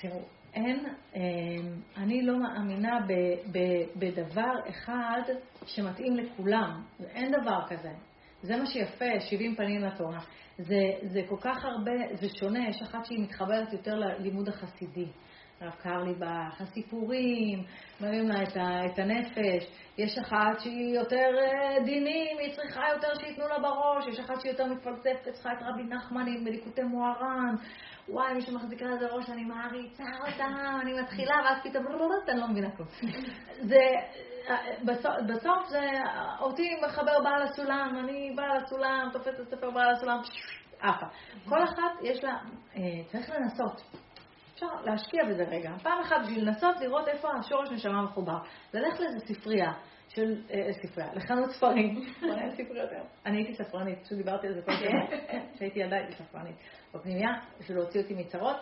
תראו, 0.01 0.21
אין, 0.55 0.87
אה, 1.17 1.21
אני 1.97 2.23
לא 2.23 2.39
מאמינה 2.39 3.01
ב, 3.09 3.13
ב, 3.53 3.59
בדבר 3.97 4.53
אחד 4.69 5.23
שמתאים 5.67 6.17
לכולם. 6.17 6.83
אין 7.01 7.33
דבר 7.33 7.61
כזה. 7.69 7.91
זה 8.43 8.57
מה 8.57 8.67
שיפה, 8.67 9.21
70 9.21 9.57
פנים 9.57 9.81
לתורה. 9.81 10.21
זה, 10.59 10.81
זה 11.03 11.21
כל 11.29 11.37
כך 11.41 11.65
הרבה, 11.65 11.93
זה 12.21 12.27
שונה, 12.29 12.69
יש 12.69 12.83
אחת 12.83 13.05
שהיא 13.05 13.23
מתחברת 13.23 13.73
יותר 13.73 13.95
ללימוד 13.95 14.49
החסידי. 14.49 15.07
הרב 15.61 15.73
קרליבך, 15.83 16.61
הסיפורים, 16.61 17.65
מראים 18.01 18.29
לה 18.29 18.43
את, 18.43 18.57
ה, 18.57 18.87
את 18.87 18.99
הנפש. 18.99 19.65
יש 19.99 20.19
אחת 20.19 20.61
שהיא 20.61 20.95
יותר 20.95 21.29
אה, 21.39 21.85
דינים, 21.85 22.39
היא 22.39 22.57
צריכה 22.57 22.81
יותר 22.93 23.09
שייתנו 23.21 23.49
לה 23.49 23.59
בראש. 23.59 24.07
יש 24.07 24.19
אחת 24.19 24.41
שהיא 24.41 24.53
יותר 24.53 24.67
מתפלספת, 24.67 25.33
צריכה 25.33 25.53
את 25.53 25.59
רבי 25.63 25.83
נחמנים 25.83 26.45
בליקוטי 26.45 26.83
מוהר"ן. 26.83 27.55
וואי, 28.09 28.35
מי 28.35 28.41
שמחזיקה 28.41 28.85
לזה 28.85 29.07
ראש, 29.07 29.31
אני 29.31 29.45
מעריצה 29.45 30.05
אותה, 30.27 30.47
אני 30.83 31.01
מתחילה, 31.01 31.35
ואז 31.45 31.59
פתאום, 31.65 31.85
לא, 31.85 31.99
לא, 31.99 32.15
אני 32.29 32.41
לא 32.41 32.49
מבינה 32.49 32.71
כלום. 32.77 32.89
זה, 33.71 33.87
בסוף, 34.85 35.13
בסוף 35.27 35.69
זה, 35.69 35.89
אותי 36.41 36.71
מחבר 36.87 37.21
בעל 37.25 37.43
הסולם, 37.43 37.97
אני 38.05 38.33
בעל 38.37 38.57
הסולם, 38.65 39.09
תופסת 39.13 39.51
ספר 39.51 39.71
בעל 39.71 39.91
הסולם, 39.91 40.21
עפה. 40.81 41.07
כל 41.49 41.65
אחת 41.65 42.03
יש 42.03 42.25
לה, 42.25 42.39
אה, 42.77 42.83
צריך 43.13 43.31
לנסות. 43.31 43.83
אפשר 44.61 44.83
להשקיע 44.85 45.25
בזה 45.25 45.45
רגע. 45.45 45.71
פעם 45.83 46.01
אחת 46.01 46.17
בשביל 46.23 46.45
לנסות 46.49 46.81
לראות 46.81 47.09
איפה 47.09 47.29
השורש 47.39 47.71
נשמה 47.71 48.03
מחובר. 48.03 48.39
ללכת 48.75 49.01
לאיזה 49.01 49.19
ספרייה. 49.19 49.73
של 50.09 50.43
אה, 50.51 50.73
ספרייה, 50.73 51.15
לחנות 51.15 51.51
ספרים. 51.51 52.03
אני 53.27 53.37
הייתי 53.37 53.55
ספרנית, 53.55 53.99
פשוט 54.05 54.19
דיברתי 54.19 54.47
על 54.47 54.55
זה 54.55 54.63
כל 54.63 54.73
הזמן. 54.73 55.17
כן, 55.31 55.47
כשהייתי 55.55 55.81
ילדה 55.81 55.97
הייתי 55.97 56.13
ספרנית. 56.13 56.57
בפנימייה, 56.95 57.31
בשביל 57.61 57.77
להוציא 57.77 58.03
אותי 58.03 58.15
מצרות, 58.15 58.57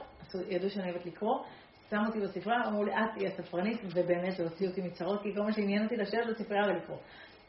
ידעו 0.49 0.71
שאני 0.71 0.91
אוהבת 0.91 1.07
לקרוא, 1.07 1.45
שמו 1.91 2.07
אותי 2.07 2.21
בספרייה, 2.21 2.61
אמרו 2.67 2.85
לי, 2.85 2.93
את 2.93 2.99
תהיה 3.15 3.31
ספרנית, 3.31 3.81
ובאמת 3.95 4.39
להוציא 4.39 4.69
אותי 4.69 4.83
מצרות, 4.83 5.23
כי 5.23 5.35
כל 5.35 5.43
מה 5.43 5.53
שעניין 5.53 5.85
אותי 5.85 5.97
לשבת 5.97 6.27
בספרייה 6.27 6.65
ולקרוא. 6.65 6.99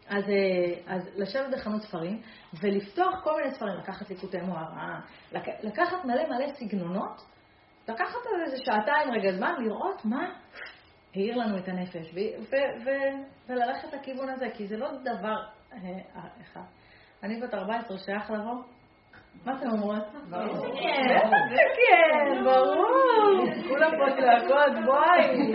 אז, 0.08 0.24
אה, 0.30 0.96
אז 0.96 1.10
לשבת 1.16 1.54
בחנות 1.54 1.82
ספרים 1.82 2.22
ולפתוח 2.62 3.24
כל 3.24 3.36
מיני 3.36 3.56
ספרים, 3.56 3.74
לקחת 3.78 4.10
ליקוטי 4.10 4.38
מוהר"ן, 4.38 5.00
לקחת 5.64 6.06
מלא 6.06 6.24
מלא 6.30 6.54
סגנונות, 6.54 7.22
לקחת 7.90 8.26
על 8.36 8.42
איזה 8.46 8.58
שעתיים 8.58 9.12
רגע 9.12 9.32
זמן, 9.32 9.54
לראות 9.60 10.06
מה 10.06 10.30
העיר 11.16 11.38
לנו 11.38 11.58
את 11.58 11.68
הנפש, 11.68 12.14
ו- 12.14 12.54
ו- 12.86 13.50
וללכת 13.50 13.94
לכיוון 13.94 14.30
הזה, 14.30 14.46
כי 14.54 14.68
זה 14.68 14.78
לא 14.78 14.88
דבר 15.02 15.38
אה, 15.74 15.78
אחד. 16.42 16.62
אני 17.24 17.42
בת 17.42 17.54
14, 17.54 17.98
שייך 17.98 18.32
לבוא? 18.32 18.64
מה 19.46 19.58
אתם 19.58 19.70
אומרות? 19.70 20.04
ברור. 20.30 20.76
כן, 20.82 21.18
כן, 21.76 22.44
ברור. 22.44 22.88
כולם 23.70 23.92
פה 23.92 24.22
צעקות, 24.22 24.86
בואי. 24.86 25.54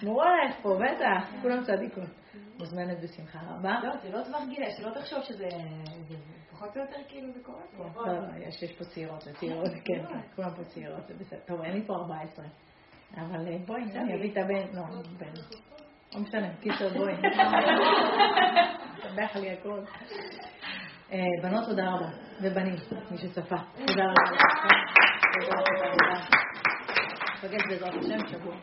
שמרו 0.00 0.22
עלייך 0.22 0.56
פה, 0.62 0.78
בטח, 0.78 1.42
כולם 1.42 1.62
צדיקות. 1.64 2.08
מוזמנת 2.58 3.00
בשמחה 3.02 3.38
רבה. 3.50 3.74
לא, 3.82 3.96
זה 4.02 4.10
לא 4.10 4.22
טווח 4.24 4.42
גילה, 4.48 4.70
שלא 4.70 4.90
תחשוב 4.90 5.22
שזה 5.22 5.48
פחות 6.62 6.76
או 6.76 6.82
יותר 6.82 6.96
כאילו 7.08 7.32
זה 7.32 7.40
קורה 7.42 7.62
פה. 7.76 8.06
לא, 8.06 8.12
לא, 8.12 8.46
יש 8.46 8.72
פה 8.78 8.84
צעירות 8.84 9.24
וצעירות, 9.26 9.68
כן, 9.84 10.04
כולם 10.36 10.50
פה 10.56 10.64
צעירות, 10.64 11.06
זה 11.08 11.14
בסדר. 11.14 11.38
טוב, 11.46 11.60
אין 11.60 11.72
לי 11.72 11.86
פה 11.86 11.94
14. 11.94 12.44
אבל 13.16 13.48
אה, 13.48 13.56
בואי, 13.66 13.82
אני 13.82 14.14
אביא 14.14 14.32
את 14.32 14.36
הבן, 14.36 14.76
לא, 14.76 14.82
בן. 15.18 15.32
לא 16.14 16.20
משנה, 16.20 16.54
קיצר 16.60 16.88
בואי. 16.88 17.14
סבח 19.02 19.36
לי 19.36 19.50
הכל. 19.50 19.80
אה, 21.12 21.18
בנות, 21.42 21.64
תודה 21.64 21.94
רבה. 21.94 22.08
ובנים, 22.42 22.76
מי 23.10 23.18
שצפה. 23.18 23.56
תודה 23.86 24.04
רבה. 24.04 24.38
תודה 25.40 25.60
רבה. 25.60 26.20
נפגש 27.44 27.62
בעזרת 27.68 27.94
השם 27.94 28.28
שבוע. 28.28 28.56